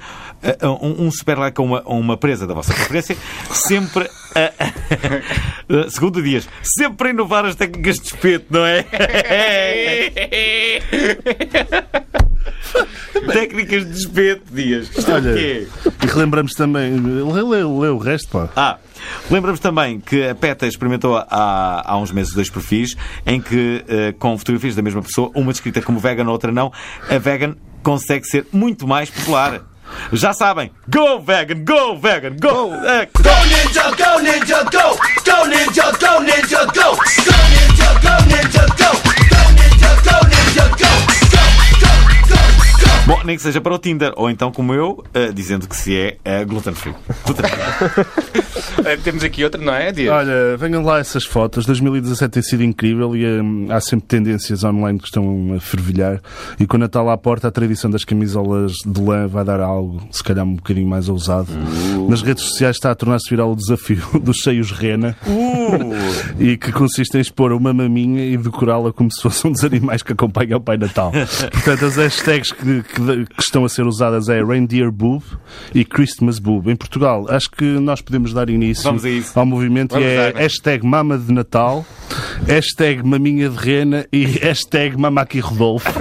um, 0.62 1.06
um 1.06 1.10
Super 1.12 1.40
Like 1.40 1.62
a 1.62 1.64
uma, 1.64 1.82
a 1.86 1.94
uma 1.94 2.18
presa 2.18 2.46
da 2.46 2.54
vossa 2.54 2.74
preferência, 2.74 3.16
sempre. 3.52 4.10
eh, 4.36 4.52
segundo 5.90 6.22
Dias, 6.22 6.48
sempre 6.64 7.10
a 7.10 7.12
inovar 7.12 7.46
as 7.46 7.56
técnicas 7.56 7.98
de 7.98 8.08
espeto, 8.08 8.46
não 8.50 8.66
é? 8.66 8.84
técnicas 13.32 13.86
de 13.86 13.98
espeto, 13.98 14.44
Dias. 14.52 14.90
Isto 14.96 15.12
é 15.12 15.14
Olha, 15.16 15.40
e 15.40 15.68
relembramos 16.02 16.54
também. 16.54 16.96
Lê, 17.00 17.42
lê, 17.42 17.64
lê 17.64 17.90
o 17.90 17.98
resto, 17.98 18.30
pá. 18.30 18.50
Ah, 18.56 18.78
lembramos 19.30 19.60
também 19.60 20.00
que 20.00 20.28
a 20.28 20.36
PETA 20.36 20.68
experimentou 20.68 21.16
há, 21.18 21.84
há 21.86 21.98
uns 21.98 22.12
meses 22.12 22.34
dois 22.34 22.50
perfis 22.50 22.96
em 23.26 23.42
que, 23.42 23.84
eh, 23.88 24.14
com 24.18 24.38
fotografias 24.38 24.76
da 24.76 24.82
mesma 24.82 25.02
pessoa, 25.02 25.32
uma 25.36 25.52
descrita 25.52 25.82
como 25.82 26.00
vegan, 26.00 26.30
outra 26.30 26.52
não, 26.52 26.72
a 27.10 27.18
vegan 27.18 27.56
consegue 27.84 28.26
ser 28.26 28.46
muito 28.52 28.88
mais 28.88 29.10
popular. 29.10 29.62
Já 30.14 30.34
sabem, 30.34 30.72
go 30.88 31.20
vegan, 31.20 31.64
go 31.66 31.96
vegan, 31.98 32.36
go! 32.40 32.74
Eh, 32.74 33.08
Go 33.22 33.30
ninja, 33.46 33.84
go 33.92 34.20
ninja, 34.22 34.64
go! 34.66 34.98
Go 35.26 35.48
ninja, 35.48 35.92
go 36.00 36.22
ninja, 36.22 36.66
go! 36.74 36.96
Go 36.96 37.36
ninja, 37.52 37.94
go 38.02 38.16
ninja, 38.30 38.66
go! 38.78 38.92
Go 39.30 39.42
ninja, 39.56 39.96
go 40.04 40.16
ninja, 40.28 40.68
go! 40.70 40.92
Go, 41.32 41.44
go, 41.80 41.92
go, 42.30 42.36
go! 42.80 43.08
Bom, 43.08 43.24
nem 43.24 43.36
que 43.36 43.42
seja 43.44 43.62
para 43.62 43.74
o 43.74 43.80
Tinder, 43.80 44.14
ou 44.16 44.30
então 44.30 44.52
como 44.52 44.74
eu, 44.74 45.04
eh, 45.14 45.32
dizendo 45.32 45.68
que 45.68 45.76
se 45.76 45.96
é 45.96 46.18
eh, 46.24 46.46
gluten 46.46 46.74
free. 46.74 46.96
Gluten 47.26 47.46
free. 47.48 48.44
Eh, 48.86 48.98
Temos 48.98 49.24
aqui 49.24 49.44
outra, 49.44 49.60
não 49.62 49.74
é, 49.74 49.92
Dias? 49.92 50.14
Olha, 50.14 50.56
venham 50.58 50.84
lá 50.84 51.00
essas 51.00 51.24
fotos. 51.26 51.66
2017 51.66 52.32
tem 52.32 52.44
sido 52.44 52.64
incrível 52.64 53.16
e 53.16 53.26
hum, 53.26 53.68
há 53.70 53.80
sempre 53.82 54.06
tendências 54.08 54.64
online 54.64 55.00
que 55.00 55.06
estão 55.06 55.54
a 55.56 55.60
fervilhar. 55.60 56.22
E 56.60 56.68
quando 56.68 56.86
está 56.86 57.02
lá 57.02 57.14
à 57.14 57.18
porta, 57.18 57.48
a 57.48 57.52
tradição 57.52 57.90
das 57.90 58.04
camisolas 58.04 58.74
de 58.86 59.02
lã 59.02 59.28
vai 59.28 59.44
dar 59.44 59.60
algo, 59.60 60.08
se 60.12 60.24
calhar 60.24 60.46
um 60.46 60.56
bocadinho 60.56 60.88
mais 60.88 61.10
ousado. 61.10 61.48
Nas 62.10 62.22
redes 62.22 62.44
sociais 62.44 62.76
está 62.76 62.92
a 62.92 62.96
tornar-se 62.96 63.30
viral 63.30 63.52
o 63.52 63.56
desafio 63.56 64.04
dos 64.22 64.38
cheios 64.38 64.72
rena 64.72 65.16
e 66.40 66.58
que 66.58 66.72
consiste 66.72 67.18
em 67.18 67.22
expor 67.22 67.52
uma 67.52 67.74
maminha 67.74 68.24
e 68.26 68.38
decorá-la 68.38 68.92
como 68.94 69.12
se 69.12 69.22
fosse 69.22 69.48
um 69.48 69.52
dos 69.52 69.64
animais 69.64 70.04
que 70.04 70.14
acompanha 70.14 70.58
o 70.58 70.62
Pai 70.62 70.78
Natal. 70.78 71.12
Portanto, 71.52 71.86
as 71.86 71.96
hashtags 71.96 72.52
que, 72.52 72.84
que- 72.84 73.26
que 73.26 73.42
estão 73.42 73.66
a 73.66 73.70
ser 73.70 73.86
usadas 73.86 74.30
é 74.30 74.44
Reindeer 74.44 74.92
Boob 74.92 75.24
e 75.74 75.84
Christmas 75.84 76.40
Boob. 76.40 76.70
Em 76.72 76.76
Portugal, 76.76 77.26
acho 77.30 77.50
que 77.52 77.64
nós 77.80 78.02
podemos 78.02 78.34
dar 78.34 78.50
início 78.56 78.84
Vamos 78.84 79.06
a 79.06 79.10
isso. 79.10 79.38
ao 79.38 79.46
movimento 79.46 79.92
Vamos 79.92 80.08
e 80.08 80.12
é 80.12 80.32
dar, 80.32 80.40
hashtag 80.42 80.86
mama 80.86 81.18
de 81.18 81.32
Natal, 81.32 81.86
hashtag 82.48 83.04
maminha 83.04 83.50
de 83.50 83.58
rena 83.58 84.06
e 84.12 84.26
hashtag 84.26 84.98
mamaqui 84.98 85.40
Rodolfo. 85.40 85.88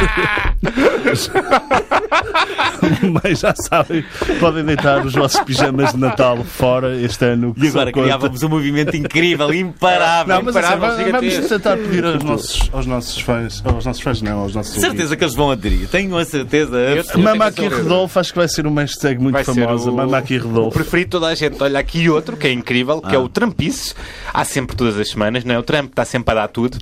Mas 3.22 3.40
já 3.40 3.54
sabem, 3.54 4.04
podem 4.38 4.64
deitar 4.64 5.04
os 5.04 5.12
vossos 5.14 5.40
pijamas 5.40 5.92
de 5.92 5.98
Natal 5.98 6.42
fora 6.44 6.96
este 6.96 7.24
ano. 7.24 7.54
que 7.54 7.64
E 7.64 7.68
agora 7.68 7.92
conta. 7.92 8.04
criávamos 8.06 8.42
um 8.42 8.48
movimento 8.48 8.96
incrível, 8.96 9.52
imparável. 9.52 10.36
Não, 10.36 10.42
mas 10.42 10.56
assim, 10.56 10.66
imparável, 10.74 11.12
vamos, 11.12 11.34
vamos 11.34 11.48
tentar 11.48 11.76
pedir 11.76 12.04
aos 12.04 12.22
nossos, 12.24 12.70
aos 12.72 12.86
nossos 12.86 13.20
fãs, 13.20 13.62
aos 13.64 13.84
nossos 13.84 14.02
fãs 14.02 14.22
não, 14.22 14.40
aos 14.40 14.54
nossos 14.54 14.80
Certeza 14.80 15.16
que 15.16 15.24
eles 15.24 15.34
vão 15.34 15.50
aderir. 15.50 15.88
Tenho 15.88 16.16
a 16.16 16.24
certeza. 16.24 16.78
Mama 17.16 17.46
aqui. 17.46 17.66
Rodolfo, 17.68 18.18
acho 18.18 18.32
que 18.32 18.38
vai 18.38 18.48
ser 18.48 18.66
uma 18.66 18.80
hashtag 18.82 19.20
muito 19.20 19.34
Vai 19.34 19.44
famosa. 19.44 19.90
o- 19.90 19.96
Mama 19.96 20.18
aqui 20.18 20.36
O 20.38 20.42
Rodolfo. 20.48 20.78
preferido 20.78 21.10
toda 21.10 21.26
a 21.28 21.34
gente. 21.34 21.62
Olha 21.62 21.78
aqui 21.78 22.08
outro 22.08 22.36
que 22.36 22.46
é 22.46 22.52
incrível, 22.52 23.00
que 23.00 23.14
é 23.14 23.18
o 23.18 23.28
Trumpice. 23.28 23.94
Há 24.32 24.44
sempre 24.44 24.76
todas 24.76 24.98
as 24.98 25.08
semanas, 25.10 25.44
não 25.44 25.54
é? 25.54 25.58
O 25.58 25.62
Trump 25.62 25.90
está 25.90 26.04
sempre 26.04 26.32
a 26.32 26.42
dar 26.42 26.48
tudo. 26.48 26.78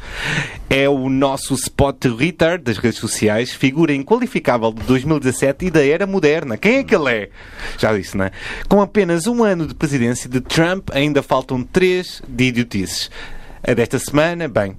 É 0.70 0.88
o 0.88 1.08
nosso 1.08 1.54
spot 1.54 2.04
retard 2.18 2.62
das 2.62 2.78
redes 2.78 2.98
sociais, 2.98 3.07
figura 3.56 3.94
inqualificável 3.94 4.72
de 4.72 4.82
2017 4.84 5.66
e 5.66 5.70
da 5.70 5.84
era 5.84 6.06
moderna. 6.06 6.56
Quem 6.56 6.76
é 6.76 6.84
que 6.84 6.94
ele 6.94 7.10
é? 7.10 7.30
Já 7.78 7.96
disse, 7.96 8.16
não 8.16 8.26
é? 8.26 8.30
Com 8.68 8.80
apenas 8.80 9.26
um 9.26 9.42
ano 9.42 9.66
de 9.66 9.74
presidência 9.74 10.28
de 10.28 10.40
Trump, 10.40 10.90
ainda 10.92 11.22
faltam 11.22 11.62
três 11.62 12.22
de 12.28 12.44
idiotices. 12.44 13.10
A 13.66 13.74
desta 13.74 13.98
semana, 13.98 14.48
bem, 14.48 14.76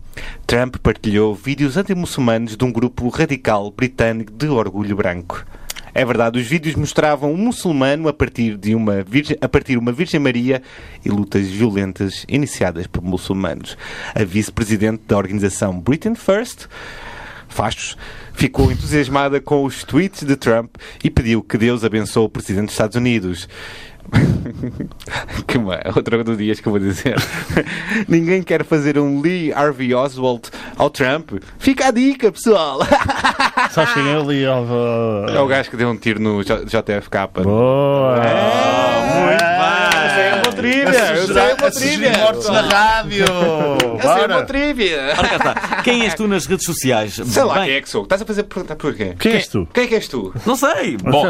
Trump 0.47 0.77
partilhou 0.77 1.35
vídeos 1.35 1.75
anti-muçulmanos 1.75 2.55
de 2.55 2.63
um 2.63 2.71
grupo 2.71 3.09
radical 3.09 3.69
britânico 3.71 4.31
de 4.31 4.47
orgulho 4.47 4.95
branco. 4.95 5.45
É 5.93 6.05
verdade, 6.05 6.39
os 6.39 6.47
vídeos 6.47 6.75
mostravam 6.75 7.33
um 7.33 7.37
muçulmano 7.37 8.07
a 8.07 8.13
partir 8.13 8.55
de 8.57 8.75
uma 8.75 9.03
virgem, 9.03 9.37
a 9.41 9.49
partir 9.49 9.73
de 9.73 9.77
uma 9.77 9.91
Virgem 9.91 10.19
Maria 10.19 10.61
e 11.03 11.09
lutas 11.09 11.47
violentas 11.47 12.25
iniciadas 12.29 12.87
por 12.87 13.03
muçulmanos. 13.03 13.77
A 14.13 14.23
vice-presidente 14.23 15.03
da 15.07 15.17
organização 15.17 15.79
Britain 15.79 16.15
First, 16.15 16.67
Fastos, 17.49 17.97
ficou 18.33 18.71
entusiasmada 18.71 19.41
com 19.41 19.63
os 19.65 19.83
tweets 19.83 20.23
de 20.23 20.35
Trump 20.35 20.75
e 21.03 21.09
pediu 21.09 21.41
que 21.43 21.57
Deus 21.57 21.83
abençoe 21.83 22.23
o 22.25 22.29
presidente 22.29 22.65
dos 22.65 22.73
Estados 22.73 22.95
Unidos. 22.95 23.49
que 25.45 25.57
uma, 25.57 25.79
outra 25.95 26.23
do 26.23 26.35
dias 26.35 26.59
que 26.59 26.67
eu 26.67 26.71
vou 26.71 26.79
dizer. 26.79 27.15
Ninguém 28.07 28.41
quer 28.41 28.63
fazer 28.65 28.97
um 28.97 29.21
Lee 29.21 29.53
Harvey 29.53 29.93
Oswald 29.93 30.49
ao 30.77 30.89
Trump. 30.89 31.33
Fica 31.59 31.87
a 31.87 31.91
dica, 31.91 32.31
pessoal. 32.31 32.79
Sabes 33.71 33.93
quem 33.93 34.07
é 34.09 34.15
ali? 34.15 34.43
É 34.43 35.39
o 35.39 35.47
gajo 35.47 35.69
que 35.69 35.77
deu 35.77 35.89
um 35.89 35.95
tiro 35.97 36.19
no 36.19 36.43
J- 36.43 36.65
JFK. 36.65 37.43
Boa! 37.43 38.15
Muito 38.15 39.39
bem. 39.39 39.49
Eu 40.03 40.09
sei 40.15 40.31
uma 40.33 40.53
trivia! 40.55 41.18
Sei 41.33 41.53
uma 41.53 41.71
trivia! 41.71 42.17
mortos 42.17 42.49
na 42.49 42.61
rádio! 42.61 43.25
Eu 43.25 44.15
sei 44.15 44.25
uma 44.25 44.43
trivia! 44.43 45.13
Ora 45.17 45.27
cá 45.29 45.35
está. 45.35 45.81
Quem 45.83 46.01
és 46.03 46.13
tu 46.13 46.27
nas 46.27 46.45
redes 46.45 46.65
sociais? 46.65 47.13
Sei 47.25 47.43
lá 47.43 47.55
Bem, 47.55 47.63
quem 47.65 47.73
é 47.75 47.81
que 47.81 47.89
sou. 47.89 48.03
Estás 48.03 48.21
a 48.21 48.25
fazer 48.25 48.43
perguntar 48.43 48.75
porquê? 48.75 49.15
Quem 49.19 49.33
és 49.33 49.47
tu? 49.47 49.67
Quem 49.73 49.83
é 49.83 49.87
que 49.87 49.95
és 49.95 50.07
tu? 50.07 50.33
Não 50.45 50.55
sei. 50.55 50.97
Bom, 50.97 51.25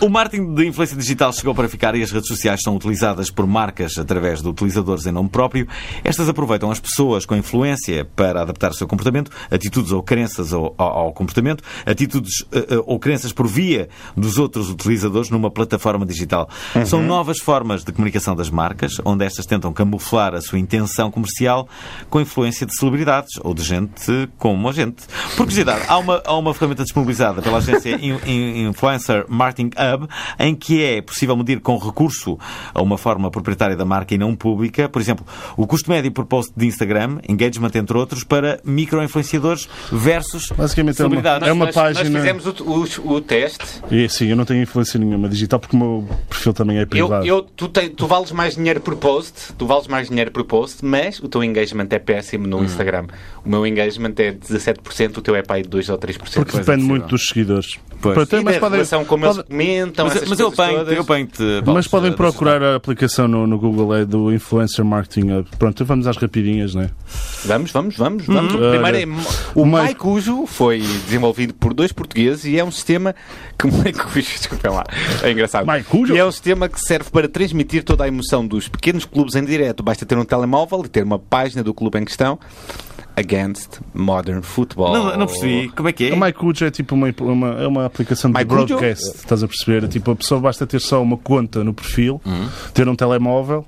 o 0.00 0.08
marketing 0.08 0.54
de 0.54 0.66
influência 0.66 0.96
digital 0.96 1.32
chegou 1.32 1.54
para 1.54 1.68
ficar 1.68 1.94
e 1.94 2.02
as 2.02 2.10
redes 2.10 2.28
sociais 2.28 2.60
são 2.62 2.74
utilizadas 2.76 3.30
por 3.30 3.46
marcas 3.46 3.98
através 3.98 4.42
de 4.42 4.48
utilizadores 4.48 5.06
em 5.06 5.12
nome 5.12 5.28
próprio. 5.28 5.66
Estas 6.04 6.28
aproveitam 6.28 6.70
as 6.70 6.80
pessoas 6.80 7.24
com 7.26 7.34
influência 7.36 8.04
para 8.16 8.42
adaptar 8.42 8.70
o 8.70 8.74
seu 8.74 8.86
comportamento, 8.86 9.30
atitudes 9.50 9.92
ou 9.92 10.02
crenças 10.02 10.52
ao, 10.52 10.74
ao- 10.78 10.98
ao 10.98 11.12
comportamento, 11.12 11.62
atitudes 11.86 12.44
eh, 12.52 12.66
eh, 12.70 12.82
ou 12.86 12.98
crenças 12.98 13.32
por 13.32 13.46
via 13.46 13.88
dos 14.16 14.38
outros 14.38 14.70
utilizadores 14.70 15.30
numa 15.30 15.50
plataforma 15.50 16.04
digital. 16.06 16.48
São 16.86 17.02
novas 17.02 17.38
formas 17.38 17.84
de 17.84 17.92
comunicação 17.92 18.34
das 18.34 18.50
marcas, 18.50 18.92
onde 19.04 19.24
estas 19.24 19.41
tentam 19.46 19.72
camuflar 19.72 20.34
a 20.34 20.40
sua 20.40 20.58
intenção 20.58 21.10
comercial 21.10 21.68
com 22.10 22.20
influência 22.20 22.66
de 22.66 22.74
celebridades 22.76 23.32
ou 23.42 23.54
de 23.54 23.62
gente 23.62 24.28
como 24.38 24.68
a 24.68 24.72
gente. 24.72 25.02
Por 25.36 25.38
curiosidade, 25.46 25.84
há 25.88 25.98
uma, 25.98 26.22
há 26.24 26.36
uma 26.36 26.52
ferramenta 26.54 26.82
disponibilizada 26.84 27.42
pela 27.42 27.58
agência 27.58 27.90
In- 27.96 28.18
In- 28.26 28.68
Influencer 28.68 29.24
Marketing 29.28 29.70
Hub 29.76 30.08
em 30.38 30.54
que 30.54 30.82
é 30.82 31.00
possível 31.02 31.36
medir 31.36 31.60
com 31.60 31.76
recurso 31.78 32.38
a 32.74 32.80
uma 32.82 32.96
forma 32.98 33.30
proprietária 33.30 33.76
da 33.76 33.84
marca 33.84 34.14
e 34.14 34.18
não 34.18 34.34
pública, 34.34 34.88
por 34.88 35.00
exemplo, 35.00 35.24
o 35.56 35.66
custo 35.66 35.90
médio 35.90 36.10
por 36.12 36.24
post 36.26 36.52
de 36.56 36.66
Instagram, 36.66 37.18
engagement 37.28 37.70
entre 37.74 37.96
outros, 37.96 38.24
para 38.24 38.60
micro-influenciadores 38.64 39.68
versus 39.90 40.48
Basicamente 40.56 41.00
é 41.00 41.04
uma- 41.04 41.10
celebridades. 41.10 41.48
é 41.48 41.52
uma 41.52 41.66
nós, 41.66 41.74
página- 41.74 42.10
Nós 42.10 42.20
fizemos 42.20 42.46
o, 42.46 43.04
o- 43.10 43.14
o 43.16 43.20
teste. 43.20 43.64
E 43.90 44.08
sim, 44.08 44.26
eu 44.28 44.36
não 44.36 44.44
tenho 44.44 44.62
influência 44.62 44.98
nenhuma 44.98 45.28
digital 45.28 45.58
porque 45.58 45.76
o 45.76 45.78
meu 45.78 46.08
perfil 46.28 46.52
também 46.52 46.78
é 46.78 46.82
Eu, 46.82 46.86
privado. 46.86 47.26
eu, 47.26 47.42
tu, 47.42 47.68
tem- 47.68 47.90
tu 47.90 48.06
vales 48.06 48.32
mais 48.32 48.54
dinheiro 48.54 48.80
por 48.80 48.96
post, 48.96 49.31
tu 49.58 49.66
vales 49.66 49.86
mais 49.88 50.08
dinheiro 50.08 50.30
por 50.30 50.44
post, 50.44 50.84
mas 50.84 51.18
o 51.20 51.28
teu 51.28 51.42
engagement 51.42 51.86
é 51.90 51.98
péssimo 51.98 52.46
no 52.46 52.62
Instagram. 52.64 53.06
O 53.44 53.48
meu 53.48 53.66
engagement 53.66 54.14
é 54.18 54.32
17%, 54.32 55.18
o 55.18 55.22
teu 55.22 55.34
é 55.34 55.42
para 55.42 55.56
aí 55.56 55.62
2 55.62 55.88
ou 55.88 55.98
3%. 55.98 56.18
Porque 56.34 56.58
depende 56.58 56.82
é 56.84 56.86
muito 56.86 57.02
possível. 57.02 57.08
dos 57.08 57.28
seguidores. 57.28 57.78
Pois. 58.00 58.14
Pronto, 58.14 58.36
E 58.36 58.42
mas 58.44 58.54
da 58.54 58.60
podem, 58.60 58.76
relação 58.78 59.04
como 59.04 59.24
pode- 59.26 59.38
eles 59.38 59.48
comentam, 59.48 60.06
Mas, 60.06 60.16
essas 60.16 60.28
mas 60.28 60.40
eu 60.40 60.48
apanho-te, 60.48 60.92
eu 60.94 61.02
apanho-te. 61.02 61.42
mas 61.66 61.86
podem 61.86 62.12
procurar 62.12 62.60
a 62.62 62.74
aplicação 62.74 63.28
no, 63.28 63.46
no 63.46 63.56
Google, 63.58 63.94
é 63.94 64.04
do 64.04 64.32
Influencer 64.32 64.84
Marketing 64.84 65.30
Hub. 65.30 65.48
Pronto, 65.56 65.84
vamos 65.84 66.08
às 66.08 66.16
rapidinhas, 66.16 66.74
né? 66.74 66.90
Vamos, 67.44 67.70
vamos, 67.70 67.96
vamos. 67.96 68.26
vamos. 68.26 68.54
Olha, 68.56 68.70
Primeiro 68.80 68.96
é, 68.98 69.22
o 69.54 69.64
Maicujo 69.64 70.46
foi 70.46 70.80
desenvolvido 70.80 71.54
por 71.54 71.72
dois 71.72 71.92
portugueses 71.92 72.44
e 72.44 72.58
é 72.58 72.64
um 72.64 72.72
sistema 72.72 73.14
que 73.56 73.70
Maicujo, 73.70 74.20
desculpem 74.36 74.70
lá, 74.72 74.84
é 75.22 75.30
engraçado. 75.30 75.64
Maicujo? 75.64 76.12
E 76.14 76.18
é 76.18 76.24
um 76.24 76.32
sistema 76.32 76.68
que 76.68 76.80
serve 76.80 77.08
para 77.08 77.28
transmitir 77.28 77.84
toda 77.84 78.02
a 78.02 78.08
emoção 78.08 78.44
dos 78.44 78.66
pequenos 78.66 79.04
clubes 79.04 79.21
clubes 79.22 79.34
em 79.36 79.44
direto. 79.44 79.82
Basta 79.82 80.04
ter 80.04 80.18
um 80.18 80.24
telemóvel 80.24 80.82
e 80.84 80.88
ter 80.88 81.04
uma 81.04 81.18
página 81.18 81.62
do 81.62 81.72
clube 81.72 81.98
em 81.98 82.04
questão. 82.04 82.38
Against 83.14 83.80
Modern 83.92 84.40
Football. 84.40 84.94
Não, 84.94 85.18
não 85.18 85.26
percebi. 85.26 85.68
Como 85.76 85.86
é 85.88 85.92
que 85.92 86.06
é? 86.08 86.12
A 86.14 86.16
MyCujo 86.16 86.64
é 86.64 86.70
tipo 86.70 86.94
uma, 86.94 87.12
uma, 87.20 87.48
é 87.62 87.66
uma 87.66 87.84
aplicação 87.84 88.30
de 88.32 88.38
MyCujo? 88.38 88.66
broadcast, 88.78 89.16
estás 89.16 89.42
a 89.42 89.48
perceber? 89.48 89.86
Tipo, 89.88 90.12
a 90.12 90.16
pessoa 90.16 90.40
basta 90.40 90.66
ter 90.66 90.80
só 90.80 91.02
uma 91.02 91.16
conta 91.18 91.62
no 91.62 91.74
perfil, 91.74 92.20
Uhum. 92.24 92.48
ter 92.72 92.88
um 92.88 92.94
telemóvel 92.96 93.66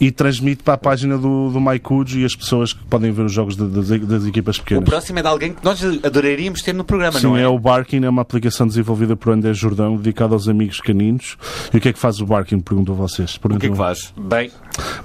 e 0.00 0.10
transmite 0.10 0.62
para 0.64 0.74
a 0.74 0.78
página 0.78 1.16
do, 1.18 1.50
do 1.50 1.60
MyCujo 1.60 2.18
e 2.18 2.24
as 2.24 2.34
pessoas 2.34 2.72
que 2.72 2.82
podem 2.86 3.12
ver 3.12 3.22
os 3.26 3.32
jogos 3.32 3.54
de- 3.54 3.68
das, 3.68 3.88
das 4.08 4.24
equipas 4.26 4.56
O 4.56 4.62
pequenas. 4.62 4.88
próximo 4.88 5.18
é 5.18 5.22
de 5.22 5.28
alguém 5.28 5.52
que 5.52 5.62
nós 5.64 5.80
adoraríamos 6.02 6.62
ter 6.62 6.72
no 6.72 6.82
programa, 6.82 7.20
Sim, 7.20 7.26
não 7.28 7.36
é? 7.36 7.42
é 7.42 7.46
o 7.48 7.58
Barking, 7.58 8.02
é 8.04 8.08
uma 8.08 8.22
aplicação 8.22 8.66
desenvolvida 8.66 9.14
por 9.14 9.32
André 9.32 9.52
Jordão, 9.52 9.96
dedicada 9.96 10.34
aos 10.34 10.48
amigos 10.48 10.80
caninos. 10.80 11.36
E 11.72 11.76
o 11.76 11.80
que 11.80 11.90
é 11.90 11.92
que 11.92 11.98
faz 11.98 12.18
o 12.20 12.26
Barking? 12.26 12.58
Pergunto 12.60 12.90
a 12.92 12.94
vocês. 12.94 13.38
O 13.44 13.48
que 13.58 13.66
é 13.66 13.70
que 13.70 13.76
faz? 13.76 14.12
Bem, 14.18 14.50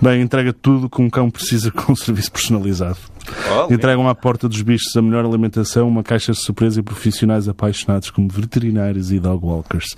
Bem, 0.01 0.22
entrega 0.22 0.53
tudo 0.53 0.89
que 0.89 1.01
um 1.01 1.09
cão 1.09 1.30
precisa 1.30 1.72
com 1.72 1.93
um 1.93 1.95
serviço 1.95 2.32
personalizado. 2.32 2.97
olha, 3.51 3.74
Entregam 3.74 4.07
à 4.07 4.13
porta 4.16 4.47
dos 4.47 4.61
bichos 4.61 4.95
a 4.95 5.01
melhor 5.01 5.26
alimentação, 5.26 5.88
uma 5.88 6.03
caixa 6.03 6.32
de 6.32 6.39
surpresa 6.39 6.80
e 6.80 6.84
profissionais 6.84 7.47
apaixonados 7.47 8.09
como 8.09 8.30
veterinários 8.30 9.11
e 9.11 9.20
dog 9.20 9.45
walkers. 9.45 9.95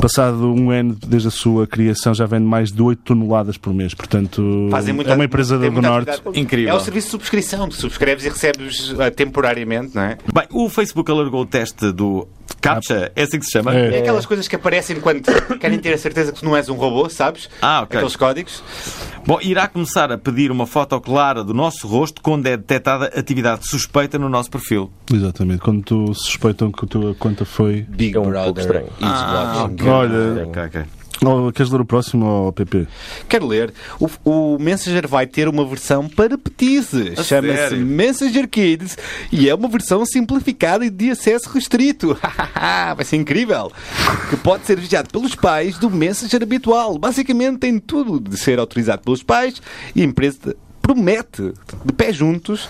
Passado 0.00 0.52
um 0.52 0.70
ano 0.70 0.96
desde 1.06 1.28
a 1.28 1.30
sua 1.30 1.66
criação, 1.66 2.14
já 2.14 2.26
vende 2.26 2.44
mais 2.46 2.70
de 2.70 2.82
8 2.82 3.02
toneladas 3.02 3.56
por 3.56 3.72
mês. 3.72 3.94
Portanto, 3.94 4.68
fazem 4.70 4.92
muita, 4.94 5.12
é 5.12 5.14
uma 5.14 5.24
empresa 5.24 5.58
do 5.58 5.70
Norte. 5.70 6.10
atividade. 6.10 6.40
Incrível. 6.40 6.74
É 6.74 6.76
o 6.76 6.80
serviço 6.80 7.06
de 7.06 7.10
subscrição. 7.12 7.68
Tu 7.68 7.76
subscreves 7.76 8.24
e 8.24 8.28
recebes 8.28 8.94
ah, 8.98 9.10
temporariamente, 9.10 9.94
não 9.94 10.02
é? 10.02 10.18
Bem, 10.32 10.44
o 10.52 10.68
Facebook 10.68 11.10
alargou 11.10 11.42
o 11.42 11.46
teste 11.46 11.90
do 11.92 12.28
CAPTCHA, 12.60 13.12
é 13.14 13.22
assim 13.22 13.38
que 13.38 13.44
se 13.46 13.52
chama? 13.52 13.74
É. 13.74 13.96
É 13.96 13.98
aquelas 14.00 14.26
coisas 14.26 14.48
que 14.48 14.56
aparecem 14.56 15.00
quando 15.00 15.22
querem 15.58 15.78
ter 15.78 15.92
a 15.92 15.98
certeza 15.98 16.32
que 16.32 16.40
tu 16.40 16.44
não 16.44 16.56
és 16.56 16.68
um 16.68 16.74
robô, 16.74 17.08
sabes? 17.08 17.48
Ah, 17.62 17.82
ok. 17.82 17.96
Aqueles 17.98 18.16
códigos. 18.16 18.62
Bom, 19.26 19.38
irá 19.42 19.68
começar 19.68 20.10
a 20.10 20.16
pedir 20.18 20.50
uma 20.50 20.66
foto 20.66 20.98
clara 21.00 21.44
do 21.44 21.52
nosso 21.52 21.86
rosto 21.86 22.22
quando 22.22 22.46
é 22.46 22.56
detectada 22.56 23.06
atividade 23.14 23.66
suspeita 23.68 24.18
no 24.18 24.28
nosso 24.28 24.50
perfil. 24.50 24.90
Exatamente. 25.12 25.60
Quando 25.60 25.82
tu 25.82 26.14
suspeitam 26.14 26.72
que 26.72 26.84
a 26.84 26.88
tua 26.88 27.14
conta 27.14 27.44
foi. 27.44 27.82
Big 27.88 28.16
É 28.16 28.20
um 28.20 28.30
pouco 28.32 28.60
estranho. 28.60 28.86
is 28.86 29.02
watching. 29.02 29.88
Olha, 29.88 30.44
Ok, 30.46 30.62
ok. 30.64 30.82
Oh, 31.24 31.52
queres 31.52 31.70
ler 31.70 31.80
o 31.80 31.84
próximo 31.84 32.26
ao 32.26 32.52
PP? 32.52 32.86
Quero 33.28 33.46
ler. 33.46 33.72
O, 33.98 34.08
o 34.24 34.58
Messenger 34.58 35.06
vai 35.06 35.26
ter 35.26 35.48
uma 35.48 35.64
versão 35.66 36.08
para 36.08 36.38
petizes. 36.38 37.26
Chama-se? 37.26 37.76
Messenger 37.76 38.48
Kids 38.48 38.96
e 39.32 39.48
é 39.48 39.54
uma 39.54 39.68
versão 39.68 40.04
simplificada 40.04 40.84
e 40.84 40.90
de 40.90 41.10
acesso 41.10 41.50
restrito. 41.50 42.18
vai 42.96 43.04
ser 43.04 43.16
incrível. 43.16 43.72
Que 44.30 44.36
pode 44.36 44.66
ser 44.66 44.78
vigiado 44.78 45.10
pelos 45.10 45.34
pais 45.34 45.78
do 45.78 45.90
Messenger 45.90 46.42
habitual. 46.42 46.98
Basicamente 46.98 47.58
tem 47.58 47.78
tudo 47.78 48.20
de 48.20 48.36
ser 48.36 48.58
autorizado 48.58 49.02
pelos 49.02 49.22
pais 49.22 49.60
e 49.94 50.02
a 50.02 50.04
empresa 50.04 50.56
promete, 50.94 51.52
de 51.84 51.92
pé 51.92 52.10
juntos, 52.12 52.66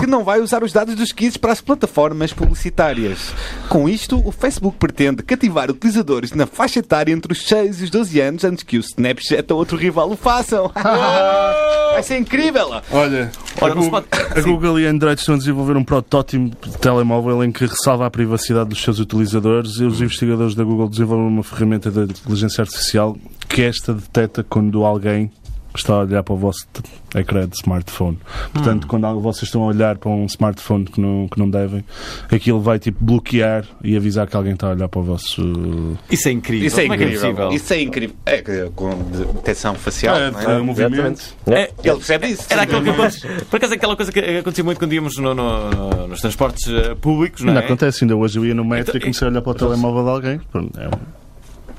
que 0.00 0.06
não 0.06 0.22
vai 0.22 0.40
usar 0.40 0.62
os 0.62 0.72
dados 0.72 0.94
dos 0.94 1.12
kids 1.12 1.36
para 1.38 1.52
as 1.52 1.60
plataformas 1.60 2.32
publicitárias. 2.32 3.32
Com 3.68 3.88
isto, 3.88 4.20
o 4.26 4.30
Facebook 4.30 4.76
pretende 4.78 5.22
cativar 5.22 5.70
utilizadores 5.70 6.32
na 6.32 6.46
faixa 6.46 6.80
etária 6.80 7.12
entre 7.12 7.32
os 7.32 7.46
6 7.46 7.80
e 7.80 7.84
os 7.84 7.90
12 7.90 8.20
anos 8.20 8.44
antes 8.44 8.62
que 8.62 8.76
o 8.76 8.80
Snapchat 8.80 9.50
ou 9.52 9.58
outro 9.58 9.76
rival 9.78 10.10
o 10.10 10.16
façam. 10.16 10.70
vai 11.92 12.02
ser 12.02 12.18
incrível! 12.18 12.68
Olha, 12.92 13.30
Olha, 13.60 13.72
a, 13.72 13.74
não 13.74 13.82
se 13.82 13.88
Google, 13.88 13.90
pode- 14.02 14.38
a 14.38 14.42
Google 14.42 14.80
e 14.80 14.86
a 14.86 14.90
Android 14.90 15.18
estão 15.20 15.34
a 15.34 15.38
desenvolver 15.38 15.76
um 15.76 15.84
protótipo 15.84 16.68
de 16.68 16.76
telemóvel 16.78 17.42
em 17.42 17.50
que 17.50 17.64
ressalva 17.64 18.06
a 18.06 18.10
privacidade 18.10 18.68
dos 18.68 18.82
seus 18.82 18.98
utilizadores 18.98 19.76
e 19.78 19.84
os 19.84 20.00
investigadores 20.00 20.54
da 20.54 20.62
Google 20.62 20.88
desenvolvem 20.88 21.26
uma 21.26 21.42
ferramenta 21.42 21.90
de 21.90 22.02
inteligência 22.02 22.62
artificial 22.62 23.16
que 23.48 23.62
esta 23.62 23.92
detecta 23.94 24.44
quando 24.48 24.84
alguém 24.84 25.30
está 25.74 25.94
a 25.94 25.98
olhar 26.00 26.22
para 26.22 26.34
o 26.34 26.36
vosso 26.36 26.66
ecrã 27.14 27.46
de 27.48 27.56
smartphone. 27.56 28.18
Portanto, 28.52 28.86
quando 28.86 29.04
al- 29.06 29.20
vocês 29.20 29.44
estão 29.44 29.62
a 29.62 29.66
olhar 29.66 29.98
para 29.98 30.10
um 30.10 30.26
smartphone 30.26 30.84
que 30.84 31.00
não, 31.00 31.28
que 31.28 31.38
não 31.38 31.48
devem, 31.48 31.84
aquilo 32.30 32.60
vai 32.60 32.78
tipo 32.78 33.04
bloquear 33.04 33.64
e 33.82 33.96
avisar 33.96 34.26
que 34.26 34.36
alguém 34.36 34.52
está 34.54 34.68
a 34.68 34.70
olhar 34.70 34.88
para 34.88 35.00
o 35.00 35.02
vosso. 35.02 35.96
Isso 36.10 36.28
é 36.28 36.32
incrível. 36.32 36.66
Isso 36.66 36.80
é 36.80 36.84
é 36.84 36.86
que 36.88 36.92
é 36.92 36.96
incrível. 37.06 37.52
Isso 37.52 37.72
é 37.72 37.80
incrível. 37.82 38.16
É, 38.26 38.42
que- 38.42 38.70
com 38.74 38.90
detecção 39.34 39.74
facial. 39.74 40.16
É, 40.16 40.30
não 40.30 40.40
é? 40.40 40.44
é, 40.44 40.58
movimento. 40.58 40.94
Exatamente. 40.94 41.34
É, 41.46 41.62
Ele 41.84 41.96
percebe 41.96 42.26
isso. 42.28 42.46
Era 42.50 42.62
aquilo 42.62 42.82
que. 42.82 43.44
Por 43.46 43.56
acaso, 43.56 43.74
aquela 43.74 43.96
coisa 43.96 44.12
que 44.12 44.18
acontecia 44.20 44.64
muito 44.64 44.78
quando 44.78 44.92
íamos 44.92 45.16
no- 45.18 45.34
no- 45.34 45.70
no- 45.70 46.06
nos 46.08 46.20
transportes 46.20 46.66
eh, 46.68 46.94
públicos, 47.00 47.42
não 47.42 47.48
Ainda 47.50 47.60
é? 47.62 47.64
acontece, 47.64 48.04
ainda 48.04 48.16
hoje 48.16 48.38
eu 48.38 48.44
ia 48.46 48.54
no 48.54 48.64
metro 48.64 48.90
Então, 48.90 48.96
e 48.98 49.00
comecei 49.00 49.26
a 49.26 49.30
olhar 49.30 49.42
para 49.42 49.50
o 49.50 49.54
telemóvel 49.54 50.04
de 50.04 50.10
alguém. 50.10 50.40
É 50.78 50.88
um- 50.88 51.00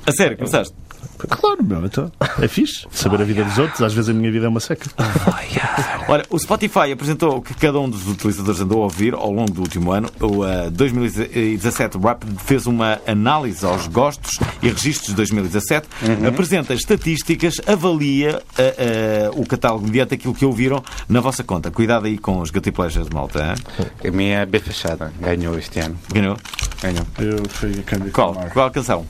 A 0.05 0.11
sério, 0.11 0.35
começaste? 0.37 0.73
Claro, 1.30 1.63
meu, 1.63 1.86
então, 1.86 2.11
é 2.41 2.47
fixe. 2.47 2.86
Saber 2.91 3.22
a 3.22 3.24
vida 3.24 3.43
dos 3.43 3.57
outros, 3.57 3.82
às 3.82 3.93
vezes 3.93 4.09
a 4.09 4.13
minha 4.13 4.32
vida 4.32 4.45
é 4.45 4.49
uma 4.49 4.59
seca. 4.59 4.89
Olha, 6.07 6.26
o 6.30 6.38
Spotify 6.38 6.91
apresentou 6.91 7.38
o 7.38 7.41
que 7.41 7.53
cada 7.53 7.80
um 7.80 7.89
dos 7.89 8.07
utilizadores 8.07 8.59
andou 8.61 8.80
a 8.82 8.84
ouvir 8.84 9.13
ao 9.13 9.32
longo 9.32 9.51
do 9.51 9.61
último 9.61 9.91
ano. 9.91 10.09
O 10.19 10.45
eh, 10.45 10.69
2017 10.69 11.97
Rapid 11.97 12.38
fez 12.39 12.65
uma 12.67 12.99
análise 13.07 13.65
aos 13.65 13.88
gostos 13.88 14.39
e 14.61 14.69
registros 14.69 15.09
de 15.09 15.15
2017, 15.15 15.88
apresenta 16.28 16.74
estatísticas, 16.74 17.55
avalia 17.67 18.41
eh, 18.57 18.76
eh, 18.78 19.32
o 19.34 19.45
catálogo 19.45 19.86
mediante 19.86 20.15
aquilo 20.15 20.34
que 20.34 20.45
ouviram 20.45 20.84
na 21.07 21.19
vossa 21.22 21.43
conta. 21.43 21.72
Cuidado 21.72 22.05
aí 22.05 22.17
com 22.17 22.39
os 22.39 22.51
guilty 22.51 22.72
pleasures, 22.72 23.09
malta. 23.09 23.55
hein? 23.80 23.88
A 24.07 24.11
minha 24.11 24.39
é 24.39 24.45
bem 24.45 24.61
fechada. 24.61 25.11
Ganhou 25.19 25.57
este 25.57 25.80
ano. 25.80 25.97
Ganhou? 26.11 26.38
Ganhou. 26.82 27.05
Eu 27.19 27.43
fui 27.49 27.84
a 27.86 28.11
Qual? 28.11 28.34
Qual 28.53 28.72
canção? 28.72 29.05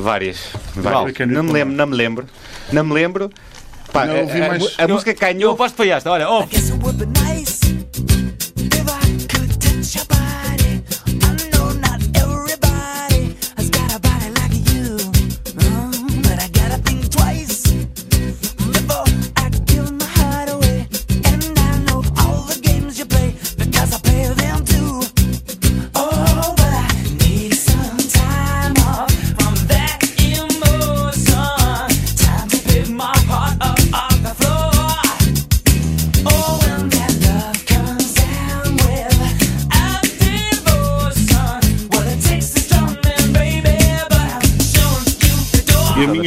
Várias. 0.00 0.38
Várias. 0.74 1.28
Não 1.28 1.42
me 1.42 1.52
lembro, 1.52 1.74
não 1.74 1.86
me 1.86 1.96
lembro. 1.96 2.26
Não 2.72 2.84
me 2.84 2.92
lembro. 2.94 3.30
Pá, 3.92 4.06
Não, 4.06 4.16
a, 4.16 4.20
ouvi 4.20 4.40
a- 4.42 4.48
mais- 4.48 4.74
a 4.78 4.86
música 4.88 5.12
que 5.14 5.24
Eu 5.42 5.50
aposto 5.52 5.72
que 5.72 5.76
foi 5.78 5.88
esta. 5.90 6.10
Olha, 6.10 6.28
oh, 6.30 6.46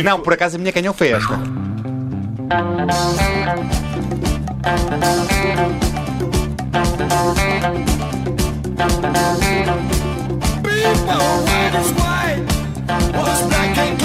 Não, 0.03 0.19
por 0.19 0.33
acaso 0.33 0.57
a 0.57 0.59
minha 0.59 0.71
ganhou 0.71 0.93
foi 0.93 1.11
esta. 1.11 1.39
white 11.63 11.75
is 11.75 11.91
white, 11.93 12.43
black 13.49 13.77
and 13.77 14.02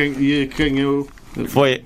wars. 0.00 0.16
E 0.16 0.16
a 0.16 0.18
minha 0.18 0.18
que 0.18 0.20
e 0.20 0.42
a 0.42 0.46
que 0.46 0.70
ganhou. 0.70 1.08
foi. 1.48 1.84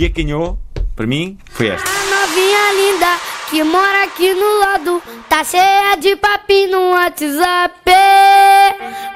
E 0.00 0.06
a 0.06 0.10
canhou, 0.10 0.58
para 0.96 1.06
mim, 1.06 1.36
foi 1.50 1.68
esta. 1.68 1.86
A 1.86 2.26
novinha 2.26 2.72
linda 2.72 3.06
que 3.50 3.62
mora 3.62 4.04
aqui 4.04 4.32
no 4.32 4.58
lado, 4.60 5.02
tá 5.28 5.44
cheia 5.44 5.94
de 5.96 6.16
papi 6.16 6.68
no 6.68 6.92
WhatsApp. 6.92 7.74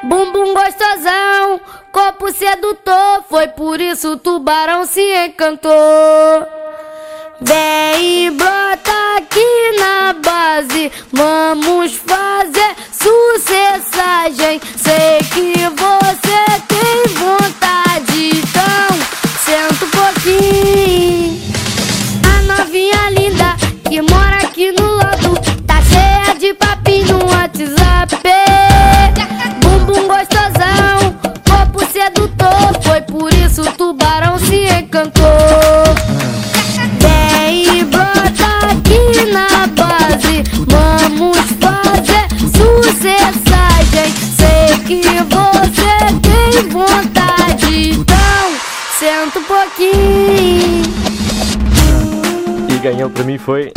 Bumbum 0.03 0.53
gostosão, 0.53 1.59
corpo 1.91 2.31
sedutor, 2.33 3.25
foi 3.31 3.49
por 3.49 3.81
isso 3.81 4.13
o 4.13 4.17
tubarão 4.19 4.85
se 4.85 5.01
encantou. 5.25 5.73
Vem 7.41 8.27
e 8.27 8.31
brota 8.31 8.93
aqui 9.19 9.77
na 9.79 10.13
base. 10.15 10.93
Vamos 11.13 11.95
fazer 11.97 12.77
sucessagem 12.93 14.61
Sei 14.77 15.19
que 15.33 15.55
você 15.71 16.63
tem 16.69 17.15
vontade. 17.15 18.31
Então 18.39 18.97
senta 19.45 19.85
um 19.85 19.91
pouquinho. 19.91 21.43
A 22.25 22.43
novinha 22.43 23.11
linda 23.11 23.57
que 23.89 24.01
mora 24.01 24.37
aqui 24.37 24.73
no 24.73 24.95
lado 24.95 25.35
Tá 25.67 25.83
cheia 25.83 26.39
de 26.39 26.55
papinho 26.55 27.19
no 27.19 27.27
WhatsApp. 27.27 28.15
Bumbum 29.61 30.07
gostosão, 30.07 31.19
corpo 31.49 31.81
sedutor 31.93 32.83
Foi 32.83 33.01
por 33.03 33.24
ganhou 52.85 53.09
para 53.09 53.25
mim 53.25 53.39
foi. 53.39 53.73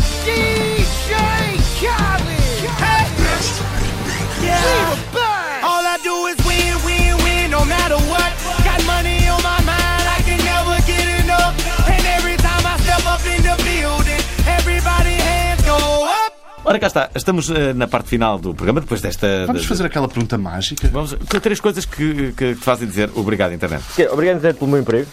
Ora, 16.69 16.79
cá 16.79 16.87
está. 16.87 17.09
Estamos 17.15 17.49
eh, 17.49 17.71
na 17.73 17.87
parte 17.87 18.09
final 18.09 18.37
do 18.37 18.53
programa, 18.53 18.81
depois 18.81 18.99
desta. 18.99 19.45
Vamos 19.47 19.61
de- 19.61 19.67
fazer 19.69 19.85
aquela 19.85 20.05
pergunta 20.09 20.37
mágica. 20.37 20.89
Vamos, 20.91 21.15
três 21.41 21.61
coisas 21.61 21.85
que, 21.85 22.33
que 22.33 22.55
te 22.55 22.61
fazem 22.61 22.85
dizer 22.85 23.09
obrigado, 23.15 23.53
internet. 23.53 23.81
É, 23.97 24.11
Obrigado, 24.11 24.37
internet, 24.37 24.59
pelo 24.59 24.71
meu 24.71 24.81
emprego. 24.81 25.07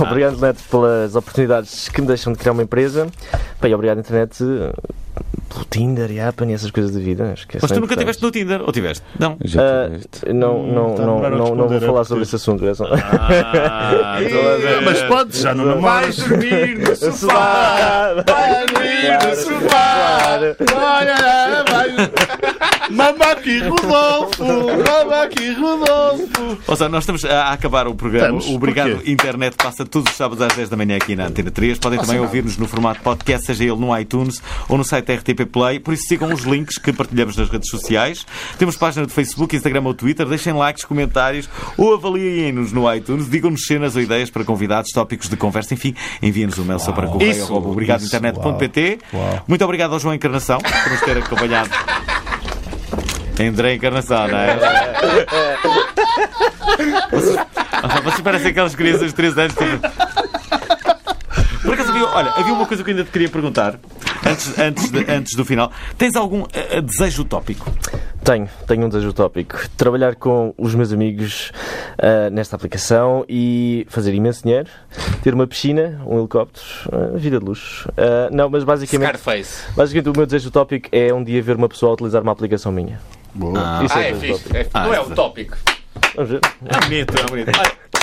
Obrigado, 0.00 0.36
internet, 0.36 0.62
pelas 0.70 1.14
oportunidades 1.14 1.90
que 1.90 2.00
me 2.00 2.06
deixam 2.06 2.32
de 2.32 2.38
criar 2.38 2.52
uma 2.52 2.62
empresa. 2.62 3.06
E 3.62 3.74
obrigado, 3.74 3.98
internet, 3.98 4.38
pelo 5.54 5.64
Tinder 5.66 6.10
e 6.10 6.20
Appen 6.20 6.50
e 6.50 6.54
essas 6.54 6.70
coisas 6.70 6.92
da 6.92 6.98
vida. 7.00 7.32
Acho 7.32 7.46
que 7.46 7.56
é 7.56 7.60
Mas 7.62 7.70
tu 7.70 7.80
nunca 7.80 7.94
estiveste 7.94 8.22
no 8.22 8.30
Tinder, 8.32 8.60
ou 8.62 8.72
tiveste? 8.72 9.04
Não. 9.18 9.38
Ah, 9.56 9.88
não, 10.32 10.66
não, 10.66 10.90
Hum, 10.90 10.94
tá 10.96 11.06
não, 11.06 11.16
melhor 11.16 11.30
não, 11.30 11.46
a 11.46 11.54
não 11.56 11.68
vou 11.68 11.80
falar 11.80 12.04
sobre 12.04 12.24
esse 12.24 12.36
assunto. 12.36 12.64
Ah. 12.66 14.18
Mas 14.84 15.02
pode, 15.02 15.38
já 15.38 15.54
não 15.54 15.64
namoras. 15.66 16.16
dormir 16.16 16.78
no 16.78 16.96
Sofá! 16.96 18.14
Vai 18.26 18.66
dormir 18.66 19.18
no 19.28 19.36
sofá. 19.36 20.38
Olha, 20.74 21.64
vai. 21.70 22.53
Mama 22.94 23.24
aqui, 23.32 23.58
Rodolfo. 23.58 24.44
Mama 24.44 25.22
aqui, 25.22 25.52
Rodolfo. 25.52 26.58
Ou 26.66 26.76
seja, 26.76 26.88
nós 26.88 27.02
estamos 27.02 27.24
a 27.24 27.52
acabar 27.52 27.88
o 27.88 27.94
programa. 27.94 28.38
Estamos. 28.38 28.46
O 28.46 28.54
Obrigado? 28.56 29.02
Internet 29.04 29.56
passa 29.56 29.84
todos 29.84 30.10
os 30.12 30.16
sábados 30.16 30.40
às 30.40 30.54
10 30.54 30.68
da 30.68 30.76
manhã 30.76 30.96
aqui 30.96 31.16
na 31.16 31.26
Antena 31.26 31.50
3. 31.50 31.78
Podem 31.78 31.98
também 31.98 32.20
ouvir-nos 32.20 32.56
no 32.56 32.66
formato 32.68 33.00
podcast, 33.00 33.46
seja 33.46 33.64
ele 33.64 33.76
no 33.76 33.96
iTunes 33.98 34.40
ou 34.68 34.78
no 34.78 34.84
site 34.84 35.12
RTP 35.12 35.44
Play. 35.50 35.80
Por 35.80 35.92
isso 35.94 36.04
sigam 36.06 36.32
os 36.32 36.42
links 36.42 36.78
que 36.78 36.92
partilhamos 36.92 37.36
nas 37.36 37.48
redes 37.48 37.68
sociais. 37.68 38.24
Temos 38.58 38.76
página 38.76 39.06
de 39.06 39.12
Facebook, 39.12 39.56
Instagram 39.56 39.82
ou 39.84 39.94
Twitter. 39.94 40.26
Deixem 40.26 40.52
likes, 40.52 40.84
comentários 40.84 41.48
ou 41.76 41.94
avaliem-nos 41.94 42.72
no 42.72 42.92
iTunes. 42.94 43.28
Digam-nos 43.28 43.66
cenas 43.66 43.96
ou 43.96 44.02
ideias 44.02 44.30
para 44.30 44.44
convidados, 44.44 44.90
tópicos 44.92 45.28
de 45.28 45.36
conversa. 45.36 45.74
Enfim, 45.74 45.94
enviem-nos 46.22 46.58
um 46.58 46.64
mail 46.64 46.78
só 46.78 46.92
para 46.92 47.08
correio 47.08 47.52
obrigadointernet.pt. 47.52 48.98
Uau. 49.12 49.44
Muito 49.48 49.64
obrigado 49.64 49.92
ao 49.92 49.98
João 49.98 50.14
Encarnação 50.14 50.58
por 50.58 50.92
nos 50.92 51.00
ter 51.00 51.18
acompanhado. 51.18 51.70
André 53.40 53.74
Encarnação, 53.74 54.28
não 54.28 54.38
é? 54.38 54.56
Vocês 58.04 58.20
parecem 58.20 58.50
aquelas 58.50 58.74
crianças 58.74 59.08
de 59.08 59.14
3 59.14 59.38
anos. 59.38 59.54
tipo- 59.54 59.80
Por 61.62 61.72
acaso 61.74 61.90
havia, 61.90 62.06
olha, 62.06 62.30
havia 62.36 62.52
uma 62.52 62.66
coisa 62.66 62.82
que 62.84 62.90
eu 62.90 62.94
ainda 62.94 63.04
te 63.04 63.10
queria 63.10 63.28
perguntar 63.28 63.78
antes, 64.26 64.58
antes, 64.58 64.90
de- 64.90 65.10
antes 65.10 65.34
do 65.36 65.44
final. 65.44 65.70
Tens 65.98 66.14
algum 66.16 66.44
eh, 66.52 66.80
desejo 66.80 67.22
utópico? 67.22 67.70
Tenho, 68.22 68.48
tenho 68.66 68.86
um 68.86 68.88
desejo 68.88 69.10
utópico. 69.10 69.68
Trabalhar 69.76 70.14
com 70.14 70.54
os 70.56 70.74
meus 70.74 70.92
amigos 70.92 71.52
ah, 71.98 72.30
nesta 72.30 72.56
aplicação 72.56 73.24
e 73.28 73.86
fazer 73.90 74.14
imenso 74.14 74.42
dinheiro, 74.44 74.68
ter 75.22 75.34
uma 75.34 75.46
piscina, 75.46 76.00
um 76.06 76.18
helicóptero, 76.20 76.64
ah, 76.92 77.10
vida 77.16 77.38
de 77.38 77.44
luxo. 77.44 77.90
Ah, 77.96 78.28
não, 78.32 78.48
mas 78.48 78.64
basicamente, 78.64 79.18
Scarface. 79.18 79.64
basicamente 79.76 80.08
o 80.08 80.12
meu 80.16 80.24
desejo 80.26 80.48
utópico 80.48 80.88
é 80.92 81.12
um 81.12 81.22
dia 81.24 81.42
ver 81.42 81.56
uma 81.56 81.68
pessoa 81.68 81.92
utilizar 81.92 82.22
uma 82.22 82.32
aplicação 82.32 82.72
minha. 82.72 82.98
Boa. 83.34 83.84
Isso 83.84 83.94
Ah, 83.98 84.02
é 84.02 84.10
é 84.10 84.14
fixe. 84.14 84.56
É, 84.56 84.66
não 84.74 84.94
é 84.94 84.96
Ah, 84.96 85.02
utópico. 85.02 85.56
Vamos 86.14 86.30
ver. 86.30 86.40
É 86.66 86.80
bonito, 86.80 87.14
é 87.18 87.22
bonito. 87.26 87.52
Tu, 87.52 87.60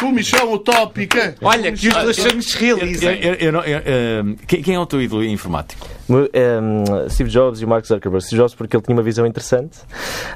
Michel, 0.09 0.51
utópica. 0.53 1.35
Olha, 1.41 1.71
que 1.71 1.87
os 1.89 1.93
dois 1.93 2.15
sonhos 2.15 2.45
se 2.45 2.57
eh, 2.71 4.23
quem 4.47 4.75
é 4.75 4.79
o 4.79 4.85
teu 4.85 5.01
ídolo 5.01 5.23
informático? 5.23 5.87
Ehm, 6.33 6.83
Steve 7.09 7.29
Jobs 7.29 7.61
e 7.61 7.65
o 7.65 7.67
Mark 7.67 7.85
Zuckerberg. 7.85 8.25
Steve 8.25 8.41
Jobs 8.41 8.53
porque 8.55 8.75
ele 8.75 8.83
tinha 8.83 8.95
uma 8.95 9.03
visão 9.03 9.25
interessante. 9.25 9.77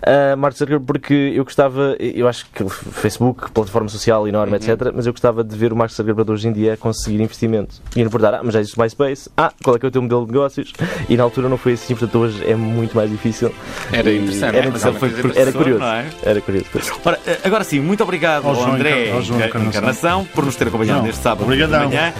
Ah, 0.06 0.36
Mark 0.36 0.56
Zuckerberg 0.56 0.86
porque 0.86 1.34
eu 1.36 1.44
gostava, 1.44 1.96
eu 2.00 2.28
acho 2.28 2.46
que 2.54 2.64
Facebook, 2.70 3.52
plataforma 3.52 3.90
social 3.90 4.28
enorme, 4.28 4.52
Uhum. 4.52 4.58
etc. 4.58 4.92
Mas 4.94 5.06
eu 5.06 5.14
gostava 5.14 5.44
de 5.44 5.56
ver 5.56 5.74
o 5.74 5.76
Mark 5.76 5.92
Zuckerberg 5.92 6.32
hoje 6.32 6.48
em 6.48 6.54
dia 6.54 6.78
conseguir 6.78 7.22
investimento. 7.22 7.82
E 7.96 8.04
não 8.04 8.10
perguntar, 8.12 8.36
ah, 8.38 8.42
mas 8.44 8.54
já 8.54 8.60
existe 8.60 8.78
o 8.78 8.82
MySpace? 8.82 9.30
Ah, 9.36 9.52
qual 9.64 9.76
é 9.76 9.80
que 9.80 9.86
é 9.86 9.90
o 9.90 9.92
teu 9.92 10.02
modelo 10.02 10.26
de 10.26 10.32
negócios? 10.32 10.74
E 11.10 11.18
na 11.18 11.24
altura 11.24 11.50
não 11.50 11.58
foi 11.58 11.74
assim, 11.74 11.96
portanto 11.96 12.20
hoje 12.20 12.44
é 12.46 12.56
muito 12.56 12.96
mais 12.96 13.10
difícil. 13.10 13.54
Era 13.92 14.12
interessante. 14.14 14.56
Era, 14.56 14.70
Mas 14.72 14.82
interessante. 14.86 14.92
ele 14.92 15.00
foi 15.00 15.10
era 15.10 15.22
professor, 15.52 15.54
curioso. 15.64 15.84
é? 15.84 16.06
Era 16.24 16.42
curioso. 16.42 16.66
Ora, 17.04 17.20
eh, 17.28 17.40
agora 17.44 17.64
sim, 17.64 17.80
muito 17.80 18.02
obrigado 18.04 18.44
Ao 18.46 18.50
ao, 18.52 18.56
João 18.56 18.74
André 18.76 19.12
ao 19.12 19.22
João 19.22 19.40
Encarnação. 19.60 19.70
Encarnação. 19.70 20.28
por 20.34 20.46
nos 20.46 20.56
ter 20.56 20.68
acompanhado 20.68 21.04
neste 21.04 21.22
sábado 21.22 21.50
de 21.50 21.68
manhã. 21.68 22.14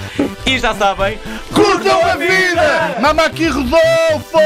E 0.46 0.60
já 0.60 0.74
sabem, 0.74 1.20
Curtam 1.54 2.02
a 2.02 2.16
vida! 2.16 2.96
Mama 3.02 3.24
aqui, 3.24 3.48
Rodolfo! 3.48 4.40